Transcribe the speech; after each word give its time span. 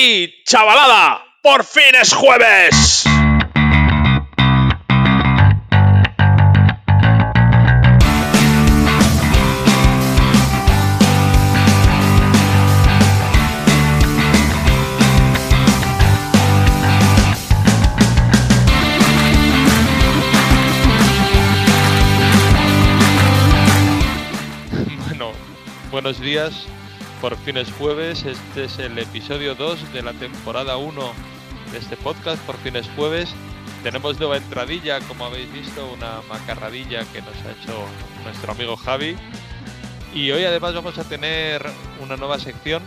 ¡Hey, 0.00 0.32
chavalada! 0.44 1.24
¡Por 1.42 1.64
fin 1.64 1.92
es 2.00 2.12
jueves! 2.12 3.02
Bueno, 25.08 25.32
buenos 25.90 26.20
días. 26.20 26.68
Por 27.20 27.36
fin 27.38 27.56
es 27.56 27.72
jueves. 27.72 28.24
Este 28.24 28.64
es 28.64 28.78
el 28.78 28.96
episodio 28.96 29.56
2 29.56 29.92
de 29.92 30.02
la 30.02 30.12
temporada 30.12 30.76
1 30.76 31.12
de 31.72 31.78
este 31.78 31.96
podcast. 31.96 32.40
Por 32.46 32.56
fin 32.58 32.76
es 32.76 32.88
jueves. 32.90 33.34
Tenemos 33.82 34.20
nueva 34.20 34.36
entradilla, 34.36 35.00
como 35.00 35.26
habéis 35.26 35.52
visto, 35.52 35.92
una 35.92 36.22
macarradilla 36.28 37.04
que 37.12 37.20
nos 37.20 37.34
ha 37.44 37.50
hecho 37.50 37.84
nuestro 38.22 38.52
amigo 38.52 38.76
Javi. 38.76 39.16
Y 40.14 40.30
hoy 40.30 40.44
además 40.44 40.74
vamos 40.74 40.96
a 40.98 41.08
tener 41.08 41.66
una 42.00 42.16
nueva 42.16 42.38
sección. 42.38 42.84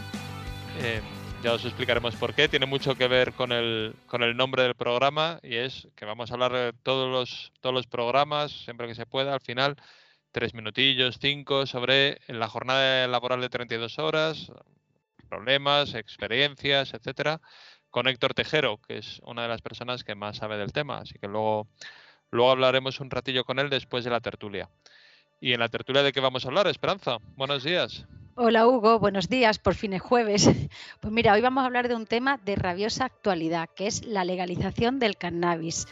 Eh, 0.79 1.01
ya 1.43 1.51
os 1.51 1.65
explicaremos 1.65 2.15
por 2.15 2.33
qué. 2.33 2.47
Tiene 2.47 2.67
mucho 2.67 2.95
que 2.95 3.09
ver 3.09 3.33
con 3.33 3.51
el, 3.51 3.95
con 4.07 4.23
el 4.23 4.37
nombre 4.37 4.63
del 4.63 4.75
programa 4.75 5.41
y 5.43 5.57
es 5.57 5.89
que 5.97 6.05
vamos 6.05 6.31
a 6.31 6.35
hablar 6.35 6.53
de 6.53 6.73
todos 6.83 7.11
los, 7.11 7.51
todos 7.59 7.75
los 7.75 7.85
programas, 7.85 8.51
siempre 8.51 8.87
que 8.87 8.95
se 8.95 9.05
pueda, 9.05 9.33
al 9.33 9.41
final 9.41 9.75
tres 10.31 10.53
minutillos, 10.53 11.17
cinco, 11.19 11.65
sobre 11.65 12.19
la 12.27 12.47
jornada 12.47 13.07
laboral 13.07 13.41
de 13.41 13.49
32 13.49 13.99
horas, 13.99 14.51
problemas, 15.29 15.93
experiencias, 15.93 16.93
etcétera, 16.93 17.41
con 17.89 18.07
Héctor 18.07 18.33
Tejero, 18.33 18.79
que 18.87 18.97
es 18.97 19.19
una 19.23 19.43
de 19.43 19.49
las 19.49 19.61
personas 19.61 20.03
que 20.03 20.15
más 20.15 20.37
sabe 20.37 20.57
del 20.57 20.73
tema. 20.73 20.99
Así 20.99 21.19
que 21.19 21.27
luego, 21.27 21.67
luego 22.31 22.51
hablaremos 22.51 22.99
un 22.99 23.09
ratillo 23.09 23.43
con 23.43 23.59
él 23.59 23.69
después 23.69 24.03
de 24.03 24.11
la 24.11 24.21
tertulia. 24.21 24.69
¿Y 25.39 25.53
en 25.53 25.59
la 25.59 25.69
tertulia 25.69 26.03
de 26.03 26.11
qué 26.11 26.19
vamos 26.19 26.45
a 26.45 26.49
hablar, 26.49 26.67
Esperanza? 26.67 27.17
Buenos 27.35 27.63
días. 27.63 28.05
Hola 28.35 28.65
Hugo, 28.65 28.97
buenos 28.97 29.27
días, 29.27 29.59
por 29.59 29.75
fin 29.75 29.93
es 29.93 30.01
jueves. 30.01 30.49
Pues 31.01 31.13
mira, 31.13 31.33
hoy 31.33 31.41
vamos 31.41 31.63
a 31.63 31.65
hablar 31.65 31.87
de 31.87 31.95
un 31.95 32.05
tema 32.05 32.37
de 32.37 32.55
rabiosa 32.55 33.05
actualidad, 33.05 33.69
que 33.75 33.87
es 33.87 34.05
la 34.05 34.23
legalización 34.23 34.99
del 34.99 35.17
cannabis 35.17 35.87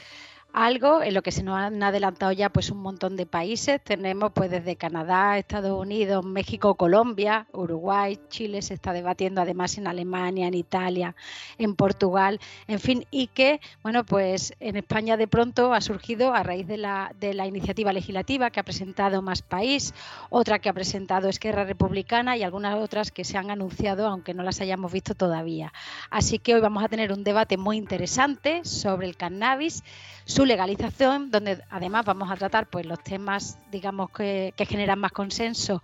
algo 0.53 1.03
en 1.03 1.13
lo 1.13 1.21
que 1.21 1.31
se 1.31 1.43
nos 1.43 1.57
han 1.57 1.81
adelantado 1.83 2.31
ya 2.31 2.49
pues 2.49 2.71
un 2.71 2.79
montón 2.79 3.15
de 3.15 3.25
países. 3.25 3.81
Tenemos 3.83 4.31
pues 4.33 4.49
desde 4.49 4.75
Canadá, 4.75 5.37
Estados 5.37 5.79
Unidos, 5.79 6.25
México, 6.25 6.75
Colombia, 6.75 7.47
Uruguay, 7.53 8.19
Chile 8.29 8.61
se 8.61 8.73
está 8.73 8.93
debatiendo 8.93 9.41
además 9.41 9.77
en 9.77 9.87
Alemania, 9.87 10.47
en 10.47 10.53
Italia, 10.53 11.15
en 11.57 11.75
Portugal, 11.75 12.39
en 12.67 12.79
fin, 12.79 13.05
y 13.11 13.27
que 13.27 13.61
bueno 13.83 14.03
pues 14.05 14.53
en 14.59 14.75
España 14.75 15.17
de 15.17 15.27
pronto 15.27 15.73
ha 15.73 15.81
surgido 15.81 16.33
a 16.33 16.43
raíz 16.43 16.67
de 16.67 16.77
la, 16.77 17.13
de 17.19 17.33
la 17.33 17.45
iniciativa 17.45 17.93
legislativa 17.93 18.49
que 18.49 18.59
ha 18.59 18.63
presentado 18.63 19.21
Más 19.21 19.41
País, 19.41 19.93
otra 20.29 20.59
que 20.59 20.69
ha 20.69 20.73
presentado 20.73 21.29
Esquerra 21.29 21.63
Republicana 21.63 22.37
y 22.37 22.43
algunas 22.43 22.75
otras 22.75 23.11
que 23.11 23.23
se 23.23 23.37
han 23.37 23.51
anunciado 23.51 24.07
aunque 24.07 24.33
no 24.33 24.43
las 24.43 24.61
hayamos 24.61 24.91
visto 24.91 25.13
todavía. 25.15 25.73
Así 26.09 26.39
que 26.39 26.55
hoy 26.55 26.61
vamos 26.61 26.83
a 26.83 26.89
tener 26.89 27.11
un 27.11 27.23
debate 27.23 27.57
muy 27.57 27.77
interesante 27.77 28.61
sobre 28.63 29.07
el 29.07 29.15
cannabis 29.15 29.83
su 30.29 30.45
legalización, 30.45 31.31
donde 31.31 31.63
además 31.71 32.05
vamos 32.05 32.29
a 32.29 32.35
tratar 32.35 32.67
pues 32.67 32.85
los 32.85 33.03
temas, 33.03 33.57
digamos, 33.71 34.11
que, 34.11 34.53
que, 34.55 34.67
generan 34.67 34.99
más 34.99 35.11
consenso, 35.11 35.81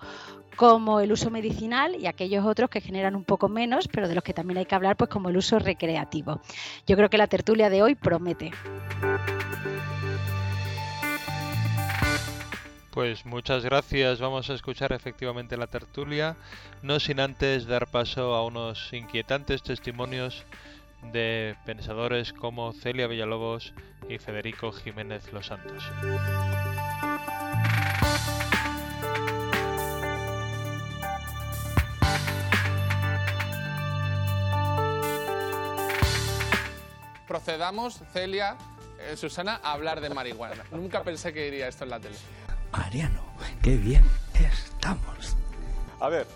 como 0.55 0.99
el 0.99 1.11
uso 1.11 1.31
medicinal 1.31 1.95
y 1.95 2.05
aquellos 2.05 2.45
otros 2.45 2.69
que 2.69 2.79
generan 2.79 3.15
un 3.15 3.23
poco 3.23 3.49
menos, 3.49 3.87
pero 3.87 4.07
de 4.07 4.13
los 4.13 4.23
que 4.23 4.35
también 4.35 4.59
hay 4.59 4.65
que 4.65 4.75
hablar, 4.75 4.97
pues 4.97 5.09
como 5.09 5.29
el 5.29 5.37
uso 5.37 5.57
recreativo. 5.57 6.41
Yo 6.85 6.95
creo 6.95 7.09
que 7.09 7.17
la 7.17 7.25
tertulia 7.25 7.71
de 7.71 7.81
hoy 7.81 7.95
promete. 7.95 8.51
Pues 12.91 13.25
muchas 13.25 13.65
gracias. 13.65 14.19
Vamos 14.19 14.51
a 14.51 14.53
escuchar 14.53 14.93
efectivamente 14.93 15.57
la 15.57 15.67
tertulia, 15.67 16.37
no 16.83 16.99
sin 16.99 17.19
antes 17.19 17.65
dar 17.65 17.87
paso 17.87 18.35
a 18.35 18.45
unos 18.45 18.93
inquietantes 18.93 19.63
testimonios 19.63 20.45
de 21.11 21.55
pensadores 21.65 22.33
como 22.33 22.73
Celia 22.73 23.07
Villalobos 23.07 23.73
y 24.09 24.17
Federico 24.17 24.71
Jiménez 24.71 25.31
Los 25.33 25.47
Santos. 25.47 25.83
Procedamos, 37.27 37.99
Celia, 38.13 38.55
eh, 38.99 39.17
Susana, 39.17 39.59
a 39.63 39.73
hablar 39.73 39.99
de 39.99 40.09
marihuana. 40.09 40.63
Nunca 40.71 41.03
pensé 41.03 41.33
que 41.33 41.47
iría 41.47 41.67
esto 41.67 41.83
en 41.83 41.89
la 41.89 41.99
tele. 41.99 42.15
Mariano, 42.71 43.23
qué 43.61 43.75
bien 43.75 44.03
estamos. 44.33 45.35
A 45.99 46.09
ver, 46.09 46.27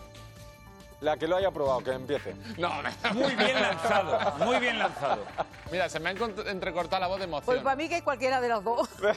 la 1.01 1.17
que 1.17 1.27
lo 1.27 1.37
haya 1.37 1.51
probado, 1.51 1.79
que 1.81 1.91
empiece. 1.91 2.35
No, 2.57 2.71
muy 3.13 3.35
bien 3.35 3.61
lanzado, 3.61 4.33
muy 4.39 4.59
bien 4.59 4.79
lanzado. 4.79 5.25
Mira, 5.71 5.87
se 5.89 5.99
me 5.99 6.09
ha 6.09 6.13
entrecortado 6.47 6.99
la 6.99 7.07
voz 7.07 7.19
de 7.19 7.25
emoción. 7.25 7.45
Pues 7.45 7.61
para 7.61 7.75
mí 7.75 7.87
que 7.87 8.01
cualquiera 8.01 8.41
de 8.41 8.49
los 8.49 8.63
dos. 8.63 8.89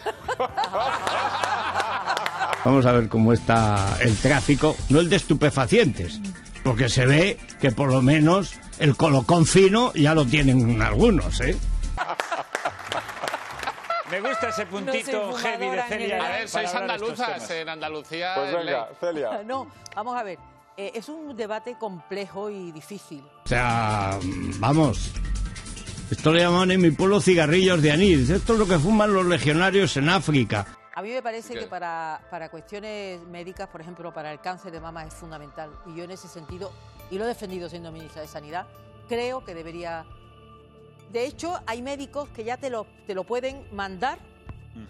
Vamos 2.64 2.86
a 2.86 2.92
ver 2.92 3.08
cómo 3.08 3.32
está 3.32 3.96
el 4.00 4.16
tráfico, 4.16 4.76
no 4.88 5.00
el 5.00 5.10
de 5.10 5.16
estupefacientes, 5.16 6.20
porque 6.62 6.88
se 6.88 7.06
ve 7.06 7.38
que 7.60 7.72
por 7.72 7.90
lo 7.90 8.02
menos 8.02 8.54
el 8.78 8.96
colocón 8.96 9.46
fino 9.46 9.92
ya 9.94 10.14
lo 10.14 10.24
tienen 10.24 10.80
algunos, 10.80 11.40
¿eh? 11.40 11.56
Me 14.10 14.20
gusta 14.20 14.50
ese 14.50 14.66
puntito 14.66 15.30
No 15.30 15.32
heavy 15.32 15.70
de 15.70 15.82
Celia. 15.84 16.22
A 16.22 16.28
ver, 16.28 16.48
sois 16.48 16.74
andaluzas. 16.74 17.50
En 17.50 17.66
Andalucía. 17.66 18.34
Pues 18.34 18.52
venga. 18.52 18.88
Celia. 19.00 19.42
No, 19.42 19.68
vamos 19.96 20.14
a 20.14 20.22
ver. 20.22 20.38
Eh, 20.76 20.92
es 20.94 21.08
un 21.08 21.36
debate 21.36 21.76
complejo 21.78 22.50
y 22.50 22.72
difícil. 22.72 23.22
O 23.44 23.48
sea, 23.48 24.18
vamos. 24.58 25.12
Esto 26.10 26.32
le 26.32 26.40
llaman 26.40 26.70
en 26.70 26.80
mi 26.80 26.90
pueblo 26.90 27.20
cigarrillos 27.20 27.80
de 27.82 27.92
anís. 27.92 28.30
Esto 28.30 28.52
es 28.54 28.58
lo 28.58 28.66
que 28.66 28.78
fuman 28.78 29.12
los 29.12 29.24
legionarios 29.26 29.96
en 29.96 30.08
África. 30.08 30.66
A 30.94 31.00
mí 31.00 31.10
me 31.10 31.22
parece 31.22 31.54
¿Qué? 31.54 31.60
que 31.60 31.66
para, 31.66 32.20
para 32.30 32.50
cuestiones 32.50 33.22
médicas, 33.28 33.68
por 33.68 33.80
ejemplo, 33.80 34.12
para 34.12 34.30
el 34.30 34.40
cáncer 34.40 34.72
de 34.72 34.80
mama 34.80 35.04
es 35.04 35.14
fundamental. 35.14 35.70
Y 35.86 35.96
yo 35.96 36.04
en 36.04 36.10
ese 36.10 36.28
sentido, 36.28 36.70
y 37.10 37.16
lo 37.16 37.24
he 37.24 37.28
defendido 37.28 37.68
siendo 37.68 37.90
ministra 37.90 38.20
de 38.22 38.28
Sanidad, 38.28 38.66
creo 39.08 39.44
que 39.44 39.54
debería... 39.54 40.04
De 41.10 41.26
hecho, 41.26 41.60
hay 41.66 41.82
médicos 41.82 42.28
que 42.30 42.44
ya 42.44 42.56
te 42.56 42.70
lo, 42.70 42.86
te 43.06 43.14
lo 43.14 43.24
pueden 43.24 43.66
mandar 43.72 44.18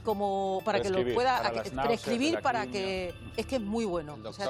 como 0.05 0.63
para 0.65 0.81
que 0.81 0.91
lo 0.91 1.03
pueda 1.15 1.43
para 1.43 1.61
a 1.61 1.85
prescribir 1.87 2.41
para 2.41 2.67
que 2.67 3.13
es 3.37 3.47
que 3.47 3.57
es 3.57 3.63
muy 3.63 3.85
bueno 3.85 4.17
O 4.25 4.33
sea. 4.33 4.49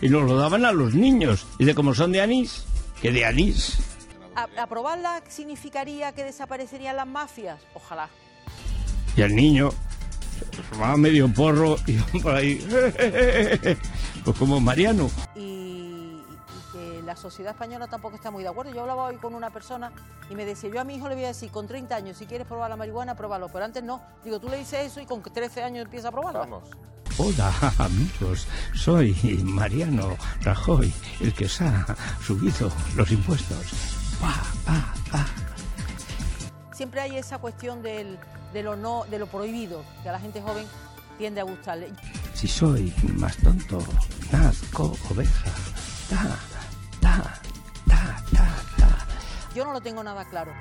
Y 0.00 0.08
nos 0.08 0.22
lo 0.28 0.36
daban 0.36 0.64
a 0.64 0.72
los 0.72 0.94
niños. 0.94 1.46
Y 1.58 1.64
de 1.64 1.74
como 1.74 1.94
son 1.94 2.12
de 2.12 2.20
anís, 2.20 2.64
que 3.02 3.10
de 3.12 3.24
anís. 3.24 3.78
a- 4.36 4.48
aprobarla 4.62 5.22
significaría 5.28 6.12
que 6.12 6.24
desaparecerían 6.24 6.96
las 6.96 7.06
mafias 7.06 7.60
ojalá 7.74 8.08
Y 9.16 9.22
el 9.22 9.34
niño 9.34 9.70
se 9.70 10.96
medio 10.96 11.28
porro 11.32 11.76
y 11.86 11.92
por 12.22 12.34
ahí. 12.34 12.58
Pues 14.24 14.36
como 14.36 14.60
Mariano. 14.60 15.10
y, 15.34 15.59
la 17.10 17.16
sociedad 17.16 17.50
española 17.50 17.88
tampoco 17.88 18.14
está 18.14 18.30
muy 18.30 18.44
de 18.44 18.50
acuerdo. 18.50 18.72
Yo 18.72 18.82
hablaba 18.82 19.06
hoy 19.06 19.16
con 19.16 19.34
una 19.34 19.50
persona 19.50 19.90
y 20.30 20.36
me 20.36 20.44
decía, 20.44 20.70
yo 20.72 20.80
a 20.80 20.84
mi 20.84 20.94
hijo 20.94 21.08
le 21.08 21.16
voy 21.16 21.24
a 21.24 21.28
decir, 21.28 21.50
con 21.50 21.66
30 21.66 21.96
años, 21.96 22.16
si 22.16 22.24
quieres 22.24 22.46
probar 22.46 22.70
la 22.70 22.76
marihuana, 22.76 23.16
pruébalo, 23.16 23.48
pero 23.48 23.64
antes 23.64 23.82
no. 23.82 24.00
Digo, 24.22 24.38
tú 24.38 24.48
le 24.48 24.58
dices 24.58 24.86
eso 24.86 25.00
y 25.00 25.06
con 25.06 25.20
13 25.20 25.64
años 25.64 25.84
empieza 25.86 26.08
a 26.08 26.12
probarla. 26.12 26.38
Vamos. 26.38 26.68
Hola 27.18 27.52
amigos, 27.78 28.46
soy 28.76 29.12
Mariano 29.42 30.16
Rajoy, 30.42 30.94
el 31.20 31.34
que 31.34 31.48
se 31.48 31.64
ha 31.64 31.84
subido 32.24 32.70
los 32.94 33.10
impuestos. 33.10 33.72
Pa, 34.20 34.44
pa, 34.64 34.94
pa. 35.10 35.26
Siempre 36.72 37.00
hay 37.00 37.16
esa 37.16 37.38
cuestión 37.38 37.82
del, 37.82 38.20
de, 38.52 38.62
lo 38.62 38.76
no, 38.76 39.04
de 39.10 39.18
lo 39.18 39.26
prohibido, 39.26 39.82
que 40.04 40.10
a 40.10 40.12
la 40.12 40.20
gente 40.20 40.40
joven 40.40 40.64
tiende 41.18 41.40
a 41.40 41.44
gustarle. 41.44 41.90
Si 42.34 42.46
soy 42.46 42.94
más 43.16 43.36
tonto, 43.38 43.82
nazco 44.30 44.96
oveja. 45.10 45.50
Ta, 46.08 46.38
no 49.70 49.74
lo 49.74 49.80
tengo 49.80 50.02
nada 50.02 50.24
claro. 50.24 50.52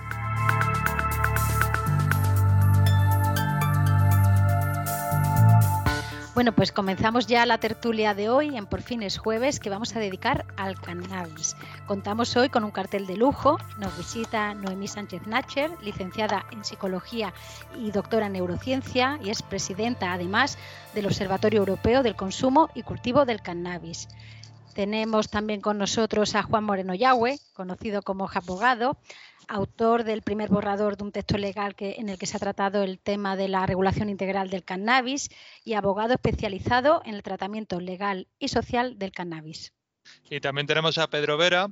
Bueno, 6.36 6.54
pues 6.54 6.72
comenzamos 6.72 7.26
ya 7.26 7.46
la 7.48 7.58
tertulia 7.58 8.14
de 8.14 8.30
hoy 8.30 8.56
en 8.56 8.68
Por 8.68 8.82
fin 8.84 9.02
es 9.02 9.18
jueves 9.18 9.60
que 9.60 9.72
vamos 9.72 9.96
a 9.96 10.00
dedicar 10.00 10.46
al 10.58 10.80
cannabis. 10.80 11.56
Contamos 11.88 12.38
hoy 12.38 12.50
con 12.50 12.64
un 12.64 12.70
cartel 12.70 13.08
de 13.08 13.18
lujo. 13.18 13.58
Nos 13.80 13.98
visita 13.98 14.54
Noemí 14.54 14.88
Sánchez 14.88 15.26
Nacher, 15.26 15.72
licenciada 15.82 16.46
en 16.52 16.64
psicología 16.64 17.34
y 17.76 17.90
doctora 17.90 18.28
en 18.28 18.34
neurociencia 18.34 19.20
y 19.24 19.32
es 19.32 19.42
presidenta 19.42 20.14
además 20.14 20.60
del 20.94 21.08
Observatorio 21.08 21.62
Europeo 21.62 22.04
del 22.04 22.16
Consumo 22.16 22.70
y 22.76 22.84
Cultivo 22.84 23.26
del 23.26 23.42
Cannabis. 23.42 24.08
Tenemos 24.74 25.30
también 25.30 25.62
con 25.62 25.78
nosotros 25.78 26.36
a 26.36 26.44
Juan 26.44 26.64
Moreno 26.64 26.94
Yagüe, 26.94 27.40
conocido 27.54 28.02
como 28.02 28.30
abogado, 28.34 28.98
autor 29.48 30.04
del 30.04 30.22
primer 30.22 30.50
borrador 30.50 30.96
de 30.96 31.04
un 31.04 31.12
texto 31.12 31.38
legal 31.38 31.76
en 31.80 32.10
el 32.10 32.18
que 32.18 32.26
se 32.26 32.38
ha 32.38 32.40
tratado 32.40 32.84
el 32.84 33.00
tema 33.00 33.36
de 33.36 33.50
la 33.50 33.66
regulación 33.66 34.10
integral 34.10 34.50
del 34.50 34.64
cannabis 34.64 35.30
y 35.66 35.74
abogado 35.74 36.14
especializado 36.14 37.02
en 37.06 37.16
el 37.16 37.24
tratamiento 37.24 37.80
legal 37.80 38.28
y 38.38 38.50
social 38.50 38.98
del 39.00 39.12
cannabis. 39.12 39.74
Y 40.30 40.40
también 40.40 40.68
tenemos 40.68 40.98
a 40.98 41.10
Pedro 41.10 41.38
Vera. 41.38 41.68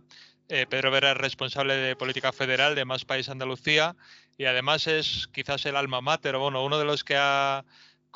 Eh, 0.50 0.66
Pedro 0.68 0.92
Vera 0.92 1.12
es 1.12 1.18
responsable 1.18 1.76
de 1.76 1.96
política 1.96 2.32
federal 2.32 2.74
de 2.74 2.86
Más 2.86 3.06
País 3.06 3.30
Andalucía 3.30 3.96
y 4.38 4.46
además 4.46 4.88
es 4.88 5.28
quizás 5.34 5.66
el 5.66 5.76
alma 5.76 6.02
mater, 6.02 6.38
bueno, 6.38 6.64
uno 6.64 6.80
de 6.80 6.86
los 6.86 7.04
que 7.04 7.16
ha 7.18 7.66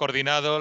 coordinado 0.02 0.60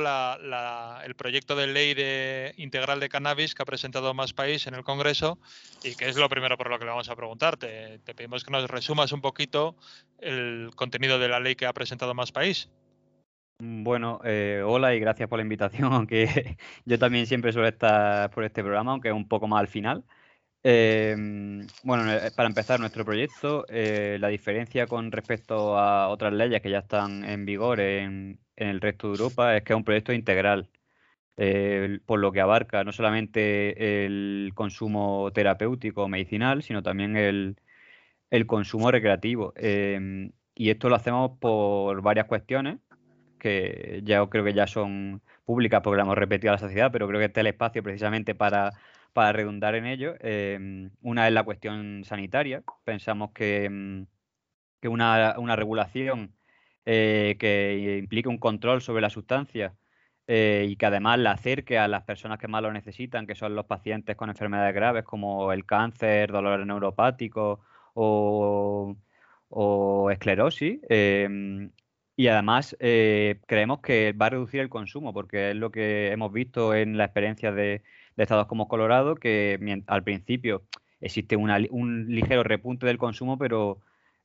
el 1.02 1.14
proyecto 1.14 1.56
de 1.56 1.66
ley 1.66 1.94
de, 1.94 2.52
integral 2.58 3.00
de 3.00 3.08
cannabis 3.08 3.54
que 3.54 3.62
ha 3.62 3.64
presentado 3.64 4.12
Más 4.12 4.34
País 4.34 4.66
en 4.66 4.74
el 4.74 4.84
Congreso 4.84 5.38
y 5.82 5.96
que 5.96 6.10
es 6.10 6.16
lo 6.16 6.28
primero 6.28 6.58
por 6.58 6.68
lo 6.68 6.78
que 6.78 6.84
le 6.84 6.90
vamos 6.90 7.08
a 7.08 7.16
preguntarte. 7.16 8.00
Te, 8.04 8.14
pedimos 8.14 8.44
que 8.44 8.50
nos 8.50 8.68
resumas 8.68 9.12
un 9.12 9.22
poquito 9.22 9.76
el 10.18 10.68
contenido 10.76 11.18
de 11.18 11.28
la 11.28 11.40
ley 11.40 11.54
que 11.54 11.64
ha 11.64 11.72
presentado 11.72 12.12
Más 12.12 12.32
País. 12.32 12.68
Bueno, 13.62 14.20
eh, 14.24 14.62
hola 14.62 14.94
y 14.94 15.00
gracias 15.00 15.26
por 15.26 15.38
la 15.38 15.42
invitación, 15.42 15.90
aunque 15.94 16.58
yo 16.84 16.98
también 16.98 17.26
siempre 17.26 17.50
suelo 17.54 17.68
estar 17.68 18.30
por 18.32 18.44
este 18.44 18.62
programa, 18.62 18.92
aunque 18.92 19.10
un 19.10 19.26
poco 19.26 19.48
más 19.48 19.60
al 19.60 19.68
final. 19.68 20.04
Em, 20.62 21.66
bueno, 21.84 22.12
eh, 22.12 22.30
para 22.32 22.48
empezar 22.48 22.80
nuestro 22.80 23.04
proyecto, 23.04 23.64
eh, 23.68 24.18
la 24.20 24.28
diferencia 24.28 24.86
con 24.86 25.10
respecto 25.10 25.78
a 25.78 26.08
otras 26.08 26.34
leyes 26.34 26.60
que 26.60 26.70
ya 26.70 26.80
están 26.80 27.24
en 27.24 27.46
vigor 27.46 27.80
en, 27.80 28.38
el 28.56 28.80
resto 28.82 29.08
de 29.08 29.12
Europa 29.14 29.56
es 29.56 29.62
que 29.62 29.72
es 29.72 29.76
un 29.76 29.84
proyecto 29.84 30.12
integral, 30.12 30.68
por 32.04 32.18
lo 32.18 32.32
que 32.32 32.40
abarca 32.42 32.84
no 32.84 32.92
solamente 32.92 34.04
el 34.04 34.52
consumo 34.54 35.30
terapéutico 35.32 36.04
o 36.04 36.08
medicinal, 36.08 36.62
sino 36.62 36.82
también 36.82 37.16
el, 37.16 37.56
consumo 38.46 38.90
recreativo. 38.90 39.52
Em, 39.56 40.32
y 40.54 40.70
esto 40.70 40.88
lo 40.90 40.96
hacemos 40.96 41.32
por 41.40 42.02
varias 42.02 42.26
cuestiones 42.26 42.78
que 43.38 44.02
ya 44.04 44.26
creo 44.28 44.44
que 44.44 44.54
ya 44.54 44.66
son 44.66 45.22
públicas 45.44 45.80
porque 45.82 45.96
lo 45.96 46.02
hemos 46.02 46.18
repetido 46.18 46.52
a 46.52 46.56
la 46.56 46.58
sociedad, 46.58 46.92
pero 46.92 47.08
creo 47.08 47.20
que 47.20 47.26
este 47.26 47.40
es 47.40 47.42
el 47.42 47.48
espacio 47.48 47.82
precisamente 47.82 48.34
para, 48.34 48.72
para 49.12 49.32
redundar 49.32 49.74
en 49.74 49.86
ello. 49.86 50.14
Em, 50.20 50.90
una 51.02 51.26
es 51.28 51.34
la 51.34 51.44
cuestión 51.44 52.04
sanitaria. 52.04 52.62
Pensamos 52.84 53.32
que, 53.32 53.64
em, 53.64 54.06
que 54.80 54.88
una, 54.88 55.36
una, 55.38 55.56
regulación 55.56 56.34
eh, 56.86 57.36
que 57.38 57.98
implique 58.00 58.28
un 58.28 58.38
control 58.38 58.82
sobre 58.82 59.02
la 59.02 59.10
sustancia 59.10 59.74
eh, 60.26 60.66
y 60.68 60.76
que 60.76 60.86
además 60.86 61.18
la 61.18 61.32
acerque 61.32 61.78
a 61.78 61.88
las 61.88 62.04
personas 62.04 62.38
que 62.38 62.48
más 62.48 62.62
lo 62.62 62.72
necesitan, 62.72 63.26
que 63.26 63.34
son 63.34 63.54
los 63.54 63.66
pacientes 63.66 64.16
con 64.16 64.30
enfermedades 64.30 64.74
graves 64.74 65.04
como 65.04 65.52
el 65.52 65.66
cáncer, 65.66 66.32
dolores 66.32 66.66
neuropáticos 66.66 67.60
o, 67.94 68.96
o 69.50 70.10
esclerosis, 70.10 70.80
em, 70.88 71.70
y 72.16 72.28
además 72.28 72.76
eh, 72.80 73.40
creemos 73.46 73.80
que 73.80 74.12
va 74.12 74.26
a 74.26 74.30
reducir 74.30 74.60
el 74.60 74.68
consumo, 74.68 75.12
porque 75.14 75.50
es 75.50 75.56
lo 75.56 75.70
que 75.70 76.12
hemos 76.12 76.32
visto 76.32 76.74
en 76.74 76.98
la 76.98 77.04
experiencia 77.06 77.50
de, 77.52 77.82
estados 78.16 78.46
como 78.46 78.68
Colorado, 78.68 79.14
que 79.16 79.82
al 79.86 80.02
principio 80.04 80.62
existe 81.00 81.36
un 81.36 82.06
ligero 82.08 82.42
repunte 82.42 82.86
del 82.86 82.98
consumo, 82.98 83.38
pero 83.38 83.80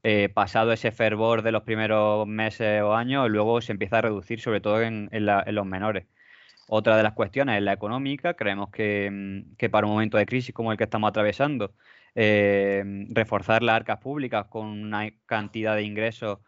eh, 0.07 0.29
pasado 0.29 0.71
ese 0.71 0.91
fervor 0.91 1.41
de 1.41 1.51
los 1.51 1.63
primeros 1.63 2.27
meses 2.27 2.83
o 2.83 2.93
años, 2.93 3.27
luego 3.27 3.59
se 3.61 3.71
empieza 3.71 3.97
a 3.97 4.01
reducir, 4.01 4.39
sobre 4.39 4.61
todo 4.61 4.83
en, 4.83 5.09
los 5.11 5.65
menores. 5.65 6.05
Otra 6.67 6.95
de 6.97 7.01
las 7.03 7.13
cuestiones 7.13 7.57
es 7.57 7.63
la 7.63 7.73
económica. 7.73 8.35
Creemos 8.35 8.69
que, 8.69 9.09
mm, 9.11 9.55
que, 9.57 9.69
para 9.69 9.87
un 9.87 9.93
momento 9.93 10.17
de 10.17 10.27
crisis 10.27 10.53
como 10.53 10.71
el 10.71 10.77
que 10.77 10.83
estamos 10.85 11.09
atravesando, 11.09 11.73
eh, 12.13 12.83
reforzar 13.09 13.63
las 13.63 13.77
arcas 13.77 13.97
públicas 13.99 14.45
con 14.47 14.67
una 14.67 15.09
cantidad 15.25 15.75
de 15.75 15.83
ingresos 15.83 16.39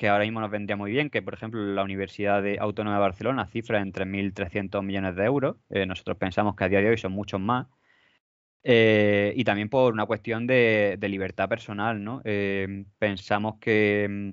que 0.00 0.08
ahora 0.08 0.24
mismo 0.24 0.40
nos 0.40 0.50
vendría 0.50 0.78
muy 0.78 0.90
bien, 0.92 1.10
que 1.10 1.20
por 1.20 1.34
ejemplo 1.34 1.60
la 1.62 1.82
Universidad 1.82 2.42
Autónoma 2.58 2.96
de 2.96 3.02
Barcelona 3.02 3.46
cifra 3.48 3.82
en 3.82 3.92
3.300 3.92 4.82
millones 4.82 5.14
de 5.14 5.24
euros. 5.26 5.56
Eh, 5.68 5.84
nosotros 5.84 6.16
pensamos 6.16 6.56
que 6.56 6.64
a 6.64 6.70
día 6.70 6.80
de 6.80 6.88
hoy 6.88 6.96
son 6.96 7.12
muchos 7.12 7.38
más. 7.38 7.66
Eh, 8.62 9.34
y 9.36 9.44
también 9.44 9.68
por 9.68 9.92
una 9.92 10.06
cuestión 10.06 10.46
de, 10.46 10.96
libertad 11.02 11.50
personal, 11.50 12.02
¿no? 12.02 12.22
Eh, 12.24 12.86
pensamos 12.98 13.58
que 13.60 14.06
mm, 14.08 14.30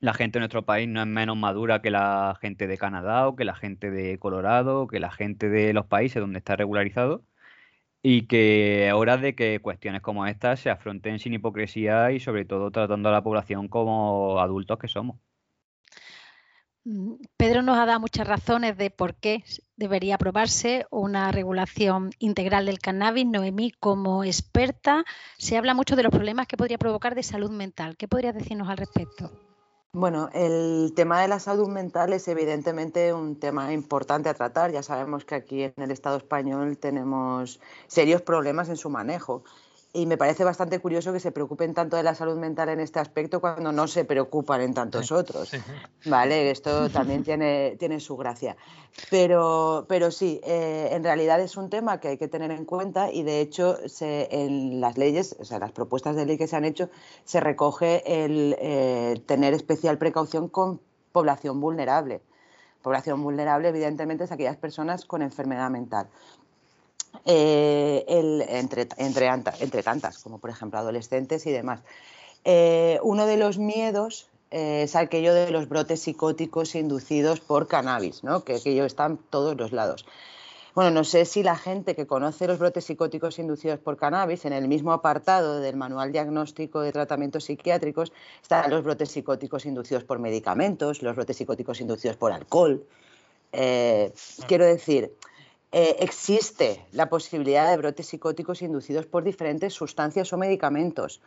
la 0.00 0.12
gente 0.12 0.38
de 0.38 0.40
nuestro 0.40 0.64
país 0.64 0.88
no 0.88 1.00
es 1.00 1.06
menos 1.06 1.36
madura 1.36 1.80
que 1.82 1.92
la 1.92 2.36
gente 2.40 2.66
de 2.66 2.76
Canadá 2.76 3.28
o 3.28 3.36
que 3.36 3.44
la 3.44 3.54
gente 3.54 3.92
de 3.92 4.18
Colorado 4.18 4.82
o 4.82 4.86
que 4.88 4.98
la 4.98 5.12
gente 5.12 5.48
de 5.48 5.72
los 5.72 5.86
países 5.86 6.20
donde 6.20 6.38
está 6.38 6.56
regularizado 6.56 7.22
y 8.08 8.28
que 8.28 8.92
hora 8.94 9.16
de 9.16 9.34
que 9.34 9.58
cuestiones 9.58 10.00
como 10.00 10.28
estas 10.28 10.60
se 10.60 10.70
afronten 10.70 11.18
sin 11.18 11.34
hipocresía 11.34 12.12
y 12.12 12.20
sobre 12.20 12.44
todo 12.44 12.70
tratando 12.70 13.08
a 13.08 13.12
la 13.12 13.24
población 13.24 13.66
como 13.66 14.38
adultos 14.38 14.78
que 14.78 14.86
somos. 14.86 15.16
Mm, 16.84 17.14
Pedro 17.36 17.62
nos 17.62 17.76
ha 17.76 17.84
dado 17.84 17.98
muchas 17.98 18.28
razones 18.28 18.78
de 18.78 18.90
por 18.90 19.16
qué 19.16 19.42
debería 19.74 20.14
aprobarse 20.14 20.86
una 20.92 21.32
regulación 21.32 22.10
integral 22.20 22.66
del 22.66 22.78
cannabis. 22.78 23.26
Noemí, 23.26 23.72
como 23.72 24.22
experta, 24.22 25.04
se 25.36 25.56
habla 25.56 25.74
mucho 25.74 25.96
de 25.96 26.04
los 26.04 26.12
problemas 26.12 26.46
que 26.46 26.56
podría 26.56 26.78
provocar 26.78 27.16
de 27.16 27.24
salud 27.24 27.50
mental. 27.50 27.96
¿Qué 27.96 28.06
podrías 28.06 28.36
decirnos 28.36 28.68
al 28.68 28.76
respecto? 28.76 29.45
Bueno, 29.98 30.28
el 30.34 30.92
tema 30.94 31.22
de 31.22 31.28
la 31.28 31.40
salud 31.40 31.68
mental 31.68 32.12
es 32.12 32.28
evidentemente 32.28 33.14
un 33.14 33.40
tema 33.40 33.72
importante 33.72 34.28
a 34.28 34.34
tratar. 34.34 34.70
Ya 34.70 34.82
sabemos 34.82 35.24
que 35.24 35.34
aquí 35.34 35.62
en 35.62 35.72
el 35.78 35.90
Estado 35.90 36.18
español 36.18 36.76
tenemos 36.76 37.60
serios 37.86 38.20
problemas 38.20 38.68
en 38.68 38.76
su 38.76 38.90
manejo 38.90 39.42
y 39.96 40.04
me 40.04 40.18
parece 40.18 40.44
bastante 40.44 40.78
curioso 40.78 41.10
que 41.10 41.20
se 41.20 41.32
preocupen 41.32 41.72
tanto 41.72 41.96
de 41.96 42.02
la 42.02 42.14
salud 42.14 42.36
mental 42.36 42.68
en 42.68 42.80
este 42.80 43.00
aspecto 43.00 43.40
cuando 43.40 43.72
no 43.72 43.88
se 43.88 44.04
preocupan 44.04 44.60
en 44.60 44.74
tantos 44.74 45.10
otros. 45.10 45.52
Vale, 46.04 46.50
esto 46.50 46.90
también 46.90 47.24
tiene, 47.24 47.76
tiene 47.78 47.98
su 47.98 48.16
gracia. 48.16 48.56
Pero, 49.10 49.86
pero 49.88 50.10
sí, 50.10 50.40
eh, 50.44 50.90
en 50.92 51.02
realidad 51.02 51.40
es 51.40 51.56
un 51.56 51.70
tema 51.70 51.98
que 51.98 52.08
hay 52.08 52.18
que 52.18 52.28
tener 52.28 52.50
en 52.50 52.66
cuenta 52.66 53.10
y 53.10 53.22
de 53.22 53.40
hecho 53.40 53.78
se, 53.88 54.28
en 54.30 54.82
las 54.82 54.98
leyes, 54.98 55.34
o 55.40 55.46
sea, 55.46 55.58
las 55.58 55.72
propuestas 55.72 56.14
de 56.14 56.26
ley 56.26 56.36
que 56.36 56.46
se 56.46 56.56
han 56.56 56.66
hecho, 56.66 56.90
se 57.24 57.40
recoge 57.40 58.24
el 58.24 58.54
eh, 58.58 59.22
tener 59.24 59.54
especial 59.54 59.96
precaución 59.96 60.48
con 60.48 60.78
población 61.12 61.58
vulnerable. 61.58 62.20
Población 62.82 63.22
vulnerable, 63.22 63.68
evidentemente, 63.68 64.24
es 64.24 64.32
aquellas 64.32 64.58
personas 64.58 65.06
con 65.06 65.22
enfermedad 65.22 65.70
mental. 65.70 66.08
Eh, 67.28 68.04
entre, 68.06 68.86
entre, 68.98 69.26
entre, 69.26 69.82
tantas, 69.82 70.18
como 70.18 70.38
por 70.38 70.48
ejemplo 70.48 70.78
adolescentes 70.78 71.44
y 71.46 71.50
demás. 71.50 71.80
Eh, 72.44 73.00
uno 73.02 73.26
de 73.26 73.36
los 73.36 73.58
miedos 73.58 74.28
eh, 74.52 74.82
es 74.84 74.94
aquello 74.94 75.34
de 75.34 75.50
los 75.50 75.68
brotes 75.68 76.02
psicóticos 76.02 76.76
inducidos 76.76 77.40
por 77.40 77.66
cannabis, 77.66 78.22
¿no? 78.22 78.44
que 78.44 78.54
aquello 78.54 78.84
está 78.84 79.06
en 79.06 79.16
todos 79.16 79.56
los 79.56 79.72
lados. 79.72 80.06
Bueno, 80.76 80.92
no 80.92 81.02
sé 81.02 81.24
si 81.24 81.42
la 81.42 81.56
gente 81.56 81.96
que 81.96 82.06
conoce 82.06 82.46
los 82.46 82.60
brotes 82.60 82.84
psicóticos 82.84 83.40
inducidos 83.40 83.80
por 83.80 83.96
cannabis, 83.96 84.44
en 84.44 84.52
el 84.52 84.68
mismo 84.68 84.92
apartado 84.92 85.58
del 85.58 85.74
manual 85.74 86.12
diagnóstico 86.12 86.80
de 86.80 86.92
tratamientos 86.92 87.44
psiquiátricos, 87.44 88.12
están 88.40 88.70
los 88.70 88.84
brotes 88.84 89.10
psicóticos 89.10 89.66
inducidos 89.66 90.04
por 90.04 90.20
medicamentos, 90.20 91.02
los 91.02 91.16
brotes 91.16 91.38
psicóticos 91.38 91.80
inducidos 91.80 92.16
por 92.16 92.30
alcohol. 92.30 92.86
quiero 93.50 94.64
decir, 94.64 95.10
eh, 95.72 95.96
existe 96.00 96.84
la 96.92 97.08
posibilidad 97.08 97.70
de 97.70 97.76
brotes 97.76 98.06
psicóticos 98.06 98.62
inducidos 98.62 99.06
por 99.06 99.24
diferentes 99.24 99.74
sustancias 99.74 100.32
o 100.32 100.38
medicamentos. 100.38 101.20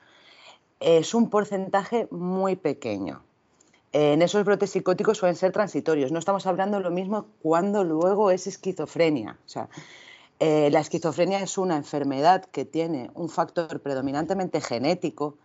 Es 0.80 1.14
un 1.14 1.30
porcentaje 1.30 2.08
muy 2.12 2.56
pequeño. 2.56 3.24
en 3.92 4.22
esos 4.22 4.46
brotes 4.46 4.70
psicóticos 4.70 5.18
suelen 5.18 5.36
ser 5.36 5.52
transitorios. 5.52 6.12
No 6.12 6.20
estamos 6.20 6.46
hablando 6.46 6.80
lo 6.80 6.92
mismo 6.92 7.26
cuando 7.42 7.84
luego 7.84 8.30
es 8.30 8.46
esquizofrenia. 8.46 9.40
O 9.46 9.50
sea, 9.50 9.68
eh, 10.40 10.70
la 10.72 10.80
esquizofrenia 10.80 11.40
es 11.40 11.58
una 11.58 11.76
enfermedad 11.76 12.46
que 12.46 12.64
tiene 12.64 13.12
un 13.14 13.30
factor 13.30 13.82
predominantemente 13.82 14.62
genético 14.62 15.38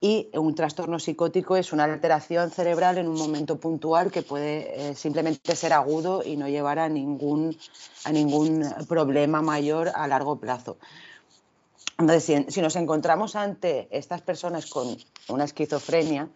y 0.00 0.28
un 0.34 0.54
trastorno 0.54 0.98
psicótico 0.98 1.56
es 1.56 1.72
una 1.72 1.84
alteración 1.84 2.50
cerebral 2.50 2.98
en 2.98 3.08
un 3.08 3.18
momento 3.18 3.58
puntual 3.58 4.10
que 4.10 4.22
puede 4.22 4.90
eh, 4.90 4.94
simplemente 4.94 5.56
ser 5.56 5.72
agudo 5.72 6.22
y 6.24 6.36
no 6.36 6.48
llevar 6.48 6.78
a 6.78 6.88
ningún, 6.88 7.56
a 8.04 8.12
ningún 8.12 8.64
problema 8.88 9.40
mayor 9.40 9.90
a 9.94 10.06
largo 10.06 10.36
plazo. 10.36 10.76
Entonces, 11.98 12.44
si, 12.52 12.60
nos 12.60 12.76
encontramos 12.76 13.36
ante 13.36 13.88
estas 13.90 14.20
personas 14.20 14.66
con 14.66 14.96
una 15.28 15.44
esquizofrenia, 15.44 16.28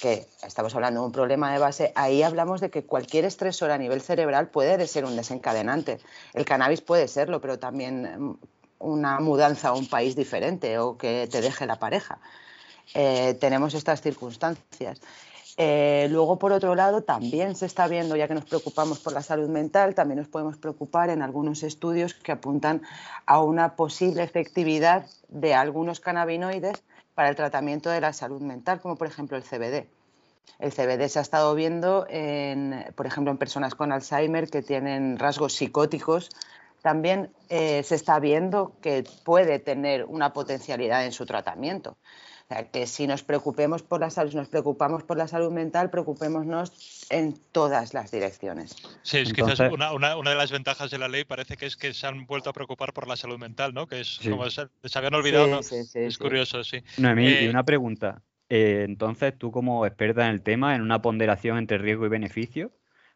que 0.00 0.26
estamos 0.42 0.74
hablando 0.74 1.00
de 1.00 1.06
un 1.06 1.12
problema 1.12 1.52
de 1.52 1.58
base, 1.58 1.92
ahí 1.94 2.22
hablamos 2.22 2.62
de 2.62 2.70
que 2.70 2.86
cualquier 2.86 3.26
estresor 3.26 3.70
a 3.70 3.76
nivel 3.76 4.00
cerebral 4.00 4.48
puede 4.48 4.86
ser 4.86 5.04
un 5.04 5.16
desencadenante. 5.16 5.98
El 6.32 6.46
cannabis 6.46 6.80
puede 6.80 7.08
serlo, 7.08 7.42
pero 7.42 7.58
también 7.58 8.04
mm, 8.18 8.38
una 8.78 9.20
mudanza 9.20 9.68
a 9.68 9.72
un 9.74 9.86
país 9.86 10.16
diferente 10.16 10.78
o 10.78 10.96
que 10.96 11.28
te 11.30 11.42
deje 11.42 11.66
la 11.66 11.78
pareja. 11.78 12.18
Eh, 12.94 13.34
tenemos 13.40 13.74
estas 13.74 14.00
circunstancias. 14.02 15.00
Eh, 15.56 16.08
luego, 16.10 16.38
por 16.38 16.52
otro 16.52 16.74
lado, 16.74 17.02
también 17.02 17.54
se 17.56 17.66
está 17.66 17.86
viendo, 17.86 18.16
ya 18.16 18.26
que 18.26 18.34
nos 18.34 18.44
preocupamos 18.44 19.00
por 19.00 19.12
la 19.12 19.22
salud 19.22 19.48
mental, 19.48 19.94
también 19.94 20.18
nos 20.18 20.28
podemos 20.28 20.56
preocupar 20.56 21.10
en 21.10 21.20
algunos 21.20 21.62
estudios 21.62 22.14
que 22.14 22.32
apuntan 22.32 22.82
a 23.26 23.42
una 23.42 23.76
posible 23.76 24.22
efectividad 24.22 25.06
de 25.28 25.54
algunos 25.54 26.00
cannabinoides 26.00 26.82
para 27.14 27.28
el 27.28 27.36
tratamiento 27.36 27.90
de 27.90 28.00
la 28.00 28.12
salud 28.12 28.40
mental, 28.40 28.80
como 28.80 28.96
por 28.96 29.06
ejemplo 29.06 29.36
el 29.36 29.42
CBD. 29.42 29.88
El 30.58 30.72
CBD 30.72 31.08
se 31.08 31.18
ha 31.18 31.22
estado 31.22 31.54
viendo, 31.54 32.06
en, 32.08 32.86
por 32.94 33.06
ejemplo, 33.06 33.30
en 33.30 33.38
personas 33.38 33.74
con 33.74 33.92
Alzheimer 33.92 34.48
que 34.48 34.62
tienen 34.62 35.18
rasgos 35.18 35.54
psicóticos. 35.54 36.30
También 36.82 37.30
eh, 37.48 37.82
se 37.82 37.94
está 37.94 38.18
viendo 38.18 38.72
que 38.80 39.04
puede 39.24 39.58
tener 39.58 40.04
una 40.04 40.32
potencialidad 40.32 41.04
en 41.04 41.12
su 41.12 41.26
tratamiento. 41.26 41.96
O 42.52 42.54
sea, 42.54 42.70
que 42.70 42.86
si 42.86 43.06
nos 43.06 43.22
preocupemos 43.22 43.82
por 43.82 44.00
la 44.00 44.10
salud, 44.10 44.30
si 44.30 44.36
nos 44.36 44.48
preocupamos 44.48 45.04
por 45.04 45.16
la 45.16 45.26
salud 45.26 45.50
mental, 45.50 45.88
preocupémonos 45.88 47.06
en 47.08 47.34
todas 47.50 47.94
las 47.94 48.10
direcciones. 48.10 48.76
Sí, 49.02 49.18
es 49.18 49.32
quizás 49.32 49.58
una, 49.60 49.94
una, 49.94 50.18
una, 50.18 50.30
de 50.30 50.36
las 50.36 50.52
ventajas 50.52 50.90
de 50.90 50.98
la 50.98 51.08
ley 51.08 51.24
parece 51.24 51.56
que 51.56 51.64
es 51.64 51.76
que 51.76 51.94
se 51.94 52.06
han 52.06 52.26
vuelto 52.26 52.50
a 52.50 52.52
preocupar 52.52 52.92
por 52.92 53.08
la 53.08 53.16
salud 53.16 53.38
mental, 53.38 53.72
¿no? 53.72 53.86
Que 53.86 54.00
es 54.00 54.18
Sí. 54.20 54.28
como 54.28 54.50
se, 54.50 54.66
se 54.84 54.98
habían 54.98 55.14
olvidado, 55.14 55.46
Sí, 55.46 55.50
¿no? 55.50 55.62
sí, 55.62 55.84
sí, 55.84 55.98
es 56.00 56.14
sí. 56.14 56.20
curioso, 56.20 56.62
sí. 56.62 56.82
Noemí, 56.98 57.24
y 57.26 57.46
Eh, 57.46 57.48
una 57.48 57.64
pregunta. 57.64 58.22
Eh, 58.50 58.84
entonces, 58.86 59.32
tú 59.38 59.50
como 59.50 59.86
experta 59.86 60.26
en 60.26 60.34
el 60.34 60.42
tema, 60.42 60.74
en 60.74 60.82
una 60.82 61.00
ponderación 61.00 61.56
entre 61.56 61.78
riesgo 61.78 62.04
y 62.04 62.10
beneficio, 62.10 62.70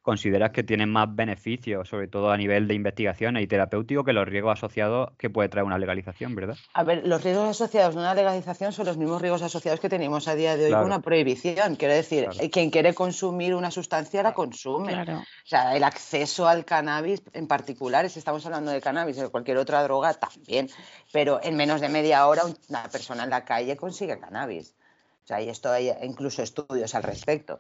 ¿consideras 0.07 0.53
que 0.53 0.63
tienen 0.63 0.89
más 0.89 1.13
beneficios, 1.17 1.89
sobre 1.89 2.07
todo 2.07 2.31
a 2.31 2.37
nivel 2.37 2.69
de 2.69 2.75
investigación 2.75 3.37
y 3.39 3.49
terapéutico, 3.49 4.05
que 4.05 4.13
los 4.13 4.29
riesgos 4.29 4.53
asociados 4.57 5.11
que 5.19 5.31
puede 5.31 5.49
traer 5.49 5.65
una 5.67 5.79
legalización, 5.79 6.37
verdad? 6.37 6.55
A 6.75 6.85
ver, 6.85 7.05
los 7.05 7.25
riesgos 7.25 7.49
asociados 7.49 7.97
a 7.97 7.99
una 7.99 8.15
legalización 8.15 8.73
son 8.73 8.87
los 8.87 8.97
mismos 8.99 9.21
riesgos 9.21 9.43
asociados 9.43 9.81
que 9.81 9.89
tenemos 9.89 10.29
a 10.29 10.37
día 10.37 10.57
de 10.57 10.67
hoy 10.67 10.71
Claro. 10.71 10.85
con 10.85 10.93
una 10.93 11.03
prohibición. 11.03 11.75
Quiero 11.75 11.93
decir, 11.93 12.23
Claro. 12.27 12.39
eh, 12.41 12.51
quien 12.51 12.71
quiere 12.71 12.95
consumir 12.95 13.53
una 13.57 13.73
sustancia 13.73 14.23
la 14.23 14.33
consume. 14.33 14.93
Claro. 14.93 15.19
O 15.19 15.25
sea, 15.49 15.75
el 15.77 15.83
acceso 15.83 16.47
al 16.47 16.65
cannabis 16.65 17.21
en 17.33 17.49
particular, 17.49 18.09
si 18.09 18.21
estamos 18.21 18.47
hablando 18.47 18.71
de 18.71 18.81
cannabis 18.81 19.19
o 19.19 19.23
de 19.23 19.29
cualquier 19.31 19.57
otra 19.57 19.83
droga, 19.83 20.15
también. 20.15 20.71
Pero 21.13 21.41
en 21.43 21.57
menos 21.57 21.81
de 21.81 21.89
media 21.89 22.25
hora 22.29 22.43
una 22.69 22.85
persona 22.85 23.25
en 23.25 23.31
la 23.31 23.45
calle 23.45 23.77
consigue 23.77 24.21
cannabis. 24.21 24.77
O 25.25 25.27
sea, 25.27 25.43
y 25.43 25.49
esto 25.49 25.73
hay 25.73 25.91
incluso 26.05 26.45
estudios 26.45 26.95
al 26.95 27.03
respecto. 27.03 27.59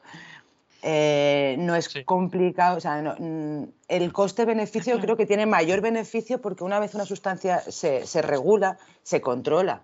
Eh, 0.88 1.56
no 1.58 1.74
es 1.74 1.86
Sí. 1.86 2.04
complicado, 2.04 2.76
o 2.76 2.80
sea, 2.80 3.02
no- 3.02 3.16
mm, 3.18 3.64
el 3.88 4.12
coste-beneficio 4.12 5.00
creo 5.00 5.16
que 5.16 5.26
tiene 5.26 5.44
mayor 5.44 5.80
beneficio 5.80 6.40
porque 6.40 6.62
una 6.62 6.78
vez 6.78 6.94
una 6.94 7.04
sustancia 7.04 7.58
se, 7.60 8.06
se 8.06 8.22
regula, 8.22 8.78
se 9.02 9.20
controla, 9.20 9.82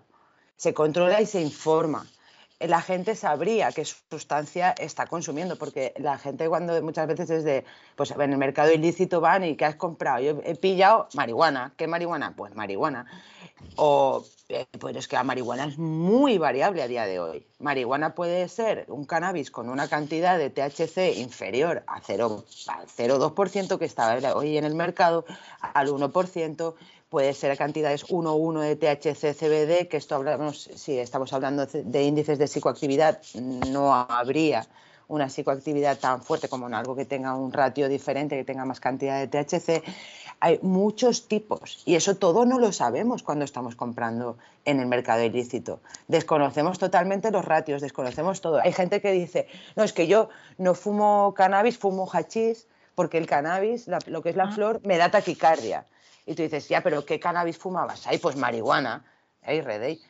se 0.55 0.73
controla 0.73 1.19
y 1.21 1.25
se 1.25 1.41
informa. 1.41 2.05
La 2.67 2.81
gente 2.81 3.15
sabría 3.15 3.71
qué 3.71 3.83
sustancia 3.85 4.71
está 4.71 5.05
consumiendo, 5.07 5.57
porque 5.57 5.93
la 5.97 6.17
gente 6.17 6.47
cuando 6.47 6.81
muchas 6.81 7.07
veces 7.07 7.27
desde, 7.27 7.65
pues 7.95 8.11
en 8.11 8.21
el 8.21 8.37
mercado 8.37 8.71
ilícito 8.71 9.19
van 9.19 9.43
y 9.43 9.55
¿qué 9.55 9.65
has 9.65 9.75
comprado? 9.75 10.19
Yo 10.21 10.39
he 10.45 10.55
pillado 10.55 11.07
marihuana. 11.13 11.73
¿Qué 11.75 11.87
marihuana? 11.87 12.35
Pues 12.35 12.55
marihuana. 12.55 13.05
O, 13.75 14.23
pues 14.79 14.95
es 14.95 15.07
que 15.07 15.15
la 15.15 15.23
marihuana 15.23 15.65
es 15.65 15.77
muy 15.77 16.37
variable 16.37 16.83
a 16.83 16.87
día 16.87 17.05
de 17.05 17.19
hoy. 17.19 17.47
Marihuana 17.59 18.13
puede 18.15 18.47
ser 18.49 18.85
un 18.87 19.05
cannabis 19.05 19.51
con 19.51 19.69
una 19.69 19.87
cantidad 19.87 20.37
de 20.37 20.49
THC 20.49 21.17
inferior 21.17 21.83
a 21.87 22.01
0, 22.01 22.45
al 22.67 22.87
0,2% 22.87 23.77
que 23.77 23.85
está 23.85 24.17
hoy 24.35 24.57
en 24.57 24.65
el 24.65 24.75
mercado, 24.75 25.25
al 25.61 25.89
1%, 25.89 26.75
puede 27.13 27.35
ser 27.35 27.55
cantidades 27.59 28.07
1,1 28.09 28.59
de 28.61 28.75
THC 28.75 29.35
CBD, 29.37 29.87
que 29.87 29.97
esto 29.97 30.15
hablamos, 30.15 30.67
si 30.73 30.97
estamos 30.97 31.31
hablando 31.31 31.67
de 31.67 32.03
índices 32.03 32.39
de 32.39 32.47
psicoactividad, 32.47 33.21
no 33.35 33.93
habría 33.93 34.65
una 35.07 35.29
psicoactividad 35.29 35.99
tan 35.99 36.23
fuerte 36.23 36.49
como 36.49 36.65
en 36.65 36.73
algo 36.73 36.95
que 36.95 37.05
tenga 37.05 37.35
un 37.35 37.53
ratio 37.53 37.87
diferente, 37.87 38.35
que 38.35 38.43
tenga 38.43 38.65
más 38.65 38.79
cantidad 38.79 39.19
de 39.19 39.27
THC. 39.27 39.83
Hay 40.39 40.57
muchos 40.63 41.27
tipos 41.27 41.83
y 41.85 41.93
eso 41.93 42.15
todo 42.15 42.45
no 42.45 42.57
lo 42.57 42.71
sabemos 42.71 43.21
cuando 43.21 43.45
estamos 43.45 43.75
comprando 43.75 44.39
en 44.65 44.79
el 44.79 44.87
mercado 44.87 45.21
ilícito. 45.21 45.81
Desconocemos 46.07 46.79
totalmente 46.79 47.29
los 47.29 47.45
ratios, 47.45 47.83
desconocemos 47.83 48.41
todo. 48.41 48.59
Hay 48.59 48.73
gente 48.73 49.01
que 49.01 49.11
dice, 49.11 49.45
no, 49.75 49.83
es 49.83 49.93
que 49.93 50.07
yo 50.07 50.29
no 50.57 50.73
fumo 50.73 51.35
cannabis, 51.37 51.77
fumo 51.77 52.09
hachís, 52.11 52.65
porque 52.95 53.19
el 53.19 53.27
cannabis, 53.27 53.87
la- 53.87 53.99
lo 54.07 54.23
que 54.23 54.29
es 54.31 54.35
la 54.35 54.47
flor, 54.51 54.81
me 54.83 54.97
da 54.97 55.11
taquicardia. 55.11 55.85
Y 56.25 56.35
tú 56.35 56.43
dices, 56.43 56.67
ya, 56.69 56.81
pero 56.81 57.05
¿qué 57.05 57.19
cannabis 57.19 57.57
fumabas? 57.57 58.07
Ay, 58.07 58.17
pues 58.17 58.35
marihuana. 58.35 59.05
Ay, 59.41 59.61
redey. 59.61 60.01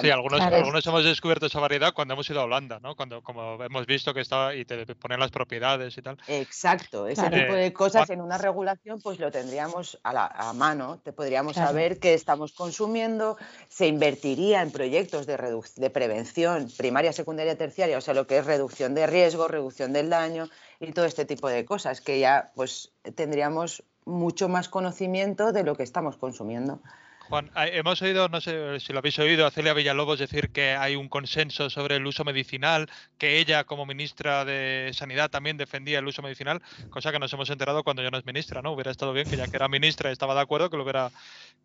Sí, 0.00 0.10
algunos, 0.10 0.40
Claro. 0.40 0.56
algunos 0.56 0.86
hemos 0.86 1.04
descubierto 1.04 1.46
esa 1.46 1.60
variedad 1.60 1.92
cuando 1.92 2.14
hemos 2.14 2.28
ido 2.30 2.40
a 2.40 2.44
Holanda, 2.44 2.80
¿no? 2.80 2.96
Cuando 2.96 3.22
como 3.22 3.62
hemos 3.62 3.86
visto 3.86 4.12
que 4.14 4.20
estaba 4.20 4.54
y 4.54 4.64
te 4.64 4.86
ponen 4.94 5.20
las 5.20 5.30
propiedades 5.30 5.96
y 5.98 6.02
tal. 6.02 6.18
Exacto, 6.26 7.06
ese 7.06 7.22
Claro. 7.22 7.36
tipo 7.36 7.52
de 7.54 7.66
Eh, 7.66 7.72
cosas 7.72 8.10
en 8.10 8.20
una 8.20 8.38
regulación 8.38 9.00
pues 9.00 9.18
lo 9.18 9.30
tendríamos 9.30 9.98
a, 10.02 10.12
la, 10.12 10.26
a 10.26 10.52
mano, 10.52 10.98
te 10.98 11.12
podríamos 11.12 11.54
Claro. 11.54 11.68
saber 11.68 11.98
qué 11.98 12.14
estamos 12.14 12.52
consumiendo, 12.52 13.36
se 13.68 13.86
invertiría 13.86 14.62
en 14.62 14.70
proyectos 14.70 15.26
de, 15.26 15.36
de 15.76 15.90
prevención 15.90 16.68
primaria, 16.76 17.12
secundaria, 17.12 17.56
terciaria, 17.56 17.98
o 17.98 18.00
sea, 18.00 18.14
lo 18.14 18.26
que 18.26 18.38
es 18.38 18.46
reducción 18.46 18.94
de 18.94 19.06
riesgo, 19.06 19.48
reducción 19.48 19.92
del 19.92 20.10
daño 20.10 20.48
y 20.80 20.92
todo 20.92 21.04
este 21.04 21.24
tipo 21.24 21.48
de 21.48 21.64
cosas, 21.64 22.00
que 22.00 22.20
ya 22.20 22.52
pues 22.54 22.92
tendríamos 23.14 23.82
mucho 24.04 24.48
más 24.48 24.68
conocimiento 24.68 25.52
de 25.52 25.64
lo 25.64 25.74
que 25.76 25.82
estamos 25.82 26.16
consumiendo. 26.16 26.80
Juan, 27.28 27.50
hay- 27.54 27.70
hemos 27.74 28.00
oído, 28.00 28.28
no 28.30 28.40
sé 28.40 28.80
si 28.80 28.92
lo 28.94 29.00
habéis 29.00 29.18
oído, 29.18 29.44
a 29.46 29.50
Celia 29.50 29.74
Villalobos 29.74 30.18
decir 30.18 30.50
que 30.50 30.72
hay 30.72 30.96
un 30.96 31.10
consenso 31.10 31.68
sobre 31.68 31.96
el 31.96 32.06
uso 32.06 32.24
medicinal, 32.24 32.88
que 33.18 33.38
ella 33.38 33.64
como 33.64 33.84
ministra 33.84 34.46
de 34.46 34.90
Sanidad 34.94 35.28
también 35.30 35.58
defendía 35.58 35.98
el 35.98 36.06
uso 36.06 36.22
medicinal, 36.22 36.62
cosa 36.88 37.12
que 37.12 37.18
nos 37.18 37.30
hemos 37.34 37.50
enterado 37.50 37.84
cuando 37.84 38.02
ya 38.02 38.10
no 38.10 38.16
es 38.16 38.24
ministra, 38.24 38.62
¿no? 38.62 38.72
Hubiera 38.72 38.90
estado 38.90 39.12
bien 39.12 39.28
que 39.28 39.36
ya 39.36 39.46
que 39.48 39.56
era 39.58 39.68
ministra 39.68 40.10
estaba 40.10 40.34
de 40.34 40.40
acuerdo 40.40 40.70
que 40.70 40.78
lo 40.78 40.84
hubiera, 40.84 41.12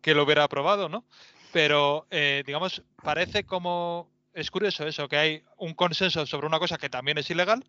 que 0.02 0.14
lo 0.14 0.24
hubiera 0.24 0.44
aprobado, 0.44 0.88
¿no? 0.90 1.06
Pero, 1.50 2.06
eh, 2.10 2.42
digamos, 2.46 2.84
parece 3.02 3.44
como... 3.44 4.12
Es 4.34 4.50
curioso 4.50 4.84
eso, 4.86 5.08
que 5.08 5.16
hay 5.16 5.44
un 5.58 5.74
consenso 5.74 6.26
sobre 6.26 6.48
una 6.48 6.58
cosa 6.58 6.76
que 6.76 6.90
también 6.90 7.18
es 7.18 7.30
ilegal, 7.30 7.64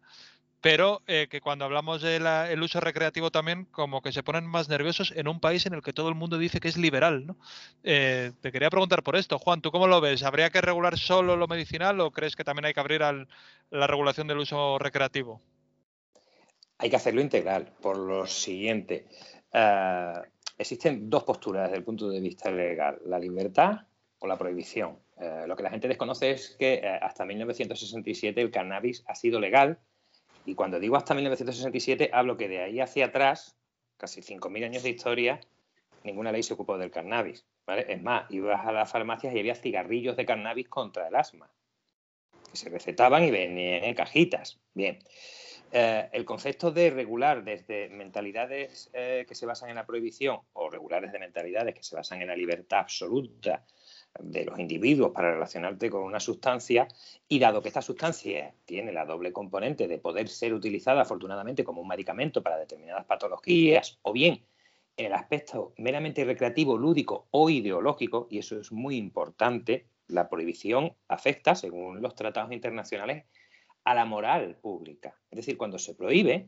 pero 0.65 1.03
eh, 1.05 1.27
que 1.29 1.41
cuando 1.41 1.63
hablamos 1.63 2.01
del 2.01 2.59
uso 2.63 2.79
recreativo 2.79 3.29
también 3.29 3.65
como 3.65 4.01
que 4.01 4.11
se 4.11 4.23
ponen 4.23 4.47
más 4.47 4.67
nerviosos 4.67 5.13
en 5.15 5.27
un 5.27 5.39
país 5.39 5.67
en 5.67 5.75
el 5.75 5.83
que 5.83 5.93
todo 5.93 6.09
el 6.09 6.15
mundo 6.15 6.39
dice 6.39 6.59
que 6.59 6.69
es 6.69 6.75
liberal, 6.75 7.27
¿no? 7.27 7.37
Eh, 7.83 8.31
te 8.41 8.51
quería 8.51 8.71
preguntar 8.71 9.03
por 9.03 9.15
esto, 9.15 9.37
Juan, 9.37 9.61
¿tú 9.61 9.69
cómo 9.69 9.85
lo 9.85 10.01
ves? 10.01 10.23
¿Habría 10.23 10.49
que 10.49 10.61
regular 10.61 10.97
solo 10.97 11.35
lo 11.35 11.47
medicinal 11.47 11.99
o 11.99 12.09
crees 12.09 12.35
que 12.35 12.43
también 12.43 12.65
hay 12.65 12.73
que 12.73 12.79
abrir 12.79 13.01
la 13.01 13.85
regulación 13.85 14.25
del 14.25 14.39
uso 14.39 14.79
recreativo? 14.79 15.39
Hay 16.79 16.89
que 16.89 16.95
hacerlo 16.95 17.21
integral, 17.21 17.71
por 17.79 17.99
lo 17.99 18.25
siguiente. 18.25 19.05
eh, 19.53 20.13
existen 20.57 21.11
dos 21.11 21.25
posturas 21.25 21.65
desde 21.65 21.77
el 21.77 21.83
punto 21.83 22.09
de 22.09 22.19
vista 22.19 22.49
legal, 22.49 22.99
la 23.05 23.19
libertad 23.19 23.81
o 24.17 24.25
la 24.25 24.35
prohibición. 24.35 24.97
Lo 25.45 25.55
que 25.55 25.61
la 25.61 25.69
gente 25.69 25.87
desconoce 25.87 26.31
es 26.31 26.55
que 26.57 26.73
eh, 26.73 26.99
hasta 27.03 27.23
1967 27.23 28.41
el 28.41 28.49
cannabis 28.49 29.03
ha 29.05 29.13
sido 29.13 29.39
legal 29.39 29.79
y 30.45 30.55
cuando 30.55 30.79
digo 30.79 30.95
hasta 30.95 31.13
1967 31.13 32.11
hablo 32.13 32.37
que 32.37 32.47
de 32.47 32.61
ahí 32.61 32.79
hacia 32.79 33.05
atrás, 33.05 33.57
casi 33.97 34.21
5.000 34.21 34.65
años 34.65 34.83
de 34.83 34.89
historia, 34.89 35.39
ninguna 36.03 36.31
ley 36.31 36.43
se 36.43 36.53
ocupó 36.53 36.77
del 36.77 36.91
cannabis. 36.91 37.45
Es 37.67 38.01
más, 38.01 38.29
ibas 38.29 38.65
a 38.65 38.71
las 38.71 38.91
farmacias 38.91 39.33
y 39.33 39.39
había 39.39 39.55
cigarrillos 39.55 40.15
de 40.15 40.25
cannabis 40.25 40.69
contra 40.69 41.07
el 41.07 41.15
asma, 41.15 41.49
que 42.51 42.57
se 42.57 42.69
recetaban 42.69 43.23
y 43.23 43.31
venían 43.31 43.83
en 43.83 43.95
cajitas. 43.95 44.59
Bien. 44.73 44.99
Eh, 45.71 46.09
el 46.13 46.25
concepto 46.25 46.71
de 46.71 46.91
regular 46.91 47.43
desde 47.43 47.89
mentalidades 47.89 48.89
eh, 48.93 49.25
que 49.27 49.33
se 49.33 49.47
basan 49.47 49.69
en 49.69 49.75
la 49.75 49.85
prohibición 49.85 50.39
o 50.53 50.69
regular 50.69 51.01
desde 51.01 51.19
mentalidades 51.19 51.73
que 51.73 51.83
se 51.83 51.95
basan 51.95 52.21
en 52.21 52.27
la 52.27 52.35
libertad 52.35 52.79
absoluta 52.79 53.65
de 54.19 54.45
los 54.45 54.59
individuos 54.59 55.11
para 55.11 55.33
relacionarte 55.33 55.89
con 55.89 56.03
una 56.03 56.19
sustancia 56.19 56.87
y 57.27 57.39
dado 57.39 57.61
que 57.61 57.67
esta 57.67 57.81
sustancia 57.81 58.53
tiene 58.65 58.91
la 58.91 59.05
doble 59.05 59.33
componente 59.33 59.87
de 59.87 59.99
poder 59.99 60.29
ser 60.29 60.53
utilizada 60.53 61.01
afortunadamente 61.01 61.63
como 61.63 61.81
un 61.81 61.87
medicamento 61.87 62.41
para 62.41 62.57
determinadas 62.57 63.05
patologías 63.05 63.99
o 64.01 64.13
bien 64.13 64.45
en 64.97 65.07
el 65.07 65.13
aspecto 65.13 65.73
meramente 65.77 66.23
recreativo, 66.23 66.77
lúdico 66.77 67.27
o 67.31 67.49
ideológico, 67.49 68.27
y 68.29 68.39
eso 68.39 68.59
es 68.59 68.71
muy 68.71 68.95
importante, 68.95 69.87
la 70.07 70.29
prohibición 70.29 70.93
afecta, 71.07 71.55
según 71.55 72.01
los 72.01 72.15
tratados 72.15 72.51
internacionales, 72.51 73.25
a 73.83 73.93
la 73.93 74.05
moral 74.05 74.55
pública. 74.55 75.19
Es 75.29 75.37
decir, 75.37 75.57
cuando 75.57 75.79
se 75.79 75.95
prohíbe, 75.95 76.47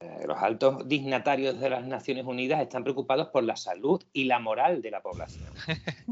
eh, 0.00 0.24
los 0.26 0.38
altos 0.38 0.88
dignatarios 0.88 1.58
de 1.60 1.70
las 1.70 1.86
Naciones 1.86 2.24
Unidas 2.24 2.60
están 2.60 2.82
preocupados 2.82 3.28
por 3.28 3.44
la 3.44 3.56
salud 3.56 4.02
y 4.12 4.24
la 4.24 4.38
moral 4.38 4.82
de 4.82 4.90
la 4.90 5.02
población. 5.02 5.48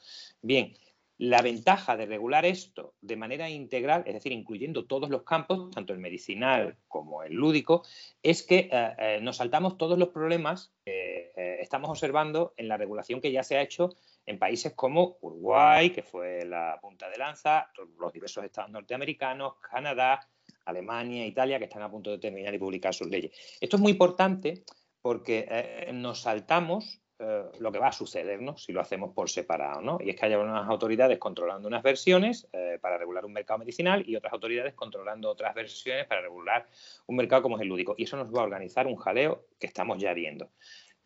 Bien, 0.41 0.74
la 1.19 1.41
ventaja 1.41 1.97
de 1.97 2.05
regular 2.05 2.45
esto 2.45 2.95
de 3.01 3.17
manera 3.17 3.49
integral, 3.49 4.03
es 4.07 4.13
decir, 4.13 4.31
incluyendo 4.31 4.85
todos 4.85 5.09
los 5.09 5.23
campos, 5.23 5.69
tanto 5.71 5.91
el 5.91 5.99
medicinal 5.99 6.77
como 6.88 7.23
el 7.23 7.33
lúdico, 7.33 7.83
es 8.23 8.41
que 8.41 8.69
eh, 8.71 8.95
eh, 8.97 9.19
nos 9.21 9.35
saltamos 9.35 9.77
todos 9.77 9.99
los 9.99 10.09
problemas 10.09 10.73
que 10.85 11.33
eh, 11.35 11.57
estamos 11.59 11.89
observando 11.89 12.53
en 12.55 12.69
la 12.69 12.77
regulación 12.77 13.19
que 13.19 13.33
ya 13.33 13.43
se 13.43 13.57
ha 13.57 13.61
hecho 13.61 13.89
en 14.25 14.39
países 14.39 14.73
como 14.75 15.17
Uruguay, 15.19 15.89
que 15.89 16.03
fue 16.03 16.45
la 16.45 16.79
punta 16.81 17.09
de 17.09 17.17
lanza, 17.17 17.69
los 17.99 18.13
diversos 18.13 18.45
estados 18.45 18.71
norteamericanos, 18.71 19.55
Canadá, 19.59 20.25
Alemania, 20.63 21.25
Italia, 21.25 21.59
que 21.59 21.65
están 21.65 21.81
a 21.81 21.91
punto 21.91 22.11
de 22.11 22.19
terminar 22.19 22.53
y 22.53 22.59
publicar 22.59 22.93
sus 22.93 23.09
leyes. 23.09 23.31
Esto 23.59 23.75
es 23.75 23.81
muy 23.81 23.91
importante 23.91 24.63
porque 25.01 25.89
nos 25.93 26.21
saltamos 26.21 27.01
eh, 27.19 27.43
lo 27.59 27.71
que 27.71 27.79
va 27.79 27.89
a 27.89 27.91
suceder 27.91 28.41
¿no? 28.41 28.55
si 28.57 28.71
lo 28.71 28.79
hacemos 28.79 29.13
por 29.13 29.29
separado. 29.29 29.81
¿no? 29.81 29.97
Y 30.01 30.09
es 30.09 30.15
que 30.15 30.25
haya 30.25 30.39
unas 30.39 30.67
autoridades 30.69 31.19
controlando 31.19 31.67
unas 31.67 31.83
versiones 31.83 32.47
eh, 32.53 32.79
para 32.81 32.97
regular 32.97 33.25
un 33.25 33.33
mercado 33.33 33.59
medicinal 33.59 34.03
y 34.07 34.15
otras 34.15 34.31
autoridades 34.31 34.73
controlando 34.73 35.29
otras 35.29 35.53
versiones 35.53 36.07
para 36.07 36.21
regular 36.21 36.67
un 37.07 37.17
mercado 37.17 37.41
como 37.41 37.57
es 37.57 37.61
el 37.61 37.67
lúdico. 37.67 37.93
Y 37.97 38.03
eso 38.03 38.15
nos 38.15 38.33
va 38.33 38.39
a 38.39 38.43
organizar 38.43 38.88
un 38.88 38.95
jaleo 38.95 39.45
que 39.59 39.67
estamos 39.67 39.97
ya 39.99 40.13
viendo. 40.13 40.49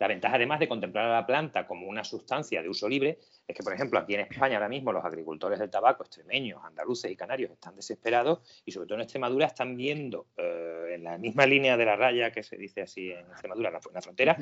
La 0.03 0.07
ventaja, 0.07 0.35
además 0.35 0.59
de 0.59 0.67
contemplar 0.67 1.05
a 1.05 1.13
la 1.13 1.25
planta 1.25 1.65
como 1.65 1.87
una 1.87 2.03
sustancia 2.03 2.61
de 2.61 2.67
uso 2.67 2.89
libre, 2.89 3.19
es 3.47 3.55
que, 3.55 3.63
por 3.63 3.73
ejemplo, 3.73 3.99
aquí 3.99 4.15
en 4.15 4.21
España 4.21 4.55
ahora 4.55 4.67
mismo 4.67 4.91
los 4.91 5.05
agricultores 5.05 5.59
del 5.59 5.69
tabaco 5.69 6.03
extremeños, 6.03 6.61
andaluces 6.63 7.09
y 7.09 7.15
canarios 7.15 7.51
están 7.51 7.75
desesperados 7.75 8.39
y, 8.65 8.71
sobre 8.71 8.87
todo 8.87 8.95
en 8.95 9.03
Extremadura, 9.03 9.45
están 9.45 9.77
viendo 9.77 10.27
eh, 10.35 10.95
en 10.95 11.03
la 11.03 11.17
misma 11.17 11.45
línea 11.45 11.77
de 11.77 11.85
la 11.85 11.95
raya 11.95 12.31
que 12.31 12.43
se 12.43 12.57
dice 12.57 12.81
así 12.81 13.11
en 13.11 13.25
Extremadura, 13.27 13.69
en 13.69 13.93
la, 13.93 14.01
frontera, 14.01 14.37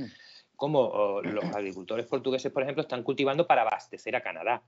cómo 0.62 0.80
oh, 0.80 1.24
los 1.24 1.44
agricultores 1.56 2.06
portugueses, 2.06 2.52
por 2.52 2.62
ejemplo, 2.62 2.84
están 2.84 3.02
cultivando 3.02 3.48
para 3.48 3.64
abastecer 3.64 4.16
a 4.16 4.22
Canadá 4.22 4.62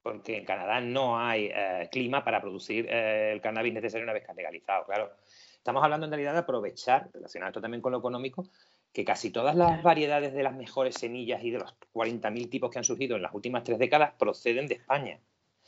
porque 0.00 0.36
en 0.36 0.44
Canadá 0.44 0.80
no 0.80 1.18
hay 1.18 1.50
eh, 1.52 1.88
clima 1.90 2.24
para 2.24 2.40
producir 2.40 2.86
eh, 2.88 3.32
el 3.32 3.40
cannabis 3.40 3.74
necesario 3.74 4.04
una 4.04 4.12
vez 4.12 4.24
que 4.24 4.32
legalizado. 4.32 4.86
Claro, 4.86 5.10
estamos 5.56 5.82
hablando 5.82 6.06
en 6.06 6.12
realidad 6.12 6.34
de 6.34 6.38
aprovechar, 6.38 7.10
relacionado 7.12 7.50
esto 7.50 7.60
también 7.60 7.82
con 7.82 7.90
lo 7.90 7.98
económico, 7.98 8.48
que 8.92 9.04
casi 9.04 9.30
todas 9.32 9.56
las 9.56 9.82
variedades 9.82 10.34
de 10.34 10.44
las 10.44 10.54
mejores 10.54 10.94
semillas 10.94 11.42
y 11.42 11.50
de 11.50 11.58
los 11.58 11.74
40.000 11.92 12.48
tipos 12.48 12.70
que 12.70 12.78
han 12.78 12.84
surgido 12.84 13.16
en 13.16 13.22
las 13.22 13.34
últimas 13.34 13.64
tres 13.64 13.80
décadas 13.80 14.14
proceden 14.16 14.68
de 14.68 14.74
España. 14.74 15.18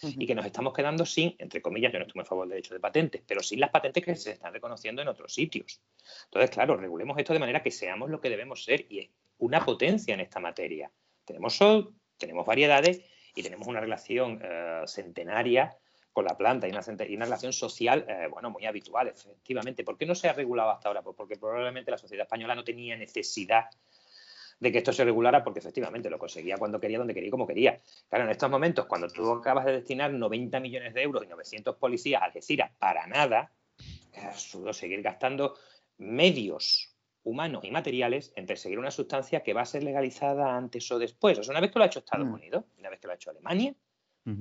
Y 0.02 0.28
que 0.28 0.35
nos 0.37 0.47
estamos 0.47 0.73
quedando 0.73 1.04
sin, 1.04 1.35
entre 1.38 1.61
comillas, 1.61 1.92
yo 1.92 1.99
no 1.99 2.07
estoy 2.07 2.21
muy 2.21 2.23
a 2.23 2.28
favor 2.28 2.45
del 2.45 2.50
derecho 2.50 2.73
de 2.73 2.80
patentes, 2.80 3.23
pero 3.26 3.42
sin 3.42 3.59
las 3.59 3.71
patentes 3.71 4.04
que 4.04 4.14
se 4.14 4.30
están 4.30 4.52
reconociendo 4.52 5.02
en 5.02 5.09
otros 5.09 5.35
sitios. 5.35 5.83
Entonces, 6.26 6.50
claro, 6.50 6.76
regulemos 6.76 7.19
esto 7.19 7.33
de 7.33 7.40
manera 7.40 7.62
que 7.62 7.73
seamos 7.73 8.09
lo 8.09 8.21
que 8.21 8.30
debemos 8.30 8.64
ser 8.64 8.87
y 8.88 9.00
es 9.00 9.11
una 9.41 9.65
potencia 9.65 10.15
en 10.15 10.21
esta 10.21 10.41
materia. 10.41 10.91
Tenemos 11.25 11.57
sol, 11.57 11.95
tenemos 12.17 12.47
variedades 12.47 13.03
y 13.35 13.43
tenemos 13.43 13.67
una 13.67 13.81
relación 13.81 14.41
eh, 14.43 14.83
centenaria 14.87 15.76
con 16.13 16.25
la 16.25 16.37
planta 16.37 16.67
y 16.67 16.71
una, 16.71 16.81
una 16.87 17.25
relación 17.25 17.53
social, 17.53 18.05
eh, 18.09 18.29
bueno, 18.31 18.50
muy 18.50 18.67
habitual, 18.67 19.09
efectivamente. 19.09 19.85
¿Por 19.85 19.97
qué 19.97 20.07
no 20.07 20.15
se 20.15 20.29
ha 20.29 20.33
regulado 20.33 20.71
hasta 20.71 20.89
ahora? 20.89 21.03
Pues 21.03 21.17
porque 21.17 21.37
probablemente 21.37 21.91
la 21.91 21.99
sociedad 21.99 22.25
española 22.25 22.55
no 22.55 22.65
tenía 22.65 22.97
necesidad 22.97 23.67
de 24.59 24.73
que 24.73 24.79
esto 24.79 24.93
se 24.93 25.05
regulara 25.05 25.43
porque 25.43 25.61
efectivamente 25.61 26.11
lo 26.11 26.19
conseguía 26.19 26.59
cuando 26.59 26.79
quería, 26.79 26.99
donde 26.99 27.15
quería 27.15 27.29
y 27.29 27.31
como 27.31 27.47
quería. 27.47 27.81
Claro, 28.09 28.25
en 28.25 28.31
estos 28.31 28.50
momentos, 28.50 28.87
cuando 28.87 29.09
tú 29.09 29.31
acabas 29.33 29.65
de 29.65 29.73
destinar 29.73 30.13
90 30.13 30.61
millones 30.61 30.93
de 30.93 31.03
euros 31.03 31.25
y 31.25 31.29
900 31.29 31.76
policías 31.76 32.21
a 32.21 32.26
Algeciras 32.26 32.71
para 32.79 33.07
nada, 33.07 33.50
es 34.13 34.76
seguir 34.76 35.00
gastando 35.00 35.57
medios 35.97 36.90
humanos 37.25 37.65
y 37.65 37.71
materiales 37.71 38.33
en 38.37 38.47
perseguir 38.47 38.78
una 38.78 38.91
sustancia 38.91 39.43
que 39.43 39.52
va 39.52 39.63
a 39.63 39.67
ser 39.67 39.83
legalizada 39.83 40.56
antes 40.56 40.91
o 40.91 40.99
después. 40.99 41.39
O 41.39 41.43
sea, 41.43 41.52
una 41.52 41.61
vez 41.61 41.71
que 41.71 41.78
lo 41.78 41.85
ha 41.85 41.89
hecho 41.89 42.00
Estados 42.00 42.26
mm. 42.26 42.33
Unidos, 42.33 42.65
una 42.78 42.91
vez 42.91 43.00
que 43.00 43.06
lo 43.06 43.13
ha 43.13 43.17
hecho 43.17 43.30
Alemania, 43.30 43.75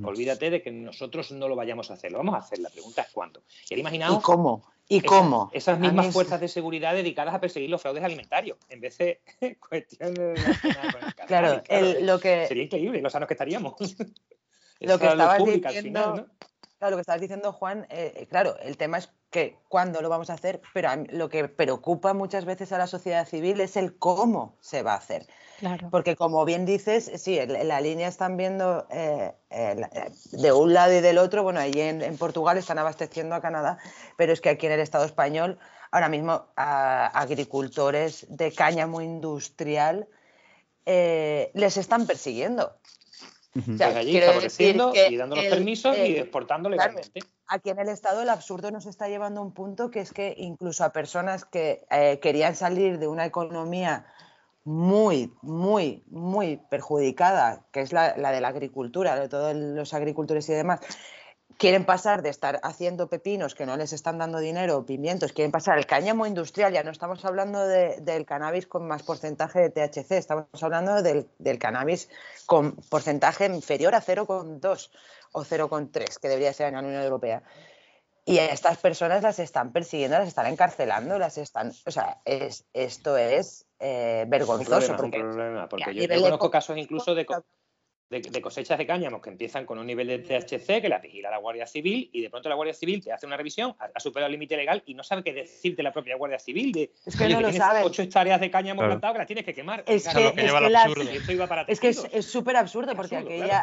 Olvídate 0.03 0.49
de 0.49 0.61
que 0.61 0.71
nosotros 0.71 1.31
no 1.31 1.47
lo 1.47 1.55
vayamos 1.55 1.89
a 1.89 1.93
hacer, 1.93 2.11
lo 2.11 2.17
vamos 2.17 2.35
a 2.35 2.39
hacer. 2.39 2.59
La 2.59 2.69
pregunta 2.69 3.01
es 3.01 3.09
cuándo. 3.11 3.43
Y 3.69 3.79
¿Y 3.79 4.21
cómo? 4.21 4.69
¿Y 4.87 5.01
cómo? 5.01 5.49
Esas, 5.53 5.79
mismas 5.79 6.11
fuerzas 6.11 6.41
de 6.41 6.47
seguridad 6.47 6.93
dedicadas 6.93 7.33
a 7.33 7.39
perseguir 7.39 7.69
los 7.69 7.81
fraudes 7.81 8.03
alimentarios, 8.03 8.57
en 8.69 8.81
vez 8.81 8.97
de 8.97 9.21
cuestiones 9.69 10.39
Claro, 11.27 11.61
lo 12.01 12.19
que... 12.19 12.47
Sería 12.47 12.63
increíble, 12.63 13.01
los 13.01 13.11
sanos 13.11 13.27
que 13.27 13.35
estaríamos. 13.35 13.75
lo 14.79 14.99
que 14.99 15.07
estabas 15.07 15.43
diciendo... 15.45 16.27
Claro, 16.79 16.91
lo 16.91 16.97
que 16.97 17.01
estabas 17.01 17.19
diciendo, 17.19 17.51
Juan, 17.51 17.85
eh, 17.89 18.13
eh, 18.15 18.27
claro, 18.27 18.57
el 18.61 18.77
tema 18.77 18.99
es 18.99 19.09
que 19.31 19.57
cuándo 19.67 20.01
lo 20.01 20.07
vamos 20.07 20.29
a 20.29 20.33
hacer, 20.33 20.61
pero 20.73 20.89
lo 21.09 21.27
que 21.27 21.49
preocupa 21.49 22.13
muchas 22.13 22.45
veces 22.45 22.71
a 22.71 22.77
la 22.77 22.87
sociedad 22.87 23.27
civil 23.27 23.59
es 23.59 23.75
el 23.75 23.97
cómo 23.97 24.55
se 24.61 24.81
va 24.81 24.93
a 24.93 24.97
hacer. 24.97 25.27
Porque 25.91 26.15
como 26.15 26.45
bien 26.45 26.65
dices, 26.65 27.11
sí, 27.17 27.37
la 27.45 27.81
línea 27.81 28.07
están 28.07 28.37
viendo 28.37 28.87
eh, 28.91 29.33
de 30.31 30.51
un 30.53 30.73
lado 30.73 30.93
y 30.93 31.01
del 31.01 31.17
otro, 31.17 31.43
bueno, 31.43 31.59
ahí 31.59 31.73
en, 31.75 32.17
Portugal 32.17 32.57
están 32.57 32.77
abasteciendo 32.77 33.35
a 33.35 33.41
Canadá, 33.41 33.77
pero 34.15 34.31
es 34.31 34.39
que 34.39 34.47
aquí 34.47 34.67
en 34.67 34.71
el 34.71 34.79
Estado 34.79 35.03
español, 35.03 35.59
ahora 35.91 36.07
mismo 36.07 36.45
a 36.55 37.07
agricultores 37.07 38.25
de 38.29 38.53
cáñamo 38.53 39.01
industrial 39.01 40.07
les 40.85 41.75
están 41.75 42.07
persiguiendo. 42.07 42.79
O 43.55 43.83
allí 43.83 44.21
favoreciendo 44.21 44.93
y 44.93 45.17
dando 45.17 45.35
los 45.35 45.45
permisos 45.45 45.97
y 45.97 46.17
exportando 46.17 46.69
legalmente. 46.69 47.21
aquí 47.47 47.71
en 47.71 47.79
el 47.79 47.89
Estado 47.89 48.21
el 48.21 48.29
absurdo 48.29 48.69
nos 48.69 48.85
está 48.85 49.07
llevando 49.07 49.41
a 49.41 49.43
un 49.43 49.53
punto 49.53 49.89
que 49.89 50.01
es 50.01 50.13
que 50.13 50.35
incluso 50.37 50.83
a 50.83 50.91
personas 50.91 51.45
que 51.45 51.85
eh, 51.89 52.19
querían 52.21 52.55
salir 52.55 52.99
de 52.99 53.07
una 53.07 53.25
economía 53.25 54.05
muy, 54.63 55.33
muy, 55.41 56.03
muy 56.07 56.57
perjudicada, 56.69 57.65
que 57.71 57.81
es 57.81 57.91
la, 57.91 58.15
la 58.17 58.31
de 58.31 58.41
la 58.41 58.49
agricultura, 58.49 59.19
de 59.19 59.27
todos 59.27 59.55
los 59.55 59.93
agricultores 59.95 60.47
y 60.49 60.53
demás, 60.53 60.81
quieren 61.59 61.83
pasar 61.83 62.21
de 62.21 62.29
estar 62.29 62.61
haciendo 62.63 63.09
pepinos 63.09 63.53
que 63.53 63.65
no 63.65 63.75
les 63.75 63.91
están 63.91 64.17
dando 64.17 64.39
dinero, 64.39 64.85
pimientos, 64.85 65.33
quieren 65.33 65.51
pasar 65.51 65.77
al 65.77 65.85
cáñamo 65.85 66.25
industrial, 66.25 66.71
ya 66.71 66.83
no 66.83 66.89
estamos 66.89 67.23
hablando 67.25 67.67
del 67.67 68.25
cannabis 68.25 68.65
con 68.65 68.87
más 68.87 69.03
porcentaje 69.03 69.59
de 69.59 69.69
THC, 69.69 70.13
estamos 70.13 70.47
hablando 70.61 71.03
del, 71.03 71.59
cannabis 71.59 72.09
con 72.45 72.77
porcentaje 72.89 73.45
inferior 73.47 73.93
a 73.93 74.01
0,2 74.01 74.89
o 75.33 75.43
0,3, 75.43 76.19
que 76.19 76.29
debería 76.29 76.53
ser 76.53 76.69
en 76.69 76.75
la 76.75 76.79
Unión 76.79 77.03
Europea. 77.03 77.43
Y 78.23 78.37
a 78.37 78.45
estas 78.45 78.77
personas 78.77 79.21
las 79.21 79.39
están 79.39 79.73
persiguiendo, 79.73 80.17
las 80.17 80.29
están 80.29 80.45
encarcelando, 80.45 81.19
las 81.19 81.37
están. 81.37 81.73
O 81.85 81.91
sea, 81.91 82.21
es, 82.23 82.63
esto 82.73 83.17
es 83.17 83.65
eh, 83.79 84.25
vergonzoso. 84.27 84.95
porque, 84.95 85.21
porque 85.69 85.95
yo, 85.95 86.03
yo 86.03 86.21
conozco 86.21 86.51
casos 86.51 86.77
incluso 86.77 87.15
de, 87.15 87.25
de, 88.09 88.41
cosechas 88.41 88.77
de 88.77 88.87
cáñamo 88.87 89.21
que 89.21 89.29
empiezan 89.29 89.65
con 89.65 89.77
un 89.77 89.85
nivel 89.85 90.07
de 90.07 90.19
THC 90.19 90.81
que 90.81 90.89
la 90.89 90.97
vigila 90.97 91.29
la 91.29 91.37
Guardia 91.37 91.67
Civil 91.67 92.09
y 92.11 92.21
de 92.21 92.29
pronto 92.29 92.49
la 92.49 92.55
Guardia 92.55 92.73
Civil 92.73 93.03
te 93.03 93.11
hace 93.11 93.27
una 93.27 93.37
revisión, 93.37 93.75
ha, 93.77 93.99
superado 93.99 94.27
el 94.27 94.31
límite 94.31 94.57
legal 94.57 94.81
y 94.85 94.95
no 94.95 95.03
sabe 95.03 95.23
qué 95.23 95.31
decirte 95.31 95.83
la 95.83 95.93
propia 95.93 96.15
Guardia 96.15 96.39
Civil. 96.39 96.71
De, 96.71 96.91
es 97.05 97.15
que 97.15 97.29
no 97.29 97.39
lo 97.39 97.53
sabe. 97.53 97.83
Ocho 97.83 98.01
hectáreas 98.01 98.41
de 98.41 98.49
cáñamo 98.49 98.81
plantado 98.81 99.13
que 99.13 99.19
las 99.19 99.27
tienes 99.27 99.45
que 99.45 99.53
quemar. 99.53 99.83
Es 99.85 101.79
que, 101.79 101.89
es 101.89 102.25
súper 102.25 102.55
absurdo 102.55 102.95
porque 102.95 103.15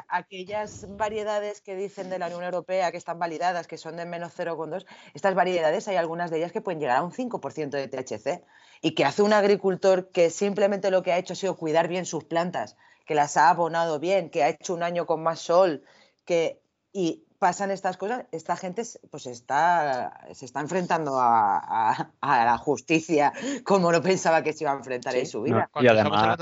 aquellas 0.08 0.86
variedades 0.96 1.60
que 1.60 1.74
dicen 1.74 2.08
de 2.08 2.18
la 2.18 2.26
Unión 2.26 2.44
Europea 2.44 2.92
que 2.92 2.98
están 2.98 3.18
validadas, 3.18 3.66
que 3.66 3.78
son 3.78 3.96
de 3.96 4.06
menos 4.06 4.32
0,2, 4.38 4.86
estas 5.14 5.34
variedades 5.34 5.88
hay 5.88 5.96
algunas 5.96 6.30
de 6.30 6.38
ellas 6.38 6.52
que 6.52 6.60
pueden 6.60 6.78
llegar 6.78 6.98
a 6.98 7.02
un 7.02 7.10
5% 7.10 7.70
de 7.70 7.88
THC 7.88 8.44
y 8.80 8.92
que 8.92 9.04
hace 9.04 9.22
un 9.22 9.32
agricultor 9.32 10.10
que 10.10 10.30
simplemente 10.30 10.90
lo 10.90 11.02
que 11.02 11.12
ha 11.12 11.18
hecho 11.18 11.32
ha 11.32 11.36
sido 11.36 11.56
cuidar 11.56 11.88
bien 11.88 12.06
sus 12.06 12.24
plantas 12.24 12.76
que 13.06 13.14
las 13.14 13.36
ha 13.36 13.48
abonado 13.48 13.98
bien, 13.98 14.28
que 14.30 14.42
ha 14.42 14.50
hecho 14.50 14.74
un 14.74 14.82
año 14.82 15.06
con 15.06 15.22
más 15.22 15.40
sol, 15.40 15.82
que 16.24 16.60
y 16.92 17.24
pasan 17.38 17.70
estas 17.70 17.96
cosas, 17.96 18.26
esta 18.32 18.56
gente 18.56 18.82
pues 19.10 19.26
está, 19.26 20.26
se 20.32 20.44
está 20.44 20.60
enfrentando 20.60 21.18
a, 21.18 22.10
la 22.22 22.58
justicia 22.58 23.32
como 23.64 23.92
no 23.92 24.02
pensaba 24.02 24.42
que 24.42 24.52
se 24.52 24.64
iba 24.64 24.72
a 24.72 24.76
enfrentar 24.76 25.14
en 25.14 25.26
su 25.26 25.42
vida. 25.42 25.70
y 25.80 25.86
además, 25.86 26.38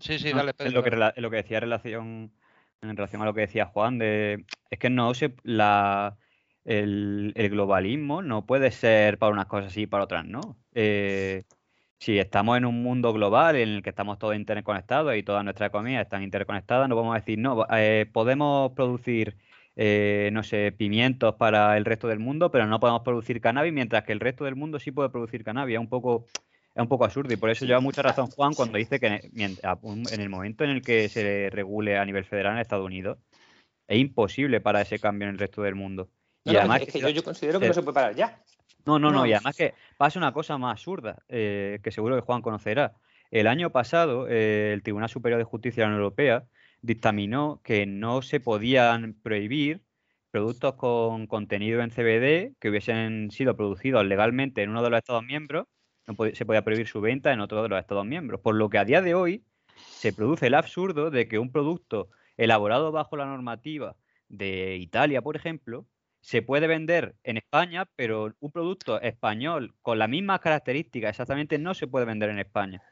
sí, 0.00 0.18
sí, 0.18 0.32
dale, 0.32 0.54
Pedro, 0.54 0.72
lo, 0.72 0.82
que, 0.82 1.20
lo 1.20 1.30
que 1.30 1.36
decía 1.36 1.60
relación 1.60 2.32
en 2.80 2.96
relación 2.96 3.22
a 3.22 3.24
lo 3.24 3.34
que 3.34 3.42
decía 3.42 3.66
Juan, 3.66 3.98
de 3.98 4.44
es 4.70 4.78
que 4.78 4.90
no 4.90 5.14
se 5.14 5.34
la 5.42 6.16
el, 6.64 7.32
el 7.36 7.50
globalismo 7.50 8.22
no 8.22 8.46
puede 8.46 8.70
ser 8.70 9.18
para 9.18 9.32
unas 9.32 9.46
cosas 9.46 9.76
y 9.76 9.86
para 9.86 10.04
otras 10.04 10.24
no. 10.24 10.56
Eh, 10.74 11.44
si 12.04 12.18
estamos 12.18 12.58
en 12.58 12.66
un 12.66 12.82
mundo 12.82 13.14
global 13.14 13.56
en 13.56 13.68
el 13.70 13.82
que 13.82 13.88
estamos 13.88 14.18
todos 14.18 14.36
interconectados 14.36 15.16
y 15.16 15.22
todas 15.22 15.42
nuestras 15.42 15.68
economías 15.68 16.02
están 16.02 16.22
interconectadas, 16.22 16.86
no 16.86 16.96
vamos 16.96 17.16
a 17.16 17.20
decir, 17.20 17.38
no, 17.38 17.66
eh, 17.74 18.04
podemos 18.12 18.72
producir, 18.72 19.38
eh, 19.74 20.28
no 20.30 20.42
sé, 20.42 20.70
pimientos 20.72 21.36
para 21.36 21.78
el 21.78 21.86
resto 21.86 22.06
del 22.06 22.18
mundo, 22.18 22.50
pero 22.50 22.66
no 22.66 22.78
podemos 22.78 23.00
producir 23.00 23.40
cannabis, 23.40 23.72
mientras 23.72 24.04
que 24.04 24.12
el 24.12 24.20
resto 24.20 24.44
del 24.44 24.54
mundo 24.54 24.78
sí 24.78 24.90
puede 24.90 25.08
producir 25.08 25.44
cannabis. 25.44 25.76
Es 25.76 25.80
un 25.80 25.88
poco, 25.88 26.26
es 26.74 26.82
un 26.82 26.88
poco 26.88 27.06
absurdo 27.06 27.32
y 27.32 27.38
por 27.38 27.48
eso 27.48 27.64
lleva 27.64 27.80
mucha 27.80 28.02
razón 28.02 28.26
Juan 28.26 28.52
cuando 28.52 28.76
dice 28.76 29.00
que 29.00 29.30
en 29.34 30.20
el 30.20 30.28
momento 30.28 30.64
en 30.64 30.70
el 30.70 30.82
que 30.82 31.08
se 31.08 31.48
regule 31.50 31.96
a 31.96 32.04
nivel 32.04 32.26
federal 32.26 32.52
en 32.52 32.58
Estados 32.58 32.84
Unidos, 32.84 33.16
es 33.88 33.98
imposible 33.98 34.60
para 34.60 34.82
ese 34.82 34.98
cambio 34.98 35.26
en 35.26 35.34
el 35.34 35.38
resto 35.38 35.62
del 35.62 35.74
mundo. 35.74 36.10
y 36.44 36.54
además 36.54 36.82
es 36.82 36.92
que 36.92 37.00
yo, 37.00 37.08
yo 37.08 37.24
considero 37.24 37.58
que 37.58 37.68
no 37.68 37.72
se 37.72 37.82
puede 37.82 37.94
parar 37.94 38.14
ya. 38.14 38.42
No, 38.86 38.98
no, 38.98 39.10
no, 39.10 39.26
y 39.26 39.32
además 39.32 39.56
que 39.56 39.74
pasa 39.96 40.18
una 40.18 40.32
cosa 40.32 40.58
más 40.58 40.72
absurda, 40.72 41.22
eh, 41.28 41.78
que 41.82 41.90
seguro 41.90 42.16
que 42.16 42.22
Juan 42.22 42.42
conocerá. 42.42 42.94
El 43.30 43.46
año 43.46 43.70
pasado, 43.70 44.28
eh, 44.28 44.72
el 44.74 44.82
Tribunal 44.82 45.08
Superior 45.08 45.38
de 45.38 45.44
Justicia 45.44 45.82
de 45.82 45.86
la 45.86 45.94
Unión 45.94 46.02
Europea 46.02 46.44
dictaminó 46.82 47.60
que 47.64 47.86
no 47.86 48.20
se 48.22 48.40
podían 48.40 49.14
prohibir 49.22 49.82
productos 50.30 50.74
con 50.74 51.26
contenido 51.26 51.80
en 51.80 51.90
CBD 51.90 52.54
que 52.60 52.68
hubiesen 52.68 53.30
sido 53.30 53.56
producidos 53.56 54.04
legalmente 54.04 54.62
en 54.62 54.70
uno 54.70 54.82
de 54.82 54.90
los 54.90 54.98
Estados 54.98 55.24
miembros, 55.24 55.66
no 56.06 56.14
se 56.34 56.44
podía 56.44 56.62
prohibir 56.62 56.86
su 56.86 57.00
venta 57.00 57.32
en 57.32 57.40
otro 57.40 57.62
de 57.62 57.68
los 57.68 57.80
Estados 57.80 58.04
miembros. 58.04 58.40
Por 58.40 58.54
lo 58.54 58.68
que 58.68 58.78
a 58.78 58.84
día 58.84 59.00
de 59.00 59.14
hoy 59.14 59.44
se 59.76 60.12
produce 60.12 60.48
el 60.48 60.54
absurdo 60.54 61.10
de 61.10 61.28
que 61.28 61.38
un 61.38 61.50
producto 61.50 62.10
elaborado 62.36 62.92
bajo 62.92 63.16
la 63.16 63.26
normativa 63.26 63.96
de 64.28 64.76
Italia, 64.76 65.22
por 65.22 65.36
ejemplo, 65.36 65.86
se 66.24 66.40
puede 66.40 66.66
vender 66.66 67.16
en 67.22 67.36
España, 67.36 67.86
pero 67.96 68.34
un 68.40 68.50
producto 68.50 68.98
español 69.02 69.74
con 69.82 69.98
las 69.98 70.08
mismas 70.08 70.40
características 70.40 71.10
exactamente 71.10 71.58
no 71.58 71.74
se 71.74 71.86
puede 71.86 72.06
vender 72.06 72.30
en 72.30 72.38
España. 72.38 72.82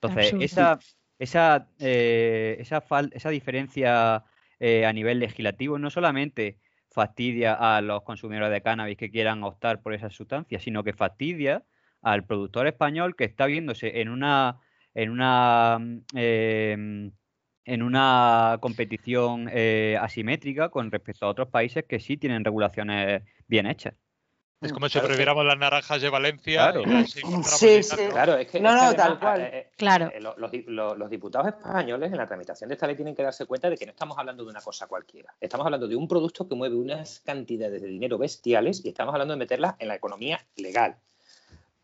Entonces, 0.00 0.32
esa, 0.40 0.78
esa, 1.18 1.68
eh, 1.80 2.56
esa, 2.58 2.82
esa, 3.12 3.28
diferencia 3.28 4.24
eh, 4.58 4.86
a 4.86 4.92
nivel 4.94 5.18
legislativo 5.18 5.78
no 5.78 5.90
solamente 5.90 6.56
fastidia 6.90 7.52
a 7.52 7.82
los 7.82 8.04
consumidores 8.04 8.50
de 8.50 8.62
cannabis 8.62 8.96
que 8.96 9.10
quieran 9.10 9.44
optar 9.44 9.82
por 9.82 9.92
esa 9.92 10.08
sustancia, 10.08 10.58
sino 10.58 10.82
que 10.82 10.94
fastidia 10.94 11.64
al 12.00 12.24
productor 12.24 12.68
español 12.68 13.16
que 13.16 13.24
está 13.24 13.44
viéndose 13.44 14.00
en 14.00 14.08
una 14.08 14.60
en 14.94 15.10
una 15.10 15.78
em, 16.14 17.12
en 17.68 17.82
una 17.82 18.58
competición 18.60 19.48
eh, 19.52 19.96
asimétrica 20.00 20.70
con 20.70 20.90
respecto 20.90 21.26
a 21.26 21.28
otros 21.28 21.48
países 21.48 21.84
que 21.86 22.00
sí 22.00 22.16
tienen 22.16 22.44
regulaciones 22.44 23.22
bien 23.46 23.66
hechas. 23.66 23.94
Es 24.60 24.72
como 24.72 24.88
si 24.88 24.98
prohibiéramos 24.98 25.44
las 25.44 25.56
naranjas 25.56 26.02
de 26.02 26.08
Valencia. 26.08 26.72
Claro. 26.72 26.82
Sí, 27.44 27.80
sí. 27.84 27.96
Claro, 28.10 28.36
es 28.36 28.48
que, 28.48 28.58
no, 28.58 28.74
no, 28.74 28.92
tal 28.96 29.20
cual. 29.20 29.40
eh, 29.42 29.50
eh, 29.52 29.70
Claro. 29.76 30.10
eh, 30.12 30.20
los, 30.20 30.34
los- 30.36 30.98
los 30.98 31.10
diputados 31.10 31.46
españoles 31.46 32.10
en 32.10 32.16
la 32.18 32.26
tramitación 32.26 32.66
de 32.68 32.74
esta 32.74 32.88
ley 32.88 32.96
tienen 32.96 33.14
que 33.14 33.22
darse 33.22 33.46
cuenta 33.46 33.70
de 33.70 33.76
que 33.76 33.86
no 33.86 33.92
estamos 33.92 34.18
hablando 34.18 34.42
de 34.44 34.50
una 34.50 34.60
cosa 34.60 34.88
cualquiera. 34.88 35.32
Estamos 35.40 35.64
hablando 35.64 35.86
de 35.86 35.94
un 35.94 36.08
producto 36.08 36.48
que 36.48 36.56
mueve 36.56 36.74
unas 36.74 37.20
cantidades 37.20 37.80
de 37.80 37.86
dinero 37.86 38.18
bestiales 38.18 38.84
y 38.84 38.88
estamos 38.88 39.14
hablando 39.14 39.34
de 39.34 39.38
meterlas 39.38 39.76
en 39.78 39.86
la 39.88 39.94
economía 39.94 40.44
legal. 40.56 40.96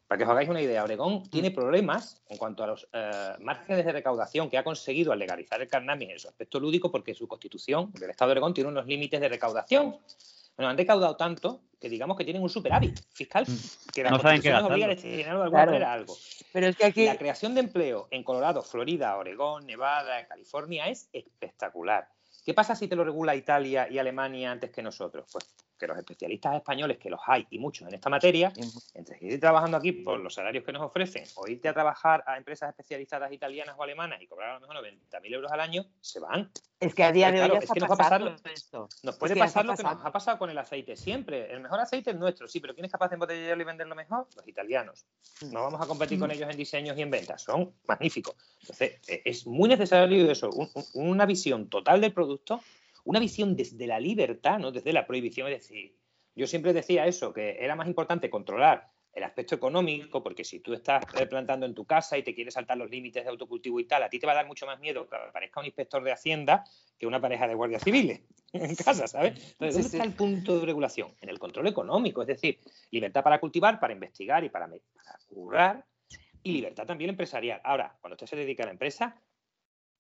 Para 0.07 0.19
que 0.19 0.25
os 0.25 0.31
hagáis 0.31 0.49
una 0.49 0.61
idea, 0.61 0.85
Oregón 0.85 1.23
tiene 1.31 1.51
problemas 1.51 2.23
en 2.29 2.37
cuanto 2.37 2.63
a 2.63 2.67
los 2.67 2.87
eh, 2.93 3.33
márgenes 3.41 3.87
de 3.87 3.93
recaudación 3.93 4.51
que 4.51 4.59
ha 4.59 4.65
conseguido 4.65 5.13
al 5.13 5.19
legalizar 5.19 5.61
el 5.63 5.69
cannabis 5.69 6.11
en 6.11 6.19
su 6.19 6.29
aspecto 6.29 6.61
lúdico, 6.61 6.91
porque 6.91 7.15
su 7.15 7.27
constitución 7.27 7.91
del 7.93 8.11
Estado 8.11 8.29
de 8.29 8.33
Oregón 8.33 8.53
tiene 8.55 8.69
unos 8.69 8.87
límites 8.87 9.21
de 9.21 9.29
recaudación. 9.29 9.97
Bueno, 10.57 10.71
han 10.71 10.77
recaudado 10.77 11.17
tanto 11.17 11.63
que 11.81 11.89
digamos 11.89 12.17
que 12.17 12.25
tienen 12.25 12.43
un 12.43 12.49
superávit 12.49 12.99
fiscal, 13.13 13.45
que 13.93 14.03
la 14.03 14.11
No 14.11 14.19
saben 14.21 14.41
qué 14.41 14.55
obliga 14.55 14.87
a 14.87 14.89
destinarlo 14.91 15.41
de 15.41 15.45
alguna 15.45 15.51
Claro. 15.51 15.71
manera 15.73 15.91
a 15.91 15.95
algo. 15.95 16.17
Pero 16.53 16.67
es 16.69 16.77
que 16.77 16.85
aquí, 16.85 17.07
La 17.07 17.19
creación 17.19 17.55
de 17.55 17.61
empleo 17.61 18.09
en 18.11 18.23
Colorado, 18.23 18.63
Florida, 18.63 19.17
Oregón, 19.17 19.67
Nevada, 19.67 20.27
California 20.27 20.87
es 20.89 21.09
espectacular. 21.13 22.09
¿Qué 22.45 22.55
pasa 22.55 22.77
si 22.77 22.89
te 22.89 22.95
lo 22.97 23.05
regula 23.05 23.35
Italia 23.35 23.89
y 23.91 23.99
Alemania 23.99 24.53
antes 24.53 24.71
que 24.71 24.83
nosotros? 24.83 25.27
Pues 25.33 25.45
que 25.79 25.87
los 25.87 25.99
especialistas 25.99 26.55
españoles, 26.57 26.99
que 26.99 27.11
los 27.11 27.21
hay 27.27 27.47
y 27.51 27.59
muchos 27.59 27.89
en 27.89 27.95
esta 27.95 28.09
materia, 28.09 28.53
entre 28.95 29.19
seguir 29.19 29.41
trabajando 29.41 29.77
aquí 29.77 29.93
por 29.93 30.21
los 30.21 30.35
salarios 30.35 30.65
que 30.65 30.73
nos 30.73 30.83
ofrecen 30.83 31.25
o 31.37 31.49
irte 31.49 31.69
a 31.69 31.73
trabajar 31.75 32.23
a 32.27 32.37
empresas 32.37 32.69
especializadas 32.71 33.33
italianas 33.33 33.75
o 33.79 33.83
alemanas 33.83 34.21
y 34.23 34.27
cobrar 34.27 34.51
a 34.51 34.55
lo 34.55 34.61
mejor 34.61 34.77
90.000 34.77 35.35
euros 35.35 35.51
al 35.53 35.61
año, 35.61 35.85
se 36.01 36.21
van. 36.21 36.51
es 36.81 36.95
que 36.95 37.03
a 37.05 37.13
día 37.13 37.33
de 37.33 37.41
hoy 37.41 37.49
Claro, 37.49 37.61
es 37.63 37.71
que 37.71 37.81
nos 37.81 37.91
va 37.91 37.95
a 37.95 37.99
pasar 37.99 38.21
lo- 38.21 38.35
esto. 38.53 38.89
Nos 39.03 39.15
Es 39.15 39.19
puede 39.19 39.35
que 39.35 39.41
pasar 39.41 39.65
lo 39.65 39.75
que 39.75 39.83
nos 39.83 40.05
ha 40.05 40.13
pasado 40.13 40.39
con 40.39 40.51
el 40.51 40.59
aceite 40.59 40.97
siempre. 40.97 41.51
El 41.53 41.61
mejor 41.61 41.81
aceite 41.81 42.11
es 42.11 42.17
nuestro, 42.17 42.47
sí, 42.47 42.61
pero 42.61 42.75
¿quién 42.75 42.85
es 42.85 42.93
capaz 42.93 43.09
de 43.09 43.15
embotellarlo 43.15 43.63
y 43.63 43.67
venderlo 43.67 43.95
mejor? 43.95 44.29
Los 44.37 44.47
italianos. 44.47 45.07
No 45.51 45.63
vamos 45.63 45.81
a 45.81 45.87
competir 45.87 46.19
con 46.19 46.31
ellos 46.31 46.49
en 46.51 46.57
diseños 46.57 46.97
y 46.99 47.03
en 47.03 47.11
ventas. 47.11 47.43
Son 47.43 47.73
magníficos. 47.89 48.35
Entonces, 48.61 49.01
eh, 49.09 49.23
es 49.25 49.47
muy 49.47 49.69
necesario 49.69 50.31
eso, 50.31 50.51
un- 50.51 50.71
un- 50.75 51.09
una 51.11 51.27
visión 51.27 51.69
total 51.69 52.01
del 52.01 52.13
producto, 52.13 52.61
una 53.05 53.21
visión 53.21 53.55
desde 53.55 53.87
la 53.87 54.01
libertad, 54.01 54.59
no 54.59 54.73
desde 54.73 54.93
la 54.93 55.07
prohibición. 55.07 55.49
Es 55.49 55.61
decir, 55.61 55.97
yo 56.35 56.47
siempre 56.47 56.73
decía 56.73 57.07
eso, 57.07 57.33
que 57.33 57.57
era 57.61 57.77
más 57.77 57.87
importante 57.87 58.31
controlar 58.31 58.91
el 59.13 59.23
aspecto 59.23 59.55
económico, 59.55 60.23
porque 60.23 60.43
si 60.43 60.59
tú 60.59 60.73
estás 60.73 61.05
plantando 61.31 61.67
en 61.67 61.75
tu 61.75 61.85
casa 61.85 62.19
y 62.19 62.25
te 62.25 62.35
quieres 62.35 62.55
saltar 62.55 62.77
los 62.77 62.91
límites 62.91 63.23
de 63.23 63.31
autocultivo 63.31 63.79
y 63.79 63.85
tal, 63.85 64.03
a 64.03 64.09
ti 64.09 64.19
te 64.19 64.27
va 64.27 64.33
a 64.33 64.37
dar 64.37 64.47
mucho 64.47 64.67
más 64.67 64.81
miedo 64.81 65.09
que 65.09 65.15
aparezca 65.15 65.61
un 65.61 65.67
inspector 65.67 66.03
de 66.03 66.11
Hacienda 66.11 66.65
que 66.99 67.07
una 67.07 67.21
pareja 67.21 67.47
de 67.47 67.55
guardias 67.55 67.85
civiles 67.85 68.23
en 68.53 68.75
casa, 68.75 69.07
¿sabes? 69.07 69.31
Entonces, 69.53 69.59
¿dónde 69.59 69.83
sí. 69.83 69.97
está 69.97 70.05
el 70.05 70.15
punto 70.15 70.59
de 70.59 70.67
regulación? 70.67 71.15
En 71.21 71.29
el 71.29 71.39
control 71.39 71.69
económico, 71.69 72.23
es 72.23 72.29
decir, 72.29 72.59
libertad 72.91 73.23
para 73.23 73.39
cultivar, 73.39 73.79
para 73.79 73.93
investigar 73.93 74.43
y 74.43 74.49
para, 74.49 74.67
para 74.67 75.19
curar, 75.29 75.85
y 76.43 76.53
libertad 76.53 76.85
también 76.85 77.11
empresarial. 77.11 77.61
Ahora, 77.65 77.97
cuando 78.01 78.15
usted 78.15 78.27
se 78.27 78.37
dedica 78.37 78.65
a 78.65 78.67
la 78.67 78.73
empresa, 78.73 79.17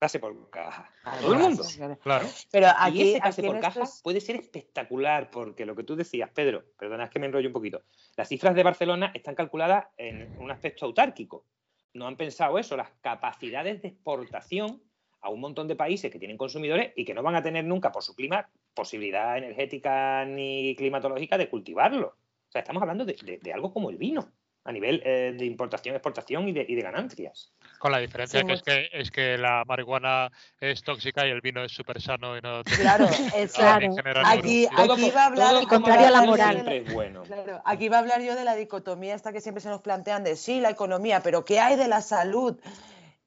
pase 0.04 0.18
por 0.18 0.50
caja. 0.50 0.90
Todo 1.22 1.32
el 1.32 1.38
mundo. 1.38 1.64
Claro. 2.02 2.26
Pero 2.52 2.66
y 2.66 2.70
aquí, 2.78 3.02
ese 3.12 3.20
pase 3.20 3.40
aquí 3.40 3.48
por 3.48 3.58
caja 3.60 3.82
estos- 3.84 4.02
puede 4.02 4.20
ser 4.20 4.36
espectacular, 4.36 5.30
porque 5.30 5.64
lo 5.64 5.74
que 5.74 5.82
tú 5.82 5.96
decías, 5.96 6.28
Pedro, 6.30 6.62
perdona, 6.78 7.04
es 7.04 7.10
que 7.10 7.18
me 7.18 7.26
enrollo 7.26 7.48
un 7.48 7.54
poquito. 7.54 7.82
Las 8.16 8.28
cifras 8.28 8.54
de 8.54 8.62
Barcelona 8.62 9.10
están 9.14 9.34
calculadas 9.34 9.86
en 9.96 10.36
un 10.38 10.50
aspecto 10.50 10.84
autárquico. 10.84 11.46
No 11.94 12.06
han 12.06 12.16
pensado 12.18 12.58
eso, 12.58 12.76
las 12.76 12.90
capacidades 13.00 13.80
de 13.80 13.88
exportación 13.88 14.82
a 15.22 15.30
un 15.30 15.40
montón 15.40 15.68
de 15.68 15.74
países 15.76 16.10
que 16.12 16.18
tienen 16.18 16.36
consumidores 16.36 16.92
y 16.96 17.06
que 17.06 17.14
no 17.14 17.22
van 17.22 17.34
a 17.36 17.42
tener 17.42 17.64
nunca 17.64 17.90
por 17.90 18.02
su 18.02 18.14
clima 18.14 18.46
posibilidad 18.74 19.38
energética 19.38 20.26
ni 20.26 20.74
climatológica 20.76 21.38
de 21.38 21.48
cultivarlo. 21.48 22.08
O 22.08 22.50
sea, 22.52 22.60
estamos 22.60 22.82
hablando 22.82 23.06
de, 23.06 23.14
de- 23.24 23.38
de 23.38 23.52
algo 23.54 23.72
como 23.72 23.88
el 23.88 23.96
vino, 23.96 24.30
a 24.64 24.72
nivel 24.72 25.02
eh, 25.04 25.34
de 25.36 25.44
importación, 25.44 25.94
exportación 25.94 26.48
y 26.48 26.52
de, 26.52 26.64
y 26.66 26.74
de 26.74 26.82
ganancias. 26.82 27.52
Con 27.78 27.92
la 27.92 27.98
diferencia 27.98 28.40
Sí, 28.40 28.46
que 28.46 28.52
es 28.54 28.62
que 28.62 28.88
es 28.92 29.10
que 29.10 29.38
la 29.38 29.62
marihuana 29.66 30.30
es 30.58 30.82
tóxica 30.82 31.26
y 31.26 31.30
el 31.30 31.42
vino 31.42 31.62
es 31.62 31.72
súper 31.72 32.00
sano 32.00 32.36
y 32.36 32.40
no 32.40 32.62
Claro, 32.64 33.08
genera 33.08 34.22
Aquí, 34.24 34.66
aquí 34.66 35.10
va 35.10 35.24
a 35.24 35.26
hablar 35.26 35.50
todo 35.50 35.60
El 35.60 35.68
contrario 35.68 36.06
a 36.06 36.10
la 36.10 36.22
moral. 36.22 36.66
Es 36.66 36.92
bueno. 36.92 37.22
Claro, 37.24 37.60
aquí 37.64 37.88
va 37.90 37.98
a 37.98 38.00
hablar 38.00 38.22
yo 38.22 38.34
de 38.34 38.44
la 38.44 38.54
dicotomía 38.54 39.14
esta 39.14 39.32
que 39.32 39.42
siempre 39.42 39.60
se 39.60 39.68
nos 39.68 39.82
plantean 39.82 40.24
de 40.24 40.36
sí, 40.36 40.60
la 40.60 40.70
economía, 40.70 41.20
pero 41.22 41.44
¿qué 41.44 41.60
hay 41.60 41.76
de 41.76 41.88
la 41.88 42.00
salud? 42.00 42.58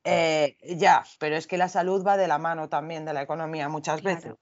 Eh, 0.04 0.58
ya, 0.78 1.04
pero 1.20 1.36
es 1.36 1.48
que 1.48 1.58
la 1.58 1.70
salud 1.70 2.06
va 2.06 2.18
de 2.18 2.28
la 2.28 2.40
mano 2.40 2.70
también 2.70 3.06
de 3.06 3.14
la 3.14 3.22
economía 3.22 3.70
muchas 3.70 4.02
Claro, 4.02 4.16
veces. 4.16 4.34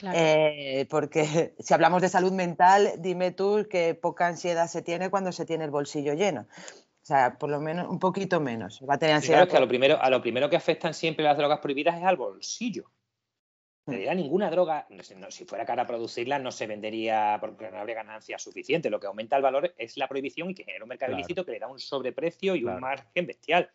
Claro. 0.00 0.18
Eh, 0.18 0.86
porque 0.88 1.54
si 1.58 1.74
hablamos 1.74 2.00
de 2.00 2.08
salud 2.08 2.32
mental, 2.32 2.92
dime 2.98 3.32
tú 3.32 3.66
que 3.70 3.94
poca 3.94 4.26
ansiedad 4.26 4.66
se 4.66 4.80
tiene 4.80 5.10
cuando 5.10 5.30
se 5.30 5.44
tiene 5.44 5.64
el 5.64 5.70
bolsillo 5.70 6.14
lleno. 6.14 6.46
O 7.02 7.06
sea, 7.10 7.36
por 7.38 7.50
lo 7.50 7.60
menos 7.60 7.86
un 7.88 7.98
poquito 7.98 8.40
menos. 8.40 8.80
Va 8.88 8.94
a 8.94 8.98
tener 8.98 9.16
ansiedad. 9.16 9.38
claro, 9.40 9.48
es 9.48 9.50
que 9.50 9.56
a 9.58 9.60
lo, 9.60 9.68
primero, 9.68 10.00
a 10.00 10.08
lo 10.08 10.22
primero 10.22 10.48
que 10.48 10.56
afectan 10.56 10.94
siempre 10.94 11.22
las 11.24 11.36
drogas 11.36 11.58
prohibidas 11.58 11.98
es 11.98 12.04
al 12.04 12.16
bolsillo. 12.16 12.90
Mm. 13.84 13.90
En 13.90 13.92
realidad, 13.92 14.14
ninguna 14.14 14.50
droga, 14.50 14.86
no 14.88 15.30
si 15.30 15.44
fuera 15.44 15.66
cara 15.66 15.86
producirla, 15.86 16.38
no 16.38 16.50
se 16.50 16.66
vendería 16.66 17.36
porque 17.38 17.70
no 17.70 17.78
habría 17.78 17.96
ganancia 17.96 18.38
suficiente. 18.38 18.88
Lo 18.88 19.00
que 19.00 19.06
aumenta 19.06 19.36
el 19.36 19.42
valor 19.42 19.74
es 19.76 19.98
la 19.98 20.08
prohibición 20.08 20.50
y 20.50 20.54
que 20.54 20.64
genera 20.64 20.84
un 20.84 20.88
mercado 20.88 21.10
Claro. 21.10 21.20
ilícito 21.20 21.44
que 21.44 21.52
le 21.52 21.58
da 21.58 21.68
un 21.68 21.78
sobreprecio 21.78 22.54
y 22.54 22.62
Claro. 22.62 22.76
un 22.76 22.80
margen 22.80 23.26
bestial. 23.26 23.70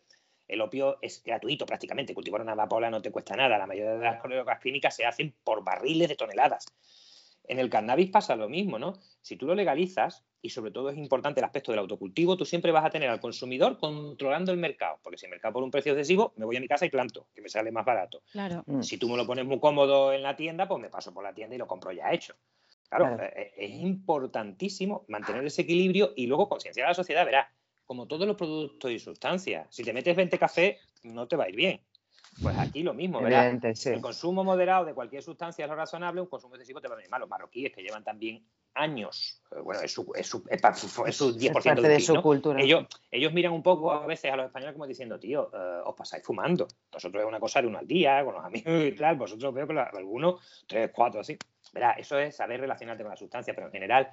El 0.48 0.60
opio 0.60 0.98
es 1.02 1.22
gratuito 1.24 1.66
prácticamente. 1.66 2.14
Cultivar 2.14 2.40
una 2.40 2.52
amapola 2.52 2.90
no 2.90 3.02
te 3.02 3.10
cuesta 3.10 3.36
nada. 3.36 3.58
La 3.58 3.66
mayoría 3.66 3.92
de 3.94 4.04
las 4.04 4.22
drogas 4.22 4.60
clínicas 4.60 4.94
se 4.94 5.04
hacen 5.04 5.34
por 5.44 5.64
barriles 5.64 6.08
de 6.08 6.16
toneladas. 6.16 6.66
En 7.48 7.58
el 7.58 7.70
cannabis 7.70 8.10
pasa 8.10 8.34
lo 8.34 8.48
mismo, 8.48 8.78
¿no? 8.78 8.94
Si 9.22 9.36
tú 9.36 9.46
lo 9.46 9.54
legalizas, 9.54 10.24
y 10.42 10.50
sobre 10.50 10.70
todo 10.70 10.90
es 10.90 10.96
importante 10.96 11.40
el 11.40 11.44
aspecto 11.44 11.72
del 11.72 11.78
autocultivo, 11.80 12.36
tú 12.36 12.44
siempre 12.44 12.70
vas 12.72 12.84
a 12.84 12.90
tener 12.90 13.08
al 13.08 13.20
consumidor 13.20 13.78
controlando 13.78 14.52
el 14.52 14.58
mercado. 14.58 14.98
Porque 15.02 15.18
si 15.18 15.26
el 15.26 15.30
mercado 15.30 15.54
por 15.54 15.62
un 15.62 15.70
precio 15.70 15.92
excesivo, 15.92 16.32
me 16.36 16.44
voy 16.44 16.56
a 16.56 16.60
mi 16.60 16.68
casa 16.68 16.86
y 16.86 16.90
planto, 16.90 17.28
que 17.34 17.42
me 17.42 17.48
sale 17.48 17.70
más 17.72 17.84
barato. 17.84 18.22
Claro. 18.32 18.62
Mm. 18.66 18.82
Si 18.82 18.98
tú 18.98 19.08
me 19.08 19.16
lo 19.16 19.26
pones 19.26 19.44
muy 19.44 19.58
cómodo 19.60 20.12
en 20.12 20.22
la 20.22 20.36
tienda, 20.36 20.68
pues 20.68 20.80
me 20.80 20.88
paso 20.88 21.12
por 21.12 21.24
la 21.24 21.34
tienda 21.34 21.54
y 21.54 21.58
lo 21.58 21.66
compro 21.66 21.92
ya 21.92 22.12
hecho. 22.12 22.34
Claro, 22.88 23.16
Claro. 23.16 23.24
eh, 23.24 23.52
es 23.56 23.70
importantísimo 23.70 25.04
mantener 25.08 25.44
ese 25.44 25.62
equilibrio 25.62 26.12
y 26.16 26.26
luego 26.26 26.48
concienciar 26.48 26.86
a 26.86 26.90
la 26.90 26.94
sociedad. 26.94 27.24
Verás, 27.24 27.48
como 27.86 28.06
todos 28.06 28.26
los 28.26 28.36
productos 28.36 28.90
y 28.90 28.98
sustancias, 28.98 29.66
si 29.70 29.82
te 29.84 29.92
metes 29.92 30.14
20 30.16 30.38
café, 30.38 30.78
no 31.04 31.26
te 31.26 31.36
va 31.36 31.44
a 31.44 31.48
ir 31.48 31.56
bien. 31.56 31.80
Pues 32.42 32.58
aquí 32.58 32.82
lo 32.82 32.92
mismo, 32.92 33.22
¿verdad? 33.22 33.74
Sí. 33.74 33.88
El 33.90 34.02
consumo 34.02 34.44
moderado 34.44 34.84
de 34.84 34.92
cualquier 34.92 35.22
sustancia 35.22 35.64
es 35.64 35.70
lo 35.70 35.74
razonable, 35.76 36.20
un 36.20 36.26
consumo 36.26 36.54
excesivo 36.56 36.82
te 36.82 36.88
va 36.88 36.94
a 36.94 36.96
venir 36.96 37.10
mal. 37.10 37.20
Los 37.20 37.30
marroquíes 37.30 37.72
que 37.72 37.80
llevan 37.82 38.04
también 38.04 38.44
años, 38.74 39.40
eh, 39.52 39.60
bueno, 39.60 39.80
es 39.80 39.90
su, 39.90 40.12
es 40.14 40.26
su, 40.26 40.44
es 40.50 40.60
pa- 40.60 40.72
es 40.72 41.16
su 41.16 41.32
10% 41.34 41.52
parte 41.64 41.88
del 41.88 41.98
de 41.98 42.00
su 42.00 42.12
¿no? 42.12 42.22
cultura. 42.22 42.60
Ellos, 42.60 42.84
ellos 43.10 43.32
miran 43.32 43.52
un 43.52 43.62
poco 43.62 43.90
a 43.90 44.04
veces 44.06 44.30
a 44.30 44.36
los 44.36 44.46
españoles 44.46 44.74
como 44.74 44.86
diciendo, 44.86 45.18
tío, 45.18 45.50
eh, 45.50 45.80
os 45.86 45.94
pasáis 45.94 46.22
fumando. 46.24 46.68
Nosotros 46.92 47.22
es 47.22 47.26
una 47.28 47.40
cosa 47.40 47.62
de 47.62 47.68
uno 47.68 47.78
al 47.78 47.86
día, 47.86 48.22
con 48.22 48.34
los 48.34 48.44
amigos 48.44 48.84
y 48.84 48.92
tal, 48.92 49.16
vosotros 49.16 49.54
veo 49.54 49.66
que 49.66 49.78
algunos, 49.78 50.64
tres, 50.68 50.90
cuatro, 50.94 51.20
así. 51.20 51.38
Verá, 51.72 51.92
eso 51.92 52.18
es 52.18 52.36
saber 52.36 52.60
relacionarte 52.60 53.02
con 53.02 53.10
la 53.10 53.16
sustancia, 53.16 53.54
pero 53.54 53.68
en 53.68 53.72
general 53.72 54.10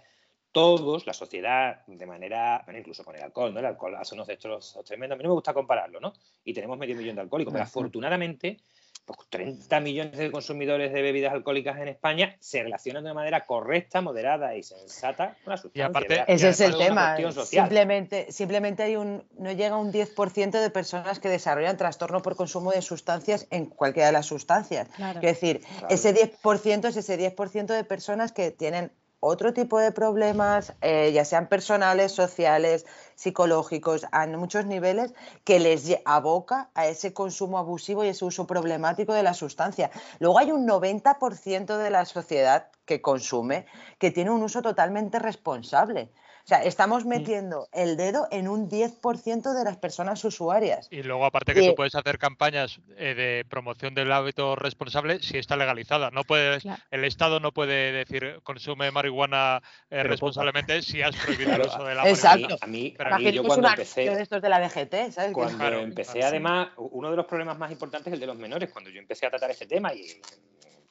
todos, 0.54 1.06
la 1.06 1.13
sociedad, 1.13 1.86
de 1.88 2.06
manera, 2.06 2.62
bueno, 2.63 2.80
incluso 2.80 3.04
con 3.04 3.16
el 3.16 3.24
alcohol, 3.24 3.54
¿no? 3.54 3.60
El 3.60 3.66
alcohol 3.66 3.96
hace 3.96 4.16
unos 4.16 4.28
destrozos 4.28 4.86
tremendos. 4.86 5.16
A 5.16 5.18
mí 5.18 5.24
no 5.24 5.30
me 5.30 5.36
gusta 5.36 5.54
compararlo, 5.54 6.00
¿no? 6.00 6.13
Y 6.46 6.54
tenemos 6.54 6.78
medio 6.78 6.96
millón 6.96 7.16
de 7.16 7.22
alcohólicos, 7.22 7.52
pero 7.52 7.63
afortunadamente, 7.66 8.60
pues 9.06 9.20
30 9.30 9.80
millones 9.82 10.18
de 10.18 10.32
consumidores 10.32 10.94
de 10.94 11.02
bebidas 11.02 11.34
alcohólicas 11.34 11.78
en 11.80 11.89
España 11.89 12.38
se 12.39 12.63
relacionan 12.63 13.04
de 13.04 13.08
una 13.10 13.16
manera 13.16 13.46
correcta, 13.46 14.00
moderada 14.00 14.56
y 14.56 14.63
sensata 14.63 15.36
con 15.44 15.52
la 15.52 15.58
sustancia. 15.58 15.88
aparte- 15.88 16.08
¿verdad? 16.08 16.26
Ese 16.30 16.50
es 16.50 16.62
el 16.62 16.78
tema. 16.78 17.18
Simplemente, 17.44 18.32
simplemente 18.32 18.84
hay 18.84 18.96
un, 18.96 19.24
no 19.38 19.52
llega 19.52 19.76
un 19.76 19.92
10% 19.92 20.52
de 20.62 20.70
personas 20.70 21.20
que 21.20 21.28
desarrollan 21.30 21.76
trastorno 21.76 22.22
por 22.22 22.36
consumo 22.38 22.72
de 22.72 22.82
sustancias 22.82 23.46
en 23.50 23.66
cualquiera 23.66 24.06
de 24.08 24.13
las 24.13 24.26
sustancias. 24.28 24.88
Claro. 24.96 25.20
Quiero 25.20 25.34
decir, 25.34 25.60
Claro. 25.80 25.88
ese 25.89 26.13
10% 26.13 26.88
es 26.88 26.96
ese 26.96 27.18
10% 27.18 27.74
de 27.74 27.84
personas 27.84 28.32
que 28.32 28.52
tienen 28.52 28.92
otro 29.23 29.53
tipo 29.53 29.79
de 29.79 29.91
problemas, 29.91 30.73
eh, 30.81 31.12
ya 31.13 31.23
sean 31.23 31.47
personales, 31.47 32.12
sociales, 32.12 32.86
psicológicos, 33.15 34.05
a 34.12 34.27
muchos 34.27 34.65
niveles, 34.65 35.13
que 35.45 35.59
les 35.59 35.97
aboca 36.05 36.69
a 36.75 36.88
ese 36.88 37.13
consumo 37.13 37.57
abusivo 37.57 38.03
y 38.03 38.09
ese 38.09 38.25
uso 38.25 38.45
problemático 38.45 39.13
de 39.13 39.23
la 39.23 39.33
sustancia. 39.33 39.91
Luego 40.19 40.39
hay 40.39 40.51
un 40.51 40.67
90% 40.67 41.77
de 41.77 41.89
la 41.89 42.05
sociedad 42.05 42.67
que 42.86 43.01
consume 43.01 43.65
que 43.97 44.12
tiene 44.12 44.31
un 44.31 44.43
uso 44.43 44.62
totalmente 44.62 45.19
responsable. 45.19 46.12
O 46.43 46.45
sea, 46.45 46.62
estamos 46.65 47.06
metiendo 47.06 47.69
el 47.71 47.95
dedo 47.95 48.27
en 48.29 48.49
un 48.49 48.69
10% 48.69 49.53
de 49.53 49.63
las 49.63 49.77
personas 49.77 50.25
usuarias. 50.25 50.89
Y 50.91 51.01
luego, 51.01 51.23
aparte 51.25 51.53
que 51.53 51.63
Y- 51.63 51.69
tú 51.69 51.75
puedes 51.75 51.95
hacer 51.95 52.17
campañas 52.19 52.82
eh, 52.97 53.13
de 53.15 53.45
promoción 53.49 53.93
del 53.95 54.12
hábito 54.12 54.58
responsable 54.58 55.19
si 55.23 55.38
está 55.38 55.56
legalizada. 55.56 56.12
No 56.12 56.25
puedes, 56.25 56.63
Claro. 56.63 56.82
el 56.91 57.06
Estado 57.06 57.39
no 57.39 57.53
puede 57.53 57.93
decir 57.93 58.41
consume 58.43 58.91
marihuana 58.91 59.62
eh, 59.89 60.03
responsablemente 60.03 60.82
si 60.82 61.01
has 61.01 61.15
prohibido 61.45 61.51
Claro, 61.51 61.63
el 61.63 61.69
uso 61.69 61.84
de 61.86 61.95
la 61.95 62.10
Exacto. 62.10 62.41
marihuana. 62.41 62.58
A 62.62 62.67
mí, 62.67 62.93
Pero 62.97 63.15
a 63.15 63.17
mí 63.19 63.32
yo 63.32 63.43
cuando 63.45 63.69
empecé, 63.69 64.01
de 64.10 64.21
estos 64.21 64.41
de 64.41 64.49
la 64.49 64.60
DGT, 64.60 65.12
¿sabes? 65.13 65.32
Cuando 65.32 65.58
Claro, 65.58 65.79
empecé, 65.79 66.12
claro, 66.12 66.27
sí. 66.27 66.29
además, 66.29 66.69
uno 66.75 67.10
de 67.10 67.15
los 67.15 67.25
problemas 67.25 67.58
más 67.58 67.71
importantes 67.71 68.08
es 68.08 68.15
el 68.15 68.19
de 68.19 68.27
los 68.27 68.38
menores. 68.38 68.69
Cuando 68.69 68.89
yo 68.89 68.99
empecé 68.99 69.25
a 69.25 69.29
tratar 69.29 69.49
este 69.51 69.65
tema 69.65 69.93
y 69.93 70.08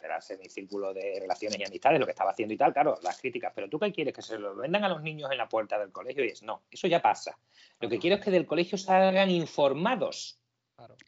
enterarse 0.03 0.37
de 0.37 0.43
mi 0.43 0.49
círculo 0.49 0.93
de 0.93 1.19
relaciones 1.21 1.59
y 1.61 1.65
amistades, 1.65 2.01
lo 2.01 2.07
que 2.07 2.13
estaba 2.13 2.33
haciendo 2.33 2.53
y 2.55 2.57
tal, 2.57 2.73
claro, 2.73 2.99
las 3.03 3.21
críticas. 3.21 3.53
Pero 3.55 3.69
tú 3.69 3.79
qué 3.79 3.93
quieres, 3.93 4.13
que 4.13 4.23
se 4.23 4.39
lo 4.39 4.57
vendan 4.57 4.83
a 4.83 4.89
los 4.89 5.01
niños 5.01 5.31
en 5.31 5.39
la 5.39 5.49
puerta 5.49 5.79
del 5.79 5.93
colegio 5.93 6.25
y 6.25 6.29
es 6.29 6.43
no, 6.43 6.63
eso 6.71 6.89
ya 6.89 7.01
pasa. 7.01 7.39
Lo 7.81 7.89
que 7.89 7.99
quiero 7.99 8.17
es 8.17 8.23
que 8.23 8.31
del 8.33 8.47
colegio 8.47 8.77
salgan 8.77 9.31
informados 9.31 10.39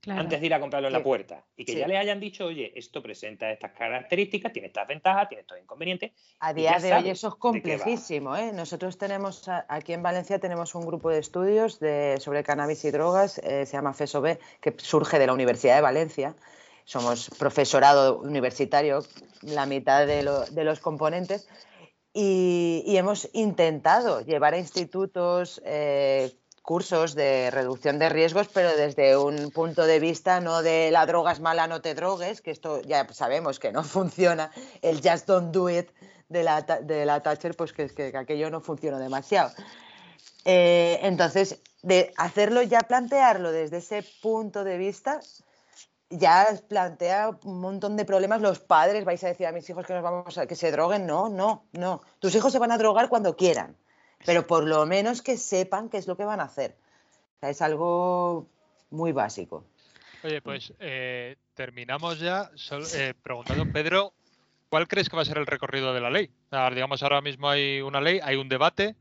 Claro. 0.00 0.20
antes 0.20 0.40
de 0.40 0.46
ir 0.46 0.54
a 0.54 0.60
comprarlo 0.60 0.86
en 0.86 0.92
la 0.92 1.02
puerta 1.02 1.44
y 1.56 1.64
que 1.64 1.72
Sí. 1.72 1.78
ya 1.78 1.88
le 1.88 1.96
hayan 1.96 2.20
dicho, 2.20 2.46
oye, 2.46 2.72
esto 2.76 3.02
presenta 3.02 3.50
estas 3.50 3.72
características, 3.72 4.52
tiene 4.52 4.68
estas 4.68 4.86
ventajas, 4.86 5.28
tiene 5.28 5.40
estos 5.40 5.58
inconvenientes. 5.58 6.12
A 6.38 6.52
día 6.52 6.78
de 6.78 6.94
hoy 6.94 7.08
eso 7.08 7.28
es 7.28 7.34
complejísimo. 7.34 8.36
¿eh? 8.36 8.52
Nosotros 8.52 8.98
tenemos 8.98 9.48
aquí 9.48 9.92
en 9.92 10.02
Valencia 10.02 10.38
tenemos 10.38 10.76
un 10.76 10.86
grupo 10.86 11.10
de 11.10 11.18
estudios 11.18 11.80
de, 11.80 12.18
sobre 12.20 12.44
cannabis 12.44 12.84
y 12.84 12.92
drogas, 12.92 13.38
eh, 13.38 13.66
se 13.66 13.72
llama 13.72 13.94
FESOB, 13.94 14.38
que 14.60 14.74
surge 14.76 15.18
de 15.18 15.26
la 15.26 15.32
Universidad 15.32 15.74
de 15.76 15.82
Valencia. 15.82 16.36
Somos 16.84 17.30
profesorado 17.38 18.18
universitario, 18.18 19.04
la 19.42 19.66
mitad 19.66 20.06
de, 20.06 20.22
lo- 20.22 20.44
de 20.46 20.64
los 20.64 20.80
componentes, 20.80 21.48
y, 22.12 22.84
hemos 22.96 23.28
intentado 23.32 24.20
llevar 24.20 24.54
a 24.54 24.58
institutos 24.58 25.60
eh, 25.64 26.32
cursos 26.62 27.14
de 27.14 27.50
reducción 27.50 27.98
de 27.98 28.08
riesgos, 28.08 28.48
pero 28.48 28.76
desde 28.76 29.16
un 29.16 29.50
punto 29.50 29.84
de 29.84 29.98
vista 29.98 30.40
no 30.40 30.62
de 30.62 30.90
la 30.92 31.06
droga 31.06 31.32
es 31.32 31.40
mala, 31.40 31.66
no 31.66 31.80
te 31.80 31.94
drogues, 31.94 32.40
que 32.40 32.52
esto 32.52 32.80
ya 32.82 33.06
sabemos 33.12 33.58
que 33.58 33.72
no 33.72 33.82
funciona, 33.98 34.50
el 34.80 35.00
just 35.02 35.26
don't 35.26 35.52
do 35.52 35.68
it 35.68 35.90
de 36.28 36.42
la, 36.44 36.62
de 36.62 37.04
la 37.04 37.20
Thatcher, 37.20 37.54
pues 37.56 37.72
que, 37.72 37.88
que 37.88 38.16
aquello 38.16 38.48
no 38.48 38.60
funciona 38.60 38.98
demasiado. 38.98 39.50
Eh, 40.44 41.00
entonces, 41.02 41.60
de 41.82 42.12
hacerlo 42.16 42.62
ya, 42.62 42.80
plantearlo 42.80 43.50
desde 43.50 43.78
ese 43.78 44.04
punto 44.22 44.62
de 44.64 44.78
vista, 44.78 45.20
ya 46.18 46.46
plantea 46.68 47.38
un 47.44 47.60
montón 47.60 47.96
de 47.96 48.04
problemas. 48.04 48.40
Los 48.40 48.58
padres 48.60 49.04
vais 49.04 49.22
a 49.24 49.28
decir 49.28 49.46
a 49.46 49.52
mis 49.52 49.68
hijos 49.68 49.86
que 49.86 49.94
nos 49.94 50.02
vamos 50.02 50.36
a 50.38 50.46
que 50.46 50.54
se 50.56 50.70
droguen. 50.70 51.06
No, 51.06 51.28
no, 51.28 51.64
no. 51.72 52.02
Tus 52.18 52.34
hijos 52.34 52.52
se 52.52 52.58
van 52.58 52.72
a 52.72 52.78
drogar 52.78 53.08
cuando 53.08 53.36
quieran, 53.36 53.76
pero 54.24 54.46
por 54.46 54.64
lo 54.64 54.86
menos 54.86 55.22
que 55.22 55.36
sepan 55.36 55.88
qué 55.88 55.98
es 55.98 56.06
lo 56.06 56.16
que 56.16 56.24
van 56.24 56.40
a 56.40 56.44
hacer. 56.44 56.76
Es 57.40 57.60
algo 57.62 58.46
muy 58.90 59.12
básico. 59.12 59.64
Oye, 60.22 60.40
pues 60.40 60.72
eh, 60.80 61.36
terminamos 61.54 62.18
ya 62.18 62.50
sol- 62.54 62.86
eh, 62.94 63.12
preguntando, 63.22 63.66
Pedro, 63.66 64.14
¿cuál 64.70 64.88
crees 64.88 65.08
que 65.10 65.16
va 65.16 65.22
a 65.22 65.26
ser 65.26 65.36
el 65.36 65.46
recorrido 65.46 65.92
de 65.92 66.00
la 66.00 66.10
ley? 66.10 66.30
Digamos, 66.72 67.02
ahora 67.02 67.20
mismo 67.20 67.48
hay 67.50 67.82
una 67.82 68.00
ley, 68.00 68.20
hay 68.22 68.36
un 68.36 68.48
debate, 68.48 68.96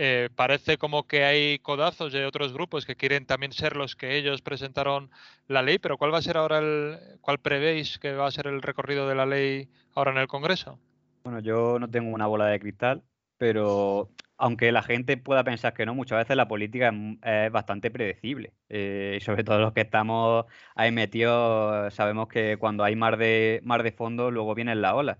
eh, 0.00 0.28
parece 0.36 0.78
como 0.78 1.08
que 1.08 1.24
hay 1.24 1.58
codazos 1.58 2.12
de 2.12 2.24
otros 2.24 2.52
grupos 2.52 2.86
que 2.86 2.94
quieren 2.94 3.26
también 3.26 3.50
ser 3.50 3.74
los 3.74 3.96
que 3.96 4.16
ellos 4.16 4.42
presentaron 4.42 5.10
la 5.48 5.60
ley, 5.60 5.80
pero 5.80 5.98
¿cuál 5.98 6.14
va 6.14 6.18
a 6.18 6.22
ser 6.22 6.36
ahora 6.36 6.58
el, 6.60 7.18
cuál 7.20 7.40
prevéis 7.40 7.98
que 7.98 8.12
va 8.12 8.28
a 8.28 8.30
ser 8.30 8.46
el 8.46 8.62
recorrido 8.62 9.08
de 9.08 9.16
la 9.16 9.26
ley 9.26 9.68
ahora 9.96 10.12
en 10.12 10.18
el 10.18 10.28
Congreso? 10.28 10.78
Bueno, 11.24 11.40
yo 11.40 11.80
no 11.80 11.90
tengo 11.90 12.14
una 12.14 12.28
bola 12.28 12.46
de 12.46 12.60
cristal, 12.60 13.02
pero 13.38 14.08
aunque 14.36 14.70
la 14.70 14.84
gente 14.84 15.16
pueda 15.16 15.42
pensar 15.42 15.74
que 15.74 15.84
no, 15.84 15.96
muchas 15.96 16.18
veces 16.18 16.36
la 16.36 16.46
política 16.46 16.92
es, 17.24 17.50
bastante 17.50 17.90
predecible. 17.90 18.52
Eh, 18.68 19.16
y 19.20 19.24
sobre 19.24 19.42
todo 19.42 19.58
los 19.58 19.72
que 19.72 19.80
estamos 19.80 20.46
ahí 20.76 20.92
metidos, 20.92 21.92
sabemos 21.92 22.28
que 22.28 22.56
cuando 22.56 22.84
hay 22.84 22.94
mar 22.94 23.16
de, 23.16 23.60
mar 23.64 23.82
de 23.82 23.90
fondo, 23.90 24.30
luego 24.30 24.54
viene 24.54 24.76
la 24.76 24.94
ola. 24.94 25.18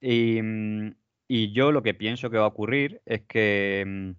Y, 0.00 0.40
mm, 0.40 0.94
y 1.34 1.50
yo 1.52 1.72
lo 1.72 1.82
que 1.82 1.94
pienso 1.94 2.28
que 2.28 2.36
va 2.36 2.44
a 2.44 2.48
ocurrir 2.48 3.00
es 3.06 3.22
que 3.22 3.84
mm, 3.86 4.10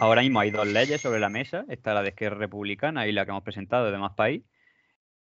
ahora 0.00 0.22
mismo 0.22 0.40
hay 0.40 0.50
dos 0.50 0.66
leyes 0.66 1.00
sobre 1.00 1.20
la 1.20 1.28
mesa, 1.28 1.64
está 1.68 1.94
la 1.94 2.02
de 2.02 2.08
Esquerra 2.08 2.34
Republicana 2.34 3.06
y 3.06 3.12
la 3.12 3.24
que 3.24 3.30
hemos 3.30 3.44
presentado 3.44 3.88
de 3.88 3.96
Más 3.98 4.14
País. 4.14 4.42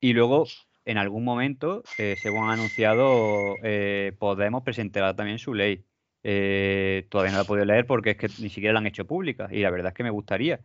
Y 0.00 0.12
luego, 0.12 0.46
en 0.84 0.98
algún 0.98 1.24
momento, 1.24 1.82
eh, 1.96 2.16
según 2.20 2.44
han 2.44 2.58
anunciado, 2.58 3.56
eh, 3.62 4.12
Podemos 4.18 4.62
presentará 4.64 5.16
también 5.16 5.38
su 5.38 5.54
ley. 5.54 5.82
Eh, 6.24 7.06
todavía 7.08 7.32
no 7.32 7.38
la 7.38 7.44
he 7.44 7.46
podido 7.46 7.64
leer 7.64 7.86
porque 7.86 8.10
es 8.10 8.16
que 8.18 8.28
ni 8.42 8.50
siquiera 8.50 8.74
la 8.74 8.80
han 8.80 8.86
hecho 8.86 9.06
pública 9.06 9.48
y 9.50 9.60
la 9.60 9.70
verdad 9.70 9.92
es 9.92 9.94
que 9.94 10.04
me 10.04 10.10
gustaría. 10.10 10.60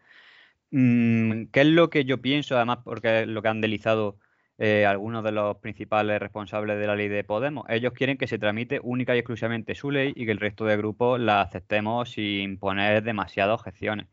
Mm, 0.72 1.46
¿qué 1.54 1.62
es 1.62 1.68
lo 1.68 1.90
que 1.90 2.04
yo 2.04 2.22
pienso? 2.22 2.58
Además, 2.58 2.80
porque 2.84 3.26
lo 3.28 3.42
que 3.42 3.48
han 3.48 3.62
deslizado 3.62 4.18
eh, 4.64 4.86
algunos 4.86 5.24
de 5.26 5.32
los 5.34 5.58
principales 5.58 6.20
responsables 6.22 6.80
de 6.80 6.88
la 6.88 6.96
ley 6.96 7.10
de 7.10 7.24
Podemos. 7.26 7.66
Ellos 7.70 7.92
quieren 7.94 8.18
que 8.18 8.28
se 8.28 8.40
tramite 8.40 8.80
única 8.82 9.14
y 9.16 9.20
exclusivamente 9.20 9.76
su 9.76 9.92
ley 9.92 10.14
y 10.16 10.26
que 10.26 10.32
el 10.32 10.40
resto 10.40 10.64
de 10.66 10.78
grupos 10.78 11.20
la 11.20 11.42
aceptemos 11.42 12.12
sin 12.12 12.58
poner 12.60 13.04
demasiadas 13.04 13.56
objeciones. 13.60 14.08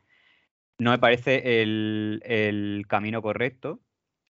No 0.79 0.91
me 0.93 0.99
parece 0.99 1.63
el, 1.63 2.85
camino 2.89 3.23
correcto, 3.23 3.81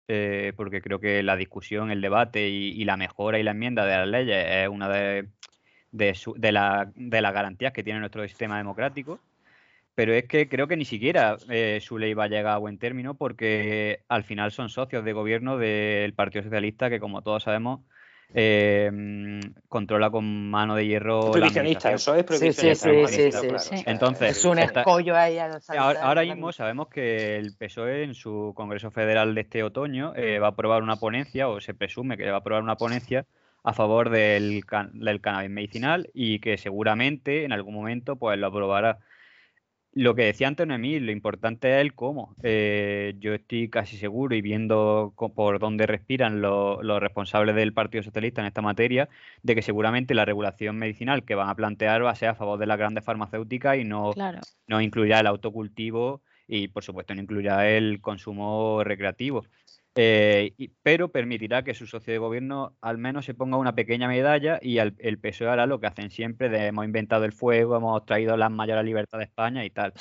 eh, 0.08 0.53
porque 0.58 0.82
creo 0.82 0.99
que 0.99 1.23
la 1.23 1.36
discusión, 1.38 1.91
el 1.91 2.01
debate 2.01 2.49
y, 2.49 2.69
y 2.82 2.86
la 2.86 2.97
mejora 2.97 3.39
y 3.39 3.43
la 3.43 3.51
enmienda 3.51 3.86
de 3.86 3.97
las 3.97 4.08
leyes 4.08 4.45
es 4.49 4.69
una 4.69 4.89
de, 4.89 5.30
de, 5.91 6.15
su- 6.15 6.36
de 6.38 6.51
la- 6.53 6.91
de 6.95 7.21
las 7.21 7.34
garantías 7.34 7.73
que 7.73 7.84
tiene 7.84 7.99
nuestro 7.99 8.27
sistema 8.27 8.58
democrático. 8.58 9.19
Pero 9.97 10.13
es 10.13 10.25
que 10.25 10.47
creo 10.47 10.67
que 10.67 10.77
ni 10.77 10.86
siquiera 10.86 11.38
eh, 11.49 11.79
su 11.81 11.97
ley 11.97 12.13
va 12.13 12.25
a 12.25 12.27
llegar 12.27 12.53
a 12.53 12.57
buen 12.60 12.77
término 12.77 13.15
porque 13.15 14.01
al 14.07 14.23
final 14.23 14.51
son 14.51 14.69
socios 14.69 15.03
de 15.03 15.12
gobierno 15.12 15.57
del 15.57 16.13
Partido 16.13 16.43
Socialista 16.43 16.91
que, 16.91 16.99
como 16.99 17.23
todos 17.23 17.41
sabemos, 17.41 17.79
eh, 18.36 18.91
controla 19.67 20.12
con 20.12 20.51
mano 20.51 20.75
de 20.75 20.86
hierro 20.86 21.31
Prohibicionista, 21.31 21.91
eso 21.93 22.13
es 22.13 22.25
Sí, 22.25 22.51
sí, 22.51 22.75
prohibicionista. 22.75 23.57
sí, 23.57 23.83
claro, 23.83 23.88
Entonces, 23.88 24.38
Es 24.38 24.45
un 24.45 24.60
escollo 24.60 25.17
ahí 25.17 25.39
a 25.39 25.45
Ahora, 25.45 25.60
saltar 25.62 25.77
ahora 25.79 26.07
ahora 26.07 26.21
mismo 26.21 26.51
sabemos 26.51 26.89
que 26.89 27.38
el 27.38 27.53
PSOE 27.53 28.03
en 28.03 28.13
su 28.13 28.53
Congreso 28.55 28.91
Federal 28.91 29.33
de 29.33 29.41
este 29.41 29.63
otoño 29.63 30.13
eh, 30.15 30.38
va 30.38 30.47
a 30.47 30.49
aprobar 30.51 30.83
una 30.83 30.97
ponencia, 30.97 31.49
o 31.49 31.60
se 31.60 31.73
presume 31.73 32.17
que 32.17 32.29
va 32.29 32.36
a 32.36 32.39
aprobar 32.41 32.62
una 32.62 32.77
ponencia 32.77 33.25
a 33.63 33.73
favor 33.73 34.12
del, 34.12 34.63
can- 34.67 34.91
del 34.99 35.21
cannabis 35.21 35.49
medicinal 35.49 36.07
y 36.13 36.39
que 36.39 36.57
seguramente 36.60 37.45
en 37.45 37.51
algún 37.51 37.73
momento 37.73 38.15
pues 38.17 38.38
lo 38.38 38.45
aprobará. 38.45 38.99
Lo 39.99 40.13
que 40.13 40.25
decía 40.25 40.47
antes 40.47 40.67
Noemí, 40.67 40.99
lo 40.99 41.12
importante 41.12 41.73
es 41.75 41.81
el 41.81 41.95
cómo. 41.95 42.36
Eh, 42.43 43.15
yo 43.19 43.33
estoy 43.33 43.67
casi 43.67 43.97
seguro 43.97 44.36
y 44.36 44.41
viendo 44.43 45.12
por 45.36 45.57
dónde 45.57 45.88
respiran 45.88 46.39
lo- 46.39 46.83
los 46.83 46.99
responsables 47.01 47.55
del 47.55 47.73
Partido 47.73 48.03
Socialista 48.03 48.41
en 48.41 48.47
esta 48.47 48.62
materia, 48.62 49.10
de 49.41 49.55
que 49.55 49.63
seguramente 49.63 50.13
la 50.13 50.23
regulación 50.23 50.77
medicinal 50.77 51.23
que 51.23 51.33
van 51.33 51.49
a 51.49 51.55
plantear 51.55 52.05
va 52.05 52.12
a 52.12 52.15
ser 52.15 52.29
a 52.29 52.36
favor 52.36 52.60
de 52.60 52.67
las 52.67 52.77
grandes 52.77 53.03
farmacéuticas 53.05 53.79
y 53.79 53.86
no, 53.86 54.12
Claro. 54.13 54.41
no 54.67 54.81
incluirá 54.81 55.19
el 55.21 55.25
autocultivo 55.25 56.21
y, 56.47 56.67
por 56.67 56.83
supuesto, 56.83 57.15
no 57.15 57.21
incluirá 57.21 57.67
el 57.67 57.99
consumo 57.99 58.83
recreativo. 58.83 59.45
Eh, 59.97 60.53
y- 60.57 60.69
pero 60.83 61.12
permitirá 61.12 61.63
que 61.63 61.73
su 61.73 61.86
socio 61.88 62.13
de 62.13 62.19
gobierno 62.19 62.75
al 62.81 62.97
menos 62.97 63.25
se 63.25 63.33
ponga 63.33 63.57
una 63.57 63.75
pequeña 63.75 64.07
medalla 64.07 64.60
y 64.62 64.77
al- 64.79 64.95
el 64.99 65.17
PSOE 65.19 65.49
hará 65.49 65.65
lo 65.65 65.79
que 65.79 65.88
hacen 65.88 66.10
siempre, 66.10 66.49
de 66.49 66.67
hemos 66.67 66.86
inventado 66.86 67.25
el 67.25 67.33
fuego, 67.33 67.75
hemos 67.75 68.05
traído 68.05 68.38
la 68.38 68.49
mayor 68.49 68.83
libertad 68.86 69.17
de 69.17 69.23
España 69.25 69.65
y 69.65 69.69
tal. 69.71 69.93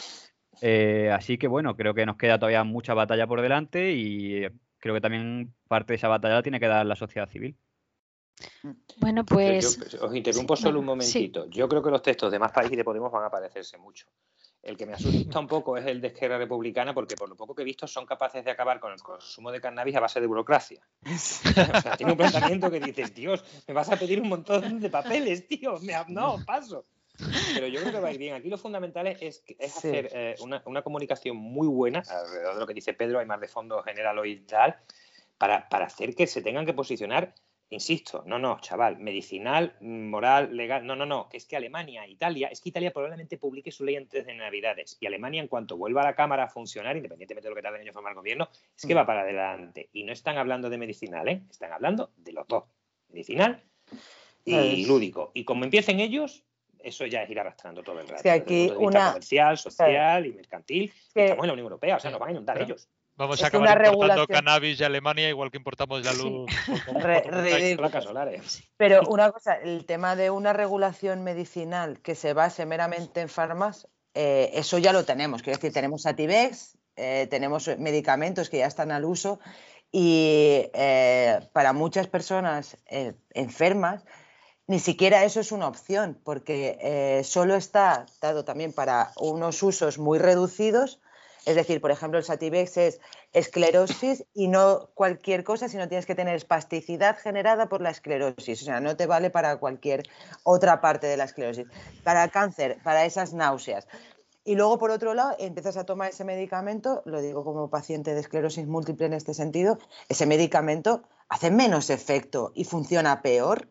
Eh, 0.62 1.10
así 1.12 1.36
que 1.38 1.48
bueno, 1.48 1.76
creo 1.76 1.92
que 1.94 2.06
nos 2.06 2.16
queda 2.16 2.38
todavía 2.38 2.64
mucha 2.64 2.94
batalla 2.94 3.26
por 3.26 3.40
delante 3.42 3.92
y 3.92 4.44
eh, 4.44 4.52
creo 4.78 4.94
que 4.94 5.00
también 5.00 5.54
parte 5.68 5.92
de 5.92 5.96
esa 5.96 6.08
batalla 6.08 6.36
la 6.36 6.42
tiene 6.42 6.60
que 6.60 6.66
dar 6.66 6.86
la 6.86 6.96
sociedad 6.96 7.28
civil. 7.28 7.56
Bueno, 8.98 9.22
Yo- 9.22 9.34
pues. 9.34 9.94
os 10.00 10.14
interrumpo 10.14 10.56
sí, 10.56 10.62
solo 10.62 10.78
un 10.80 10.84
sí. 10.84 10.88
momentito. 10.88 11.46
Yo 11.50 11.68
creo 11.68 11.82
que 11.82 11.90
los 11.90 12.02
textos 12.02 12.30
de 12.30 12.38
más 12.38 12.52
países 12.52 12.74
y 12.74 12.76
de 12.76 12.84
Podemos 12.84 13.10
van 13.10 13.24
a 13.24 13.30
parecerse 13.30 13.78
mucho. 13.78 14.06
El 14.66 14.76
que 14.76 14.84
me 14.84 14.94
asusta 14.94 15.38
un 15.38 15.46
poco 15.46 15.76
es 15.76 15.86
el 15.86 16.00
de 16.00 16.08
Esquerra 16.08 16.38
Republicana, 16.38 16.92
porque 16.92 17.14
por 17.14 17.28
lo 17.28 17.36
poco 17.36 17.54
que 17.54 17.62
he 17.62 17.64
visto 17.64 17.86
son 17.86 18.04
capaces 18.04 18.44
de 18.44 18.50
acabar 18.50 18.80
con 18.80 18.92
el 18.92 19.00
consumo 19.00 19.52
de 19.52 19.60
cannabis 19.60 19.94
a 19.94 20.00
base 20.00 20.20
de 20.20 20.26
burocracia. 20.26 20.80
O 21.06 21.80
sea, 21.80 21.96
tiene 21.96 22.12
un 22.12 22.18
planteamiento 22.18 22.68
que 22.68 22.80
dices, 22.80 23.14
Dios, 23.14 23.44
me 23.68 23.74
vas 23.74 23.88
a 23.90 23.96
pedir 23.96 24.20
un 24.20 24.28
montón 24.28 24.80
de 24.80 24.90
papeles, 24.90 25.46
tío. 25.46 25.78
Me 25.82 25.94
no, 26.08 26.44
paso. 26.44 26.84
Pero 27.54 27.68
yo 27.68 27.80
creo 27.80 27.92
que 27.92 28.00
va 28.00 28.08
a 28.08 28.12
ir 28.12 28.18
bien. 28.18 28.34
Aquí 28.34 28.48
lo 28.48 28.58
fundamental 28.58 29.06
es, 29.06 29.44
Sí. 29.46 29.54
hacer 29.60 30.10
eh, 30.12 30.34
una, 30.40 30.60
una 30.66 30.82
comunicación 30.82 31.36
muy 31.36 31.68
buena 31.68 32.02
alrededor 32.08 32.54
de 32.54 32.60
lo 32.60 32.66
que 32.66 32.74
dice 32.74 32.92
Pedro, 32.92 33.20
hay 33.20 33.26
más 33.26 33.40
de 33.40 33.46
fondo 33.46 33.80
general 33.84 34.18
hoy 34.18 34.32
y 34.32 34.40
tal, 34.40 34.76
para, 35.38 35.68
para 35.68 35.86
hacer 35.86 36.16
que 36.16 36.26
se 36.26 36.42
tengan 36.42 36.66
que 36.66 36.74
posicionar, 36.74 37.34
insisto, 37.70 38.22
no, 38.26 38.38
no, 38.38 38.60
chaval, 38.60 38.98
medicinal, 38.98 39.74
moral, 39.80 40.56
legal, 40.56 40.86
no, 40.86 40.94
no, 40.94 41.04
no, 41.04 41.28
que 41.28 41.36
es 41.38 41.46
que 41.46 41.56
Alemania, 41.56 42.06
Italia, 42.06 42.48
es 42.48 42.60
que 42.60 42.68
Italia 42.68 42.92
probablemente 42.92 43.38
publique 43.38 43.72
su 43.72 43.84
ley 43.84 43.96
antes 43.96 44.24
de 44.24 44.34
Navidades 44.34 44.96
y 45.00 45.06
Alemania 45.06 45.40
en 45.42 45.48
cuanto 45.48 45.76
vuelva 45.76 46.02
a 46.02 46.04
la 46.04 46.14
Cámara 46.14 46.44
a 46.44 46.48
funcionar, 46.48 46.96
independientemente 46.96 47.46
de 47.48 47.50
lo 47.50 47.54
que 47.60 47.62
ellos 47.62 47.88
en 47.88 47.94
formar 47.94 48.14
gobierno, 48.14 48.48
es 48.76 48.86
que 48.86 48.94
va 48.94 49.04
para 49.04 49.22
adelante. 49.22 49.88
Y 49.92 50.04
no 50.04 50.12
están 50.12 50.38
hablando 50.38 50.70
de 50.70 50.78
medicinal, 50.78 51.26
¿eh? 51.28 51.42
están 51.50 51.72
hablando 51.72 52.12
de 52.16 52.32
los 52.32 52.46
dos, 52.46 52.64
medicinal 53.08 53.62
y 54.44 54.82
Es- 54.82 54.88
lúdico. 54.88 55.32
Y 55.34 55.44
como 55.44 55.64
empiecen 55.64 55.98
ellos, 55.98 56.44
eso 56.78 57.04
ya 57.06 57.24
es 57.24 57.30
ir 57.30 57.40
arrastrando 57.40 57.82
todo 57.82 57.98
el 58.00 58.06
rato. 58.06 58.22
desde 58.22 58.36
el 58.36 58.42
aquí 58.42 58.68
punto 58.68 58.74
de 58.74 58.78
vista 58.86 58.98
una- 59.00 59.08
comercial, 59.08 59.58
social 59.58 60.26
y 60.26 60.32
mercantil. 60.32 60.92
que- 61.12 61.24
Estamos 61.24 61.44
en 61.44 61.48
la 61.48 61.52
Unión 61.54 61.64
Europea, 61.64 61.96
o 61.96 62.00
sea, 62.00 62.12
nos 62.12 62.20
van 62.20 62.28
a 62.28 62.32
inundar 62.32 62.54
Pero- 62.54 62.66
ellos. 62.66 62.88
Vamos 63.16 63.38
Es 63.38 63.44
a 63.44 63.46
acabar 63.48 63.78
una 63.78 63.88
importando 63.88 64.26
regulación- 64.26 64.26
cannabis 64.44 64.78
de 64.78 64.84
Alemania 64.84 65.28
igual 65.28 65.50
que 65.50 65.56
importamos 65.56 66.04
la 66.04 66.12
luz. 66.12 66.50
Re-. 66.94 67.76
Placas 67.76 68.04
solares. 68.04 68.62
Pero 68.76 69.02
una 69.08 69.30
cosa, 69.32 69.54
el 69.54 69.86
tema 69.86 70.16
de 70.16 70.30
una 70.30 70.52
regulación 70.52 71.24
medicinal 71.24 72.00
que 72.02 72.14
se 72.14 72.34
base 72.34 72.66
meramente 72.66 73.20
en 73.22 73.28
farmas, 73.28 73.88
eh, 74.14 74.50
eso 74.54 74.78
ya 74.78 74.92
lo 74.92 75.04
tenemos. 75.04 75.42
Quiero 75.42 75.58
decir, 75.58 75.72
tenemos 75.72 76.04
Ativex, 76.06 76.76
eh, 76.96 77.26
tenemos 77.30 77.68
medicamentos 77.78 78.50
que 78.50 78.58
ya 78.58 78.66
están 78.66 78.90
al 78.90 79.04
uso 79.04 79.38
y 79.92 80.68
eh, 80.74 81.40
para 81.52 81.72
muchas 81.72 82.08
personas 82.08 82.76
eh, 82.86 83.14
enfermas 83.34 84.04
ni 84.68 84.80
siquiera 84.80 85.22
eso 85.24 85.38
es 85.38 85.52
una 85.52 85.68
opción 85.68 86.20
porque 86.24 86.76
eh, 86.80 87.22
solo 87.22 87.54
está 87.54 88.04
dado 88.20 88.44
también 88.44 88.72
para 88.72 89.12
unos 89.16 89.62
usos 89.62 89.96
muy 89.98 90.18
reducidos. 90.18 91.00
Es 91.46 91.54
decir, 91.54 91.80
por 91.80 91.92
ejemplo, 91.92 92.18
el 92.18 92.24
Sativex 92.24 92.76
es 92.76 93.00
esclerosis 93.32 94.24
y 94.34 94.48
no 94.48 94.90
cualquier 94.94 95.44
cosa, 95.44 95.68
sino 95.68 95.86
tienes 95.86 96.04
que 96.04 96.16
tener 96.16 96.34
espasticidad 96.34 97.16
generada 97.16 97.68
por 97.68 97.80
la 97.80 97.90
esclerosis. 97.90 98.62
O 98.62 98.64
sea, 98.64 98.80
no 98.80 98.96
te 98.96 99.06
vale 99.06 99.30
para 99.30 99.56
cualquier 99.56 100.02
otra 100.42 100.80
parte 100.80 101.06
de 101.06 101.16
la 101.16 101.22
esclerosis. 101.22 101.66
Para 102.02 102.28
cáncer, 102.30 102.78
para 102.82 103.04
esas 103.04 103.32
náuseas. 103.32 103.86
Y 104.44 104.56
luego, 104.56 104.78
por 104.78 104.90
otro 104.90 105.14
lado, 105.14 105.36
empiezas 105.38 105.76
a 105.76 105.86
tomar 105.86 106.10
ese 106.10 106.24
medicamento, 106.24 107.02
lo 107.04 107.20
digo 107.20 107.44
como 107.44 107.70
paciente 107.70 108.12
de 108.12 108.20
esclerosis 108.20 108.66
múltiple 108.66 109.06
en 109.06 109.12
este 109.12 109.32
sentido, 109.32 109.78
ese 110.08 110.26
medicamento 110.26 111.04
hace 111.28 111.52
menos 111.52 111.90
efecto 111.90 112.50
y 112.54 112.64
funciona 112.64 113.22
peor 113.22 113.68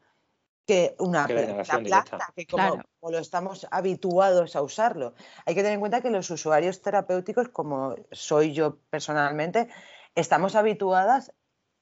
que 0.66 0.96
una, 1.00 1.28
Que 1.28 1.34
la 1.34 1.64
planta, 1.64 2.34
que 2.36 2.48
como, 2.48 2.64
Claro. 2.64 2.84
como 3.00 3.12
lo 3.12 3.20
estamos 3.20 3.68
habituados 3.72 4.56
a 4.56 4.62
usarlo. 4.62 5.14
Hay 5.46 5.54
que 5.54 5.62
tener 5.62 5.74
en 5.74 5.80
cuenta 5.80 6.02
que 6.02 6.10
los 6.10 6.30
usuarios 6.30 6.82
terapéuticos, 6.82 7.50
como 7.50 7.96
soy 8.12 8.54
yo 8.54 8.78
personalmente, 8.90 9.68
estamos 10.16 10.56
habituadas 10.56 11.32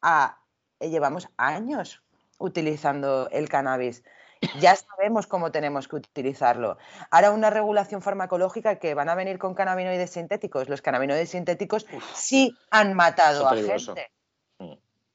a, 0.02 0.39
eh, 0.80 0.89
llevamos 0.89 1.30
años 1.38 2.04
utilizando 2.39 3.30
el 3.32 3.48
cannabis. 3.48 4.04
Ya 4.60 4.76
sabemos 4.76 5.26
cómo 5.28 5.54
tenemos 5.54 5.88
que 5.88 5.96
utilizarlo. 5.96 6.78
Ahora 7.10 7.32
una 7.32 7.50
regulación 7.50 8.02
farmacológica 8.02 8.76
que 8.78 8.93
van 8.93 9.08
a 9.08 9.15
venir 9.15 9.39
con 9.39 9.54
cannabinoides 9.54 10.10
sintéticos. 10.12 10.67
Los 10.67 10.82
cannabinoides 10.82 11.30
sintéticos 11.30 11.86
sí 12.13 12.54
han 12.69 12.93
matado 12.93 13.48
a 13.48 13.56
gente. 13.56 14.12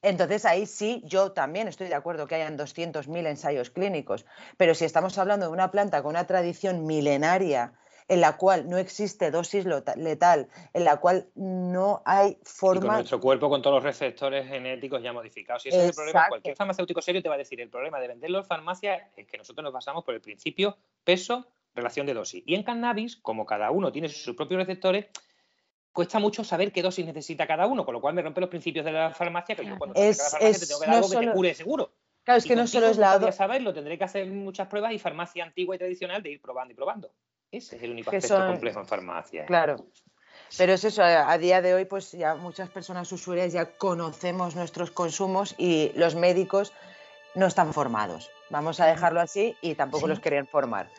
Entonces 0.01 0.45
ahí 0.45 0.65
sí, 0.65 1.01
yo 1.05 1.33
también 1.33 1.67
estoy 1.67 1.87
de 1.87 1.95
acuerdo 1.95 2.27
que 2.27 2.35
hayan 2.35 2.57
200.000 2.57 3.27
ensayos 3.27 3.69
clínicos, 3.69 4.25
pero 4.57 4.73
si 4.73 4.85
estamos 4.85 5.17
hablando 5.17 5.47
de 5.47 5.51
una 5.51 5.71
planta 5.71 6.01
con 6.01 6.11
una 6.11 6.25
tradición 6.25 6.85
milenaria 6.85 7.73
en 8.09 8.21
la 8.21 8.37
cual 8.37 8.67
no 8.67 8.77
existe 8.77 9.29
dosis 9.29 9.65
letal, 9.65 10.49
en 10.73 10.83
la 10.83 10.97
cual 10.97 11.27
no 11.35 12.01
hay 12.05 12.31
Y 12.31 12.33
con 12.33 12.43
forma... 12.45 12.93
nuestro 12.95 13.19
cuerpo, 13.19 13.49
con 13.49 13.61
todos 13.61 13.75
los 13.75 13.83
receptores 13.83 14.47
genéticos 14.47 15.01
ya 15.03 15.13
modificados. 15.13 15.65
Y 15.65 15.69
ese 15.69 15.77
es 15.77 15.89
el 15.89 15.95
problema. 15.95 16.25
Cualquier 16.27 16.55
farmacéutico 16.55 17.01
serio 17.01 17.21
te 17.21 17.29
va 17.29 17.35
a 17.35 17.37
decir, 17.37 17.61
el 17.61 17.69
problema 17.69 17.99
de 17.99 18.07
venderlo 18.07 18.39
en 18.39 18.45
farmacia 18.45 19.11
es 19.15 19.27
que 19.27 19.37
nosotros 19.37 19.63
nos 19.63 19.71
basamos 19.71 20.03
por 20.03 20.15
el 20.15 20.21
principio 20.21 20.77
peso, 21.03 21.45
relación 21.75 22.07
de 22.07 22.15
dosis. 22.15 22.43
Y 22.47 22.55
en 22.55 22.63
cannabis, 22.63 23.15
como 23.15 23.45
cada 23.45 23.69
uno 23.69 23.91
tiene 23.91 24.09
sus 24.09 24.35
propios 24.35 24.59
receptores, 24.59 25.05
cuesta 25.91 26.19
mucho 26.19 26.43
saber 26.43 26.71
qué 26.71 26.81
dosis 26.81 27.05
necesita 27.05 27.45
cada 27.47 27.65
uno, 27.67 27.85
con 27.85 27.93
lo 27.93 28.01
cual 28.01 28.13
me 28.13 28.21
rompe 28.21 28.41
los 28.41 28.49
principios 28.49 28.85
de 28.85 28.91
la 28.91 29.11
farmacia, 29.11 29.55
que 29.55 29.65
yo 29.65 29.77
cuando 29.77 29.99
Es- 29.99 30.19
a 30.19 30.23
la 30.23 30.29
farmacia 30.29 30.59
te 30.59 30.67
tengo 30.67 30.79
que 30.79 30.85
dar 30.85 30.95
no 30.95 31.05
algo 31.05 31.19
que 31.19 31.25
te 31.27 31.31
cure 31.33 31.53
seguro. 31.55 31.91
Claro, 32.23 32.37
es 32.37 32.45
Y 32.45 32.49
que 32.49 32.55
no 32.55 32.67
solo 32.67 32.87
es 32.87 32.97
la... 32.97 33.13
podría 33.13 33.31
saberlo, 33.31 33.73
tendré 33.73 33.97
que 33.97 34.03
hacer 34.03 34.27
muchas 34.27 34.67
pruebas 34.67 34.93
y 34.93 34.99
farmacia 34.99 35.43
antigua 35.43 35.75
y 35.75 35.79
tradicional 35.79 36.21
de 36.21 36.31
ir 36.31 36.41
probando 36.41 36.73
y 36.73 36.75
probando. 36.75 37.11
Ese 37.51 37.77
es 37.77 37.83
el 37.83 37.91
único 37.91 38.11
aspecto 38.11 38.27
son- 38.27 38.47
complejo 38.47 38.79
en 38.79 38.85
farmacia. 38.85 39.45
Claro. 39.45 39.77
Pero 40.57 40.73
es 40.73 40.83
eso, 40.83 41.03
a 41.03 41.31
a 41.31 41.37
día 41.37 41.61
de 41.61 41.73
hoy 41.73 41.85
pues 41.85 42.11
ya 42.11 42.35
muchas 42.35 42.69
personas 42.69 43.11
usuarias 43.11 43.51
ya 43.51 43.75
conocemos 43.77 44.55
nuestros 44.55 44.91
consumos 44.91 45.55
y 45.57 45.91
los 45.95 46.15
médicos 46.15 46.71
no 47.35 47.47
están 47.47 47.73
formados. 47.73 48.29
Vamos 48.49 48.79
a 48.79 48.85
dejarlo 48.87 49.21
así 49.21 49.55
y 49.61 49.75
tampoco 49.75 50.05
Sí. 50.05 50.09
los 50.09 50.19
querían 50.19 50.47
formar. 50.47 50.89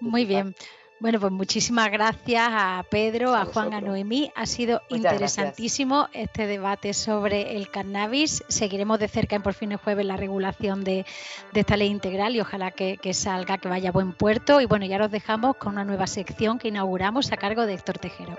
Muy 0.00 0.24
bien. 0.24 0.54
Bueno, 1.02 1.18
pues 1.18 1.32
muchísimas 1.32 1.90
gracias 1.90 2.48
a 2.48 2.84
Pedro, 2.88 3.34
a 3.34 3.40
A 3.40 3.44
Juan, 3.46 3.74
a. 3.74 3.80
Noemí. 3.80 4.30
Ha 4.36 4.46
sido 4.46 4.74
Muchas 4.88 5.02
gracias. 5.02 5.12
interesantísimo 5.14 6.08
este 6.12 6.46
debate 6.46 6.94
sobre 6.94 7.56
el 7.56 7.68
cannabis. 7.70 8.44
Seguiremos 8.46 9.00
de 9.00 9.08
cerca 9.08 9.34
en 9.34 9.42
Por 9.42 9.52
fin 9.52 9.72
el 9.72 9.78
jueves 9.78 10.06
la 10.06 10.16
regulación 10.16 10.84
de, 10.84 11.04
de 11.52 11.60
esta 11.60 11.76
ley 11.76 11.88
integral 11.88 12.36
y 12.36 12.40
ojalá 12.40 12.70
que, 12.70 12.98
que 12.98 13.14
salga, 13.14 13.58
que 13.58 13.66
vaya 13.66 13.88
a 13.88 13.92
buen 13.92 14.12
puerto. 14.12 14.60
Y 14.60 14.66
bueno, 14.66 14.86
ya 14.86 14.96
los 14.98 15.10
dejamos 15.10 15.56
con 15.56 15.72
una 15.72 15.84
nueva 15.84 16.06
sección 16.06 16.60
que 16.60 16.68
inauguramos 16.68 17.32
a 17.32 17.36
cargo 17.36 17.66
de 17.66 17.74
Héctor 17.74 17.98
Tejero. 17.98 18.38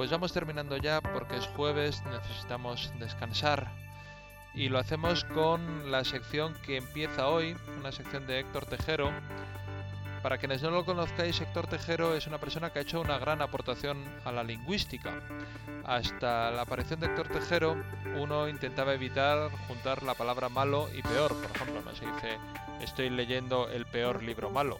Pues 0.00 0.10
vamos 0.10 0.32
terminando 0.32 0.78
ya 0.78 1.02
porque 1.02 1.36
es 1.36 1.46
jueves, 1.48 2.02
necesitamos 2.10 2.90
descansar. 2.98 3.70
Y 4.54 4.70
lo 4.70 4.78
hacemos 4.78 5.24
con 5.24 5.90
la 5.90 6.04
sección 6.04 6.54
que 6.62 6.78
empieza 6.78 7.28
hoy, 7.28 7.54
una 7.78 7.92
sección 7.92 8.26
de 8.26 8.40
Héctor 8.40 8.64
Tejero. 8.64 9.12
Para 10.22 10.36
quienes 10.36 10.62
no 10.62 10.70
lo 10.70 10.84
conozcáis, 10.84 11.40
Héctor 11.40 11.66
Tejero 11.66 12.14
es 12.14 12.26
una 12.26 12.38
persona 12.38 12.70
que 12.70 12.78
ha 12.78 12.82
hecho 12.82 13.00
una 13.00 13.18
gran 13.18 13.40
aportación 13.40 14.04
a 14.24 14.32
la 14.32 14.44
lingüística. 14.44 15.20
Hasta 15.84 16.50
la 16.50 16.62
aparición 16.62 17.00
de 17.00 17.06
Héctor 17.06 17.28
Tejero, 17.28 17.76
uno 18.18 18.46
intentaba 18.48 18.92
evitar 18.92 19.50
juntar 19.66 20.02
la 20.02 20.14
palabra 20.14 20.50
malo 20.50 20.88
y 20.94 21.00
peor. 21.02 21.34
Por 21.34 21.56
ejemplo, 21.56 21.82
no 21.82 21.94
se 21.94 22.04
dice 22.04 22.38
estoy 22.82 23.08
leyendo 23.10 23.70
el 23.70 23.86
peor 23.86 24.22
libro 24.22 24.50
malo. 24.50 24.76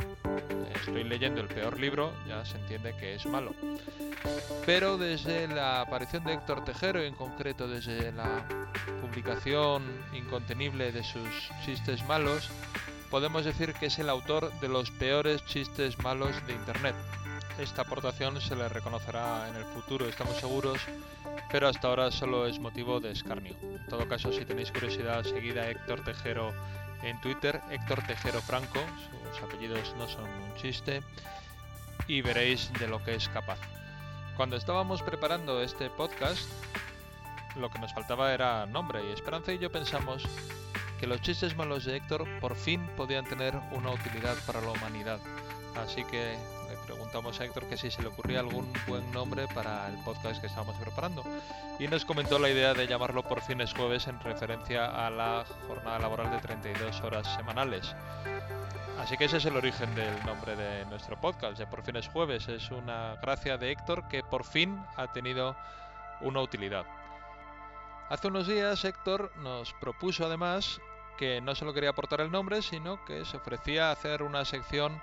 Estoy 0.75 1.05
leyendo 1.05 1.41
el 1.41 1.49
peor 1.49 1.79
libro, 1.79 2.13
ya 2.29 2.45
se 2.45 2.59
entiende 2.59 2.95
que 2.99 3.15
es 3.15 3.25
malo. 3.27 3.55
Pero 4.67 4.99
desde 4.99 5.49
la 5.49 5.81
aparición 5.81 6.25
de 6.25 6.35
Héctor 6.35 6.65
Tejero, 6.65 7.03
en 7.03 7.15
concreto 7.15 7.67
desde 7.67 8.13
la 8.13 8.47
publicación 9.01 9.83
incontenible 10.13 10.93
de 10.93 11.03
sus 11.03 11.51
chistes 11.65 12.05
malos, 12.05 12.51
podemos 13.11 13.45
decir 13.45 13.75
que 13.75 13.87
es 13.87 13.99
el 13.99 14.09
autor 14.09 14.53
de 14.61 14.69
los 14.69 14.91
peores 14.93 15.45
chistes 15.45 15.99
malos 15.99 16.35
de 16.47 16.53
Internet. 16.53 16.95
Esta 17.59 17.83
aportación 17.83 18.41
se 18.41 18.55
le 18.55 18.69
reconocerá 18.69 19.49
en 19.49 19.57
el 19.57 19.65
futuro, 19.65 20.09
estamos 20.09 20.37
seguros, 20.37 20.79
pero 21.51 21.69
hasta 21.69 21.89
ahora 21.89 22.11
solo 22.11 22.47
es 22.47 22.59
motivo 22.59 23.01
de 23.01 23.11
escarnio. 23.11 23.55
En 23.63 23.85
todo 23.89 24.09
caso, 24.09 24.33
si 24.33 24.45
tenéis 24.45 24.71
curiosidad, 24.71 25.25
seguid 25.25 25.59
a 25.59 25.69
Héctor 25.69 26.03
Tejero 26.05 26.55
en 27.03 27.21
Twitter, 27.21 27.61
Héctor 27.71 28.03
Tejero 28.07 28.41
Franco, 28.41 28.81
sus 29.33 29.43
apellidos 29.43 29.95
no 29.99 30.09
son 30.09 30.25
un 30.25 30.55
chiste, 30.57 31.03
y 32.07 32.23
veréis 32.23 32.73
de 32.75 32.87
lo 32.87 33.03
que 33.05 33.15
es 33.15 33.29
capaz. 33.29 33.59
Cuando 34.37 34.57
estábamos 34.57 35.03
preparando 35.03 35.61
este 35.63 35.91
podcast, 35.91 36.49
lo 37.57 37.69
que 37.71 37.79
nos 37.81 37.93
faltaba 37.93 38.33
era 38.33 38.65
nombre 38.67 39.01
y 39.05 39.13
Esperanza 39.13 39.53
y 39.53 39.59
yo 39.59 39.71
pensamos 39.71 40.25
que 41.01 41.07
los 41.07 41.23
chistes 41.23 41.57
malos 41.57 41.87
de 41.87 41.97
Héctor 41.97 42.29
por 42.41 42.55
fin 42.55 42.87
podían 42.95 43.25
tener 43.25 43.55
una 43.73 43.91
utilidad 43.91 44.37
para 44.47 44.61
la 44.61 44.71
humanidad. 44.71 45.19
Así 45.75 46.05
que 46.05 46.37
le 46.69 46.77
preguntamos 46.85 47.41
a 47.41 47.47
Héctor 47.47 47.65
que 47.71 47.79
si 47.79 47.91
se 47.91 48.03
le 48.03 48.09
ocurría 48.09 48.41
algún 48.41 48.71
buen 48.87 49.11
nombre 49.11 49.49
para 49.55 49.89
el 49.89 49.97
podcast 50.05 50.43
que 50.43 50.49
estábamos 50.49 50.77
preparando. 50.77 51.25
Y 51.79 51.89
nos 51.89 52.05
comentó 52.05 52.39
la 52.39 52.51
idea 52.51 52.75
de 52.75 52.87
llamarlo 52.87 53.23
por 53.23 53.41
fines 53.41 53.73
jueves 53.73 54.09
en 54.09 54.21
referencia 54.21 55.07
a 55.07 55.09
la 55.09 55.47
jornada 55.67 55.99
laboral 56.01 56.31
de 56.33 56.39
32 56.39 57.01
horas 57.01 57.35
semanales. 57.35 57.95
Así 58.99 59.17
que 59.17 59.25
ese 59.25 59.39
es 59.39 59.47
el 59.47 59.57
origen 59.57 59.95
del 59.95 60.23
nombre 60.27 60.55
de 60.55 60.85
nuestro 60.85 61.19
podcast, 61.19 61.57
de 61.57 61.67
Por 61.67 61.83
fines 61.83 62.09
jueves. 62.09 62.47
Es 62.49 62.71
una 62.71 63.17
gracia 63.23 63.57
de 63.57 63.73
Héctor 63.73 64.07
que 64.09 64.23
por 64.23 64.45
fin 64.45 64.79
ha 64.97 65.11
tenido 65.11 65.57
una 66.21 66.43
utilidad. 66.43 66.85
Hace 68.11 68.27
unos 68.27 68.49
días 68.49 68.85
Héctor 68.85 69.33
nos 69.37 69.73
propuso 69.75 70.27
además 70.27 70.79
que 71.21 71.43
no 71.43 71.55
solo 71.55 71.75
quería 71.75 71.91
aportar 71.91 72.23
el 72.23 72.33
nombre, 72.33 72.63
sino 72.63 73.05
que 73.05 73.27
se 73.27 73.37
ofrecía 73.37 73.89
a 73.89 73.93
hacer 73.93 74.23
una 74.23 74.47
sección 74.47 74.99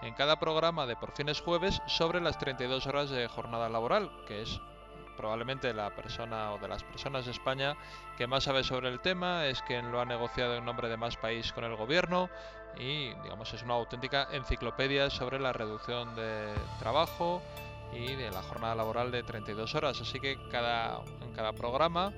en 0.00 0.14
cada 0.14 0.40
programa 0.40 0.86
de 0.86 0.96
Por 0.96 1.12
fines 1.12 1.42
jueves 1.42 1.82
sobre 1.86 2.22
las 2.22 2.38
32 2.38 2.86
horas 2.86 3.10
de 3.10 3.28
jornada 3.28 3.68
laboral, 3.68 4.10
que 4.26 4.40
es 4.40 4.62
probablemente 5.14 5.74
la 5.74 5.94
persona 5.94 6.52
o 6.52 6.58
de 6.58 6.68
las 6.68 6.82
personas 6.84 7.26
de 7.26 7.32
España 7.32 7.76
que 8.16 8.26
más 8.26 8.44
sabe 8.44 8.64
sobre 8.64 8.88
el 8.88 9.00
tema, 9.00 9.44
es 9.44 9.60
quien 9.60 9.92
lo 9.92 10.00
ha 10.00 10.06
negociado 10.06 10.56
en 10.56 10.64
nombre 10.64 10.88
de 10.88 10.96
más 10.96 11.18
país 11.18 11.52
con 11.52 11.64
el 11.64 11.76
gobierno 11.76 12.30
y 12.78 13.12
digamos 13.22 13.52
es 13.52 13.62
una 13.62 13.74
auténtica 13.74 14.28
enciclopedia 14.32 15.10
sobre 15.10 15.38
la 15.38 15.52
reducción 15.52 16.16
de 16.16 16.54
trabajo 16.78 17.42
y 17.92 18.14
de 18.14 18.30
la 18.30 18.42
jornada 18.42 18.74
laboral 18.74 19.10
de 19.10 19.22
32 19.22 19.74
horas, 19.74 20.00
así 20.00 20.18
que 20.18 20.38
cada 20.50 21.02
en 21.20 21.34
cada 21.34 21.52
programa 21.52 22.10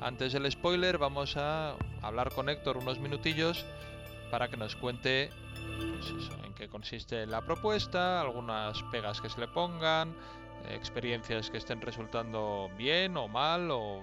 antes 0.00 0.32
del 0.32 0.50
spoiler 0.50 0.98
vamos 0.98 1.36
a 1.36 1.74
hablar 2.02 2.32
con 2.32 2.48
Héctor 2.48 2.76
unos 2.76 2.98
minutillos 2.98 3.64
para 4.30 4.48
que 4.48 4.56
nos 4.56 4.76
cuente 4.76 5.30
pues 5.78 6.30
en 6.44 6.54
qué 6.54 6.68
consiste 6.68 7.26
la 7.26 7.42
propuesta, 7.42 8.20
algunas 8.20 8.82
pegas 8.84 9.20
que 9.20 9.28
se 9.28 9.40
le 9.40 9.48
pongan, 9.48 10.14
experiencias 10.70 11.50
que 11.50 11.58
estén 11.58 11.80
resultando 11.80 12.70
bien 12.76 13.16
o 13.16 13.28
mal 13.28 13.70
o 13.70 14.02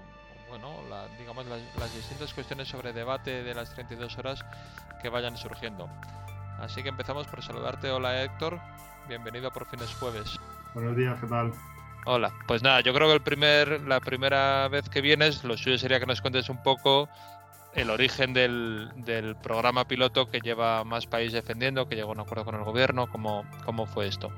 bueno, 0.50 0.70
digamos 1.18 1.46
las, 1.48 1.96
distintas 1.96 2.34
cuestiones 2.34 2.68
sobre 2.68 2.94
debate 2.94 3.44
de 3.44 3.56
las 3.56 3.74
32 3.74 4.18
horas 4.20 4.46
que 5.02 5.10
vayan 5.10 5.36
surgiendo. 5.36 5.90
Así 6.60 6.84
que 6.84 6.90
empezamos 6.90 7.28
por 7.28 7.42
saludarte. 7.42 7.90
Hola 7.90 8.24
Héctor, 8.24 8.60
bienvenido 9.08 9.52
por 9.52 9.66
fines 9.66 9.94
jueves. 9.96 10.40
Buenos 10.76 10.96
días, 10.96 11.20
¿qué 11.20 11.28
tal? 11.28 11.54
Hola, 12.06 12.34
pues 12.48 12.62
nada, 12.64 12.82
yo 12.82 12.94
creo 12.94 13.08
que 13.08 13.14
el 13.14 13.22
primer, 13.22 13.82
la 13.88 14.02
primera 14.02 14.68
vez 14.68 14.90
que 14.90 15.00
vienes, 15.00 15.44
lo 15.46 15.56
suyo 15.56 15.78
sería 15.78 16.00
que 16.00 16.06
nos 16.06 16.22
cuentes 16.22 16.50
un 16.50 16.62
poco 16.62 17.08
el 17.76 17.90
origen 17.90 18.34
del, 18.34 19.36
programa 19.42 19.88
piloto 19.88 20.30
que 20.30 20.42
lleva 20.42 20.84
Más 20.84 21.08
País 21.08 21.32
defendiendo, 21.32 21.88
que 21.88 21.96
llegó 21.96 22.10
a 22.10 22.14
un 22.14 22.20
acuerdo 22.20 22.46
con 22.46 22.56
el 22.56 22.64
gobierno, 22.64 23.08
cómo, 23.08 23.46
cómo 23.66 23.86
fue 23.86 24.08
esto. 24.08 24.32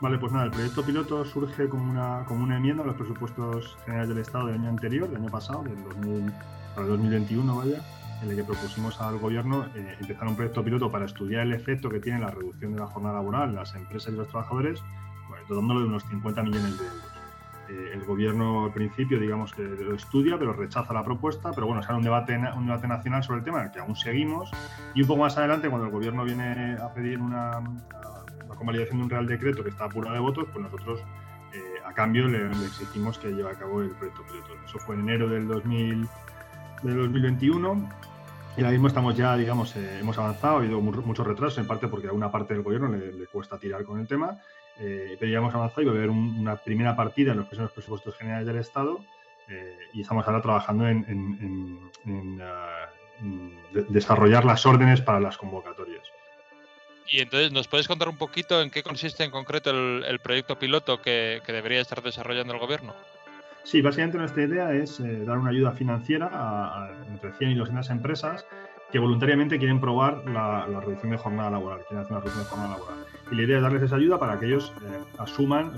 Vale, 0.00 0.18
pues 0.18 0.32
nada, 0.32 0.44
el 0.44 0.52
proyecto 0.52 0.84
piloto 0.84 1.24
surge 1.24 1.68
como 1.68 1.90
una, 1.90 2.24
como 2.28 2.44
una 2.44 2.56
enmienda 2.56 2.84
a 2.84 2.86
los 2.86 2.94
presupuestos 2.94 3.76
generales 3.84 4.10
del 4.10 4.18
Estado 4.18 4.46
del 4.46 4.54
año 4.54 4.68
anterior, 4.68 5.08
del 5.08 5.20
año 5.20 5.30
pasado, 5.30 5.64
del 5.64 5.82
2000, 5.82 6.32
para 6.74 6.86
el 6.86 6.92
2021, 6.92 7.56
vaya, 7.56 7.80
en 8.22 8.30
el 8.30 8.36
que 8.36 8.44
propusimos 8.44 9.00
al 9.00 9.18
gobierno 9.18 9.66
eh, 9.74 9.96
empezar 10.00 10.28
un 10.28 10.36
proyecto 10.36 10.62
piloto 10.62 10.92
para 10.92 11.06
estudiar 11.06 11.42
el 11.42 11.52
efecto 11.52 11.90
que 11.90 11.98
tiene 11.98 12.20
la 12.20 12.30
reducción 12.30 12.74
de 12.74 12.78
la 12.78 12.86
jornada 12.86 13.16
laboral 13.16 13.48
en 13.50 13.56
las 13.56 13.74
empresas 13.74 14.12
y 14.12 14.16
los 14.16 14.28
trabajadores, 14.28 14.80
dotándolo 15.48 15.80
de 15.80 15.86
unos 15.86 16.04
50 16.04 16.42
millones 16.42 16.78
de 16.78 16.86
euros. 16.86 17.12
Eh, 17.68 17.90
el 17.94 18.04
gobierno 18.04 18.64
al 18.64 18.72
principio, 18.72 19.18
digamos 19.18 19.52
que 19.52 19.62
lo 19.62 19.94
estudia, 19.94 20.38
pero 20.38 20.52
rechaza 20.52 20.92
la 20.94 21.04
propuesta, 21.04 21.50
pero 21.52 21.66
bueno, 21.66 21.82
sale 21.82 21.98
un 21.98 22.04
debate, 22.04 22.36
un 22.56 22.66
debate 22.66 22.88
nacional 22.88 23.22
sobre 23.22 23.40
el 23.40 23.44
tema, 23.44 23.60
en 23.60 23.66
el 23.66 23.72
que 23.72 23.80
aún 23.80 23.96
seguimos, 23.96 24.50
y 24.94 25.02
un 25.02 25.08
poco 25.08 25.20
más 25.20 25.36
adelante, 25.36 25.68
cuando 25.68 25.86
el 25.86 25.92
gobierno 25.92 26.24
viene 26.24 26.76
a 26.80 26.92
pedir 26.94 27.20
una, 27.20 27.60
la 28.48 28.54
convalidación 28.56 28.98
de 28.98 29.04
un 29.04 29.10
real 29.10 29.26
decreto 29.26 29.62
que 29.62 29.70
está 29.70 29.84
apurado 29.84 30.14
de 30.14 30.20
votos, 30.20 30.46
pues 30.52 30.64
nosotros 30.64 31.00
eh, 31.52 31.60
a 31.84 31.92
cambio 31.92 32.26
le, 32.28 32.46
exigimos 32.64 33.18
que 33.18 33.28
lleve 33.28 33.50
a 33.50 33.54
cabo 33.54 33.82
el 33.82 33.90
proyecto 33.90 34.22
piloto. 34.26 34.54
Eso 34.64 34.78
fue 34.78 34.94
en 34.94 35.02
enero 35.02 35.28
del, 35.28 35.46
2000, 35.46 36.08
del 36.82 36.96
2021 36.96 37.88
y 38.58 38.60
ahora 38.60 38.72
mismo 38.72 38.88
estamos 38.88 39.16
ya, 39.16 39.36
digamos, 39.36 39.76
eh, 39.76 40.00
hemos 40.00 40.18
avanzado, 40.18 40.56
ha 40.56 40.58
habido 40.58 40.80
muchos 40.80 41.24
retrasos, 41.24 41.58
en 41.58 41.66
parte 41.68 41.86
porque 41.86 42.08
a 42.08 42.12
una 42.12 42.28
parte 42.28 42.54
del 42.54 42.64
gobierno 42.64 42.88
le, 42.88 43.26
cuesta 43.28 43.56
tirar 43.56 43.84
con 43.84 44.00
el 44.00 44.08
tema, 44.08 44.36
eh, 44.80 45.16
pero 45.18 45.30
ya 45.30 45.38
hemos 45.38 45.54
avanzado 45.54 45.82
y 45.82 45.84
va 45.86 45.92
a 45.92 45.96
haber 45.96 46.10
una 46.10 46.56
primera 46.56 46.94
partida 46.94 47.32
en 47.32 47.38
los 47.38 47.46
próximos 47.46 47.72
presupuestos 47.72 48.16
generales 48.16 48.46
del 48.46 48.58
Estado 48.58 49.00
y 49.94 50.02
estamos 50.02 50.26
ahora 50.26 50.42
trabajando 50.42 50.86
en, 50.86 51.90
desarrollar 53.88 54.44
las 54.44 54.66
órdenes 54.66 55.00
para 55.00 55.20
las 55.20 55.38
convocatorias. 55.38 56.12
Y 57.10 57.20
entonces, 57.20 57.52
¿nos 57.52 57.66
puedes 57.68 57.88
contar 57.88 58.08
un 58.08 58.18
poquito 58.18 58.60
en 58.60 58.70
qué 58.70 58.82
consiste 58.82 59.24
en 59.24 59.30
concreto 59.30 59.70
el, 59.70 60.18
proyecto 60.20 60.58
piloto 60.58 61.00
que, 61.00 61.40
debería 61.46 61.80
estar 61.80 62.02
desarrollando 62.02 62.52
el 62.52 62.60
gobierno? 62.60 62.94
Sí, 63.64 63.80
básicamente 63.80 64.18
nuestra 64.18 64.44
idea 64.44 64.72
es 64.74 65.00
eh, 65.00 65.24
dar 65.24 65.38
una 65.38 65.50
ayuda 65.50 65.72
financiera 65.72 66.30
a, 66.30 66.90
entre 67.08 67.32
100 67.32 67.50
y 67.50 67.54
200 67.54 67.90
empresas 67.90 68.46
que 68.90 68.98
voluntariamente 68.98 69.58
quieren 69.58 69.80
probar 69.80 70.24
la, 70.28 70.66
reducción 70.80 71.10
de 71.10 71.18
jornada 71.18 71.50
laboral, 71.50 71.80
quieren 71.88 72.04
hacer 72.04 72.12
una 72.12 72.20
reducción 72.20 72.44
de 72.44 72.50
jornada 72.50 72.78
laboral. 72.78 72.98
Y 73.30 73.34
la 73.34 73.42
idea 73.42 73.56
es 73.56 73.62
darles 73.62 73.82
esa 73.82 73.96
ayuda 73.96 74.18
para 74.18 74.38
que 74.38 74.46
ellos 74.46 74.72
eh, 74.82 75.00
asuman, 75.18 75.72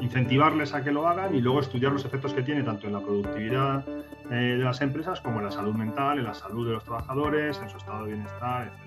incentivarles 0.00 0.74
a 0.74 0.82
que 0.82 0.92
lo 0.92 1.06
hagan 1.06 1.34
y 1.34 1.40
luego 1.40 1.60
estudiar 1.60 1.92
los 1.92 2.04
efectos 2.04 2.32
que 2.32 2.42
tiene 2.42 2.62
tanto 2.62 2.86
en 2.86 2.92
la 2.92 3.00
productividad 3.00 3.84
eh, 4.30 4.56
de 4.58 4.64
las 4.64 4.80
empresas 4.80 5.20
como 5.20 5.38
en 5.38 5.44
la 5.44 5.50
salud 5.50 5.74
mental, 5.74 6.18
en 6.18 6.24
la 6.24 6.34
salud 6.34 6.66
de 6.66 6.74
los 6.74 6.84
trabajadores, 6.84 7.60
en 7.62 7.70
su 7.70 7.76
estado 7.76 8.04
de 8.04 8.12
bienestar, 8.12 8.66
etc. 8.66 8.86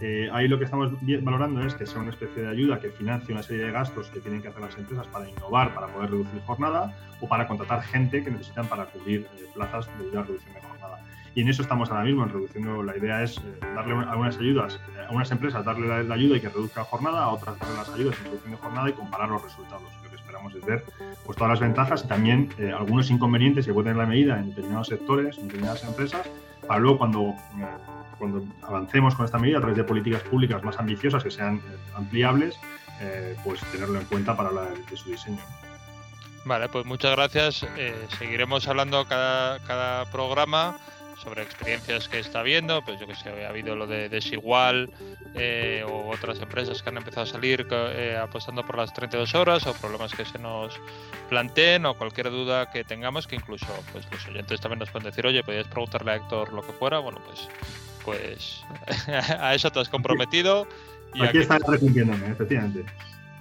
Eh, 0.00 0.28
ahí 0.32 0.48
lo 0.48 0.58
que 0.58 0.64
estamos 0.64 0.92
valorando 1.22 1.64
es 1.64 1.74
que 1.74 1.86
sea 1.86 2.00
una 2.00 2.10
especie 2.10 2.42
de 2.42 2.48
ayuda 2.48 2.80
que 2.80 2.90
financie 2.90 3.32
una 3.32 3.42
serie 3.42 3.66
de 3.66 3.72
gastos 3.72 4.08
que 4.08 4.20
tienen 4.20 4.42
que 4.42 4.48
hacer 4.48 4.60
las 4.60 4.76
empresas 4.76 5.06
para 5.06 5.28
innovar, 5.28 5.72
para 5.74 5.86
poder 5.86 6.10
reducir 6.10 6.40
jornada 6.42 6.94
o 7.20 7.28
para 7.28 7.46
contratar 7.46 7.82
gente 7.82 8.24
que 8.24 8.30
necesitan 8.30 8.66
para 8.66 8.86
cubrir 8.86 9.26
eh, 9.36 9.46
plazas 9.54 9.86
de 9.98 10.10
reducción 10.10 10.54
de 10.54 10.60
jornada. 10.60 10.73
Y 11.34 11.42
en 11.42 11.48
eso 11.48 11.62
estamos 11.62 11.90
ahora 11.90 12.04
mismo, 12.04 12.22
en 12.22 12.30
reduciendo. 12.30 12.82
La 12.82 12.96
idea 12.96 13.22
es 13.22 13.38
eh, 13.38 13.42
darle 13.74 13.94
algunas 13.94 14.38
ayudas 14.38 14.80
a 15.08 15.12
unas 15.12 15.30
empresas, 15.30 15.64
darle 15.64 16.04
la, 16.04 16.14
ayuda 16.14 16.36
y 16.36 16.40
que 16.40 16.48
reduzca 16.48 16.80
la 16.80 16.86
jornada, 16.86 17.24
a 17.24 17.28
otras 17.30 17.58
darle 17.58 17.76
las 17.76 17.88
ayudas 17.90 18.16
en 18.18 18.24
reducción 18.24 18.52
de 18.52 18.58
jornada 18.58 18.88
y 18.88 18.92
comparar 18.92 19.28
los 19.28 19.42
resultados. 19.42 19.82
Lo 20.02 20.10
que 20.10 20.16
esperamos 20.16 20.54
es 20.54 20.64
ver 20.64 20.84
pues, 21.24 21.36
todas 21.36 21.50
las 21.50 21.60
ventajas 21.60 22.04
y 22.04 22.08
también 22.08 22.50
algunos 22.76 23.10
inconvenientes 23.10 23.66
que 23.66 23.72
puede 23.72 23.86
tener 23.86 23.98
la 23.98 24.06
medida 24.06 24.38
en 24.38 24.50
determinados 24.50 24.88
sectores, 24.88 25.38
en 25.38 25.48
determinadas 25.48 25.82
empresas, 25.84 26.22
para 26.66 26.80
luego 26.80 26.98
cuando 26.98 27.34
cuando 28.18 28.44
avancemos 28.62 29.14
con 29.14 29.24
esta 29.24 29.38
medida 29.38 29.58
a 29.58 29.60
través 29.60 29.76
de 29.76 29.84
políticas 29.84 30.22
públicas 30.22 30.62
más 30.62 30.78
ambiciosas 30.78 31.22
que 31.22 31.30
sean 31.30 31.56
eh, 31.56 31.76
ampliables, 31.94 32.58
eh, 33.00 33.36
pues 33.44 33.60
tenerlo 33.72 34.00
en 34.00 34.06
cuenta 34.06 34.36
para 34.36 34.50
la, 34.50 34.62
de 34.62 34.96
su 34.96 35.10
diseño. 35.10 35.42
Vale, 36.44 36.68
pues 36.68 36.84
muchas 36.84 37.12
gracias. 37.12 37.66
Eh, 37.76 37.94
seguiremos 38.18 38.68
hablando 38.68 39.06
cada, 39.06 39.58
cada 39.60 40.04
programa 40.10 40.78
sobre 41.22 41.42
experiencias 41.42 42.08
que 42.08 42.18
está 42.18 42.42
viendo, 42.42 42.82
pues 42.84 43.00
yo 43.00 43.06
que 43.06 43.14
sé, 43.14 43.44
ha 43.44 43.48
habido 43.48 43.76
lo 43.76 43.86
de 43.86 44.08
Desigual 44.08 44.90
eh, 45.34 45.84
o 45.86 46.10
otras 46.10 46.40
empresas 46.40 46.82
que 46.82 46.88
han 46.88 46.96
empezado 46.96 47.22
a 47.22 47.26
salir 47.26 47.66
eh, 47.70 48.18
apostando 48.20 48.64
por 48.64 48.76
las 48.76 48.92
32 48.92 49.34
horas 49.34 49.66
o 49.66 49.74
problemas 49.74 50.12
que 50.12 50.24
se 50.24 50.38
nos 50.38 50.78
planteen 51.28 51.86
o 51.86 51.94
cualquier 51.94 52.30
duda 52.30 52.70
que 52.70 52.84
tengamos 52.84 53.26
que 53.26 53.36
incluso 53.36 53.66
pues 53.92 54.06
los 54.10 54.26
oyentes 54.28 54.60
también 54.60 54.80
nos 54.80 54.90
pueden 54.90 55.08
decir, 55.08 55.26
oye, 55.26 55.42
podías 55.42 55.66
preguntarle 55.68 56.12
a 56.12 56.16
Héctor 56.16 56.52
lo 56.52 56.62
que 56.62 56.72
fuera, 56.72 56.98
bueno, 56.98 57.20
pues 57.26 57.48
pues 58.04 58.62
a 59.08 59.54
eso 59.54 59.70
te 59.70 59.80
has 59.80 59.88
comprometido. 59.88 60.66
Y 61.14 61.20
aquí, 61.20 61.28
aquí 61.28 61.38
está 61.38 61.54
arrepintiéndome, 61.56 62.30
efectivamente. 62.30 62.84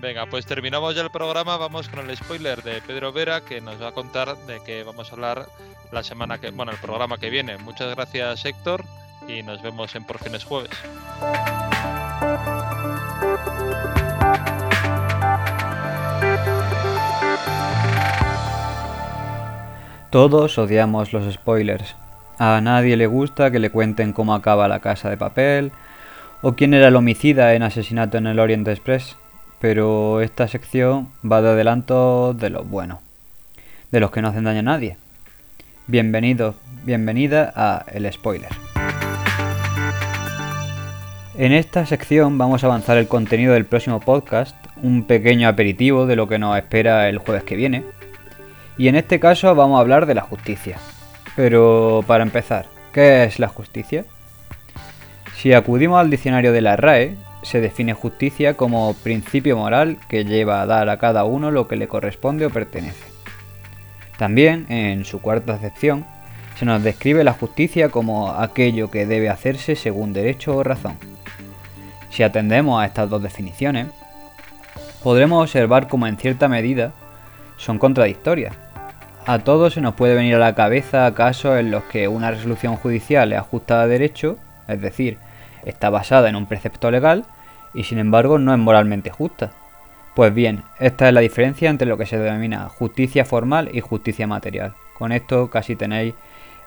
Venga, 0.04 0.26
pues 0.26 0.46
terminamos 0.46 0.94
ya 0.96 1.02
el 1.02 1.12
programa, 1.12 1.56
vamos 1.56 1.88
con 1.88 2.10
el 2.10 2.18
spoiler 2.18 2.62
de 2.62 2.82
Pedro 2.82 3.14
Vera 3.14 3.40
que 3.40 3.62
nos 3.62 3.82
va 3.82 3.88
a 3.88 3.92
contar 3.94 4.36
de 4.36 4.60
qué 4.66 4.84
vamos 4.84 5.10
a 5.10 5.14
hablar 5.14 5.46
la 5.94 6.04
semana 6.04 6.40
que, 6.40 6.52
bueno, 6.52 6.74
el 6.74 6.78
programa 6.78 7.18
que 7.18 7.30
viene. 7.30 7.58
Muchas 7.58 7.96
gracias 7.96 8.44
Héctor 8.44 8.84
y 9.30 9.44
nos 9.44 9.62
vemos 9.62 9.96
en 9.96 10.04
Por 10.04 10.18
Jueves. 10.20 10.72
Todos 20.10 20.58
odiamos 20.58 21.14
los 21.14 21.34
spoilers. 21.34 21.96
A 22.40 22.60
nadie 22.60 22.98
le 22.98 23.08
gusta 23.08 23.52
que 23.52 23.60
le 23.60 23.70
cuenten 23.70 24.12
cómo 24.12 24.36
acaba 24.36 24.68
la 24.68 24.82
casa 24.82 25.10
de 25.10 25.16
papel 25.16 25.72
o 26.42 26.56
quién 26.56 26.74
era 26.74 26.90
el 26.90 26.98
homicida 26.98 27.54
en 27.54 27.64
Asesinato 27.64 28.18
en 28.18 28.28
el 28.28 28.40
Orient 28.40 28.68
Express 28.68 29.16
pero 29.64 30.20
esta 30.20 30.50
sección 30.50 31.08
va 31.24 31.42
de 31.42 31.52
adelanto 31.52 32.34
de 32.34 32.50
los 32.50 32.70
buenos, 32.70 33.00
de 33.92 34.02
los 34.02 34.12
que 34.12 34.22
no 34.22 34.28
hacen 34.28 34.44
daño 34.44 34.60
a 34.60 34.64
nadie. 34.64 34.98
Bienvenido, 35.88 36.56
bienvenida 36.84 37.54
a 37.56 37.86
El 37.94 38.12
Spoiler. 38.12 38.50
En 41.38 41.54
esta 41.54 41.86
sección 41.86 42.38
vamos 42.38 42.62
a 42.62 42.68
avanzar 42.68 42.98
el 42.98 43.08
contenido 43.08 43.54
del 43.54 43.64
próximo 43.64 44.02
podcast, 44.02 44.54
un 44.82 45.06
pequeño 45.06 45.48
aperitivo 45.48 46.08
de 46.08 46.18
lo 46.18 46.28
que 46.28 46.40
nos 46.40 46.58
espera 46.58 47.08
el 47.08 47.20
jueves 47.20 47.46
que 47.46 47.56
viene. 47.56 47.86
Y 48.78 48.90
en 48.90 48.98
este 48.98 49.22
caso 49.22 49.56
vamos 49.56 49.78
a 49.78 49.80
hablar 49.80 50.08
de 50.08 50.16
la 50.16 50.24
justicia. 50.24 50.78
Pero 51.38 52.04
para 52.06 52.24
empezar, 52.24 52.66
¿qué 52.92 53.24
es 53.24 53.40
la 53.40 53.48
justicia? 53.48 54.04
Si 55.38 55.54
acudimos 55.54 56.02
al 56.02 56.10
diccionario 56.10 56.52
de 56.52 56.60
la 56.60 56.76
RAE, 56.76 57.16
se 57.44 57.62
define 57.62 57.94
justicia 57.94 58.56
como 58.56 58.94
principio 58.96 59.58
moral 59.58 59.98
que 60.08 60.26
lleva 60.26 60.62
a 60.62 60.66
dar 60.66 60.90
a 60.90 60.98
cada 60.98 61.24
uno 61.26 61.52
lo 61.52 61.68
que 61.68 61.76
le 61.76 61.88
corresponde 61.88 62.46
o 62.46 62.50
pertenece. 62.50 63.06
También, 64.18 64.66
en 64.70 65.06
su 65.06 65.22
cuarta 65.22 65.54
acepción, 65.54 66.06
se 66.58 66.66
nos 66.66 66.84
describe 66.84 67.24
la 67.24 67.34
justicia 67.34 67.90
como 67.90 68.32
aquello 68.32 68.90
que 68.90 69.06
debe 69.06 69.30
hacerse 69.30 69.76
según 69.76 70.14
derecho 70.14 70.56
o 70.56 70.64
razón. 70.64 70.98
Si 72.10 72.24
atendemos 72.24 72.82
a 72.82 72.86
estas 72.86 73.10
dos 73.10 73.24
definiciones, 73.24 73.88
podremos 75.04 75.42
observar 75.42 75.88
como 75.88 76.08
en 76.08 76.18
cierta 76.18 76.48
medida 76.48 76.92
son 77.58 77.80
contradictorias. 77.80 78.56
A 79.26 79.40
todos 79.40 79.74
se 79.74 79.82
nos 79.82 79.96
puede 79.96 80.16
venir 80.16 80.36
a 80.36 80.40
la 80.40 80.54
cabeza 80.54 81.14
casos 81.16 81.58
en 81.58 81.72
los 81.72 81.84
que 81.86 82.08
una 82.08 82.32
resolución 82.32 82.76
judicial 82.76 83.32
es 83.32 83.40
ajustada 83.40 83.84
a 83.84 83.88
derecho, 83.88 84.38
es 84.68 84.82
decir, 84.82 85.18
está 85.66 85.90
basada 85.90 86.30
en 86.30 86.36
un 86.36 86.46
precepto 86.46 86.92
legal 86.92 87.26
y 87.74 87.84
sin 87.84 87.98
embargo 87.98 88.40
no 88.40 88.54
es 88.54 88.60
moralmente 88.60 89.10
justa. 89.10 89.52
Pues 90.16 90.34
bien, 90.34 90.64
esta 90.80 91.08
es 91.08 91.14
la 91.14 91.22
diferencia 91.22 91.70
entre 91.70 91.88
lo 91.88 91.98
que 91.98 92.06
se 92.06 92.20
denomina 92.20 92.70
justicia 92.70 93.26
formal 93.26 93.70
y 93.74 93.82
justicia 93.82 94.28
material. 94.28 94.74
Con 94.98 95.12
esto 95.12 95.50
casi 95.50 95.76
tenéis 95.76 96.14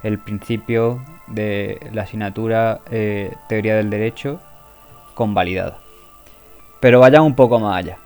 el 0.03 0.19
principio 0.19 1.01
de 1.27 1.81
la 1.93 2.03
asignatura 2.03 2.81
eh, 2.91 3.33
Teoría 3.49 3.77
del 3.77 3.91
Derecho 3.91 4.41
convalidada. 5.15 5.79
Pero 6.81 7.01
vayamos 7.01 7.29
un 7.29 7.37
poco 7.37 7.59
más 7.61 7.79
allá. 7.79 7.99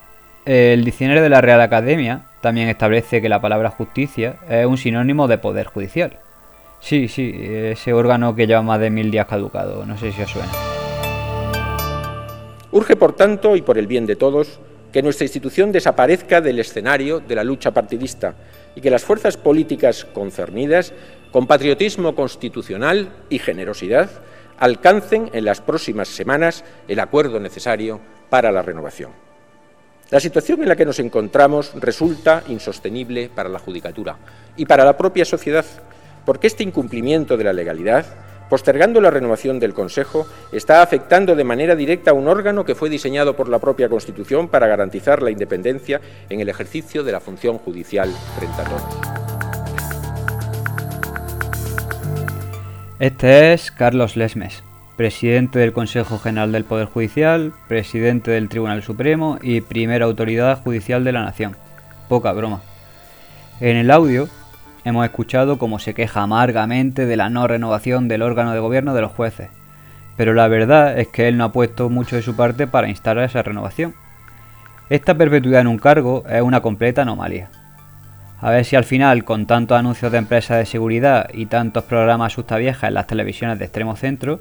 El 0.45 0.85
diccionario 0.85 1.23
de 1.23 1.29
la 1.29 1.41
Real 1.41 1.61
Academia 1.61 2.23
también 2.41 2.69
establece 2.69 3.21
que 3.21 3.29
la 3.29 3.41
palabra 3.41 3.71
justicia 3.71 4.37
es 4.49 4.67
un 4.67 4.79
sinónimo 4.79 5.29
de 5.29 5.39
poder 5.39 5.67
judicial. 5.67 6.19
Sí, 6.81 7.09
sí, 7.09 7.33
ese 7.35 7.93
órgano 7.93 8.35
que 8.35 8.47
lleva 8.47 8.63
más 8.63 8.81
de 8.81 8.91
mil 8.91 9.11
días 9.11 9.27
caducado, 9.27 9.85
no 9.85 9.99
sé 9.99 10.13
si 10.13 10.23
os 10.23 10.31
suena. 10.31 10.80
Urge, 12.73 12.97
por 12.97 13.15
tanto, 13.15 13.57
y 13.57 13.63
por 13.63 13.79
el 13.79 13.87
bien 13.87 14.07
de 14.07 14.17
todos, 14.17 14.61
que 14.93 15.03
nuestra 15.03 15.25
institución 15.25 15.73
desaparezca 15.73 16.41
del 16.41 16.59
escenario 16.59 17.21
de 17.21 17.35
la 17.35 17.45
lucha 17.45 17.73
partidista 17.73 18.35
y 18.75 18.81
que 18.81 18.91
las 18.91 19.05
fuerzas 19.05 19.37
políticas 19.37 20.05
concernidas, 20.05 20.93
con 21.33 21.47
patriotismo 21.47 22.15
constitucional 22.15 23.11
y 23.29 23.39
generosidad, 23.39 24.11
alcancen 24.59 25.31
en 25.33 25.45
las 25.45 25.61
próximas 25.61 26.09
semanas 26.09 26.65
el 26.87 27.01
acuerdo 27.01 27.41
necesario 27.41 28.01
para 28.29 28.53
la 28.53 28.63
renovación. 28.63 29.11
La 30.11 30.21
situación 30.21 30.63
en 30.63 30.69
la 30.69 30.77
que 30.77 30.85
nos 30.85 30.99
encontramos 30.99 31.73
resulta 31.77 32.43
insostenible 32.49 33.31
para 33.33 33.49
la 33.49 33.61
Judicatura 33.61 34.19
y 34.57 34.67
para 34.67 34.85
la 34.85 34.97
propia 34.97 35.25
sociedad, 35.25 35.65
porque 36.27 36.49
este 36.49 36.65
incumplimiento 36.65 37.37
de 37.37 37.45
la 37.45 37.53
legalidad 37.53 38.05
postergando 38.51 39.01
la 39.01 39.11
renovación 39.11 39.59
del 39.59 39.73
Consejo, 39.73 40.27
está 40.53 40.83
afectando 40.83 41.35
de 41.37 41.45
manera 41.45 41.77
directa 41.77 42.11
a 42.11 42.15
un 42.15 42.29
órgano 42.29 42.65
que 42.67 42.75
fue 42.75 42.91
diseñado 42.91 43.35
por 43.35 43.49
la 43.49 43.61
propia 43.61 43.89
Constitución 43.89 44.49
para 44.49 44.67
garantizar 44.67 45.23
la 45.23 45.31
independencia 45.31 46.01
en 46.29 46.41
el 46.41 46.51
ejercicio 46.51 47.05
de 47.05 47.13
la 47.13 47.21
función 47.21 47.57
judicial 47.59 48.11
frente 48.37 48.61
a 48.61 48.65
todos. 48.65 49.21
Este 52.99 53.55
es 53.55 53.71
Carlos 53.71 54.17
Lesmes, 54.17 54.63
presidente 54.97 55.61
del 55.61 55.73
Consejo 55.73 56.19
General 56.19 56.53
del 56.53 56.65
Poder 56.65 56.87
Judicial, 56.87 57.55
presidente 57.69 58.33
del 58.33 58.51
Tribunal 58.51 58.83
Supremo 58.83 59.39
y 59.41 59.63
primera 59.63 60.05
autoridad 60.05 60.63
judicial 60.63 61.05
de 61.05 61.13
la 61.13 61.23
Nación. 61.23 61.57
Poca 62.09 62.33
broma. 62.33 62.61
En 63.61 63.77
el 63.77 63.91
audio 63.91 64.29
Hemos 64.85 65.05
escuchado 65.05 65.59
cómo 65.59 65.79
se 65.79 65.93
queja 65.93 66.23
amargamente 66.23 67.05
de 67.05 67.17
la 67.17 67.29
no 67.29 67.47
renovación 67.47 68.09
del 68.09 68.23
órgano 68.23 68.53
de 68.53 68.61
gobierno 68.61 68.95
de 68.95 69.03
los 69.03 69.13
jueces, 69.13 69.51
pero 70.17 70.33
la 70.33 70.49
verdad 70.49 70.99
es 70.99 71.09
que 71.09 71.29
él 71.29 71.37
no 71.37 71.45
ha 71.45 71.53
puesto 71.53 71.91
mucho 71.91 72.17
de 72.17 72.23
su 72.23 72.35
parte 72.35 72.67
para 72.67 72.89
instalar 72.89 73.25
esa 73.25 73.43
renovación. 73.43 73.95
Esta 74.89 75.15
perpetuidad 75.15 75.61
en 75.61 75.67
un 75.67 75.79
cargo 75.79 76.25
es 76.29 76.43
una 76.43 76.63
completa 76.63 77.03
anomalía. 77.03 77.51
A 78.41 78.51
ver 78.51 78.65
si 78.65 78.75
al 78.75 78.85
final, 78.85 79.25
con 79.25 79.47
tantos 79.47 79.79
anuncios 79.79 80.11
de 80.11 80.19
empresas 80.19 80.57
de 80.57 80.65
seguridad 80.65 81.29
y 81.35 81.47
tantos 81.47 81.85
programas 81.85 82.35
viejas 82.59 82.89
en 82.89 82.95
las 82.95 83.07
televisiones 83.07 83.59
de 83.59 83.67
extremo 83.67 83.97
centro, 83.97 84.41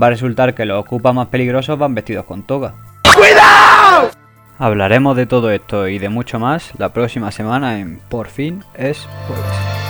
va 0.00 0.08
a 0.08 0.10
resultar 0.10 0.54
que 0.54 0.66
los 0.66 0.78
ocupas 0.78 1.14
más 1.14 1.28
peligrosos 1.28 1.78
van 1.78 1.94
vestidos 1.94 2.26
con 2.26 2.42
toga. 2.42 2.74
¡Cuidado! 3.16 4.10
Hablaremos 4.58 5.16
de 5.16 5.26
todo 5.26 5.52
esto 5.52 5.86
y 5.86 5.98
de 5.98 6.08
mucho 6.08 6.40
más 6.40 6.72
la 6.78 6.92
próxima 6.92 7.30
semana 7.30 7.78
en 7.78 8.00
Por 8.08 8.26
fin 8.26 8.64
es 8.74 9.06
jueves. 9.26 9.87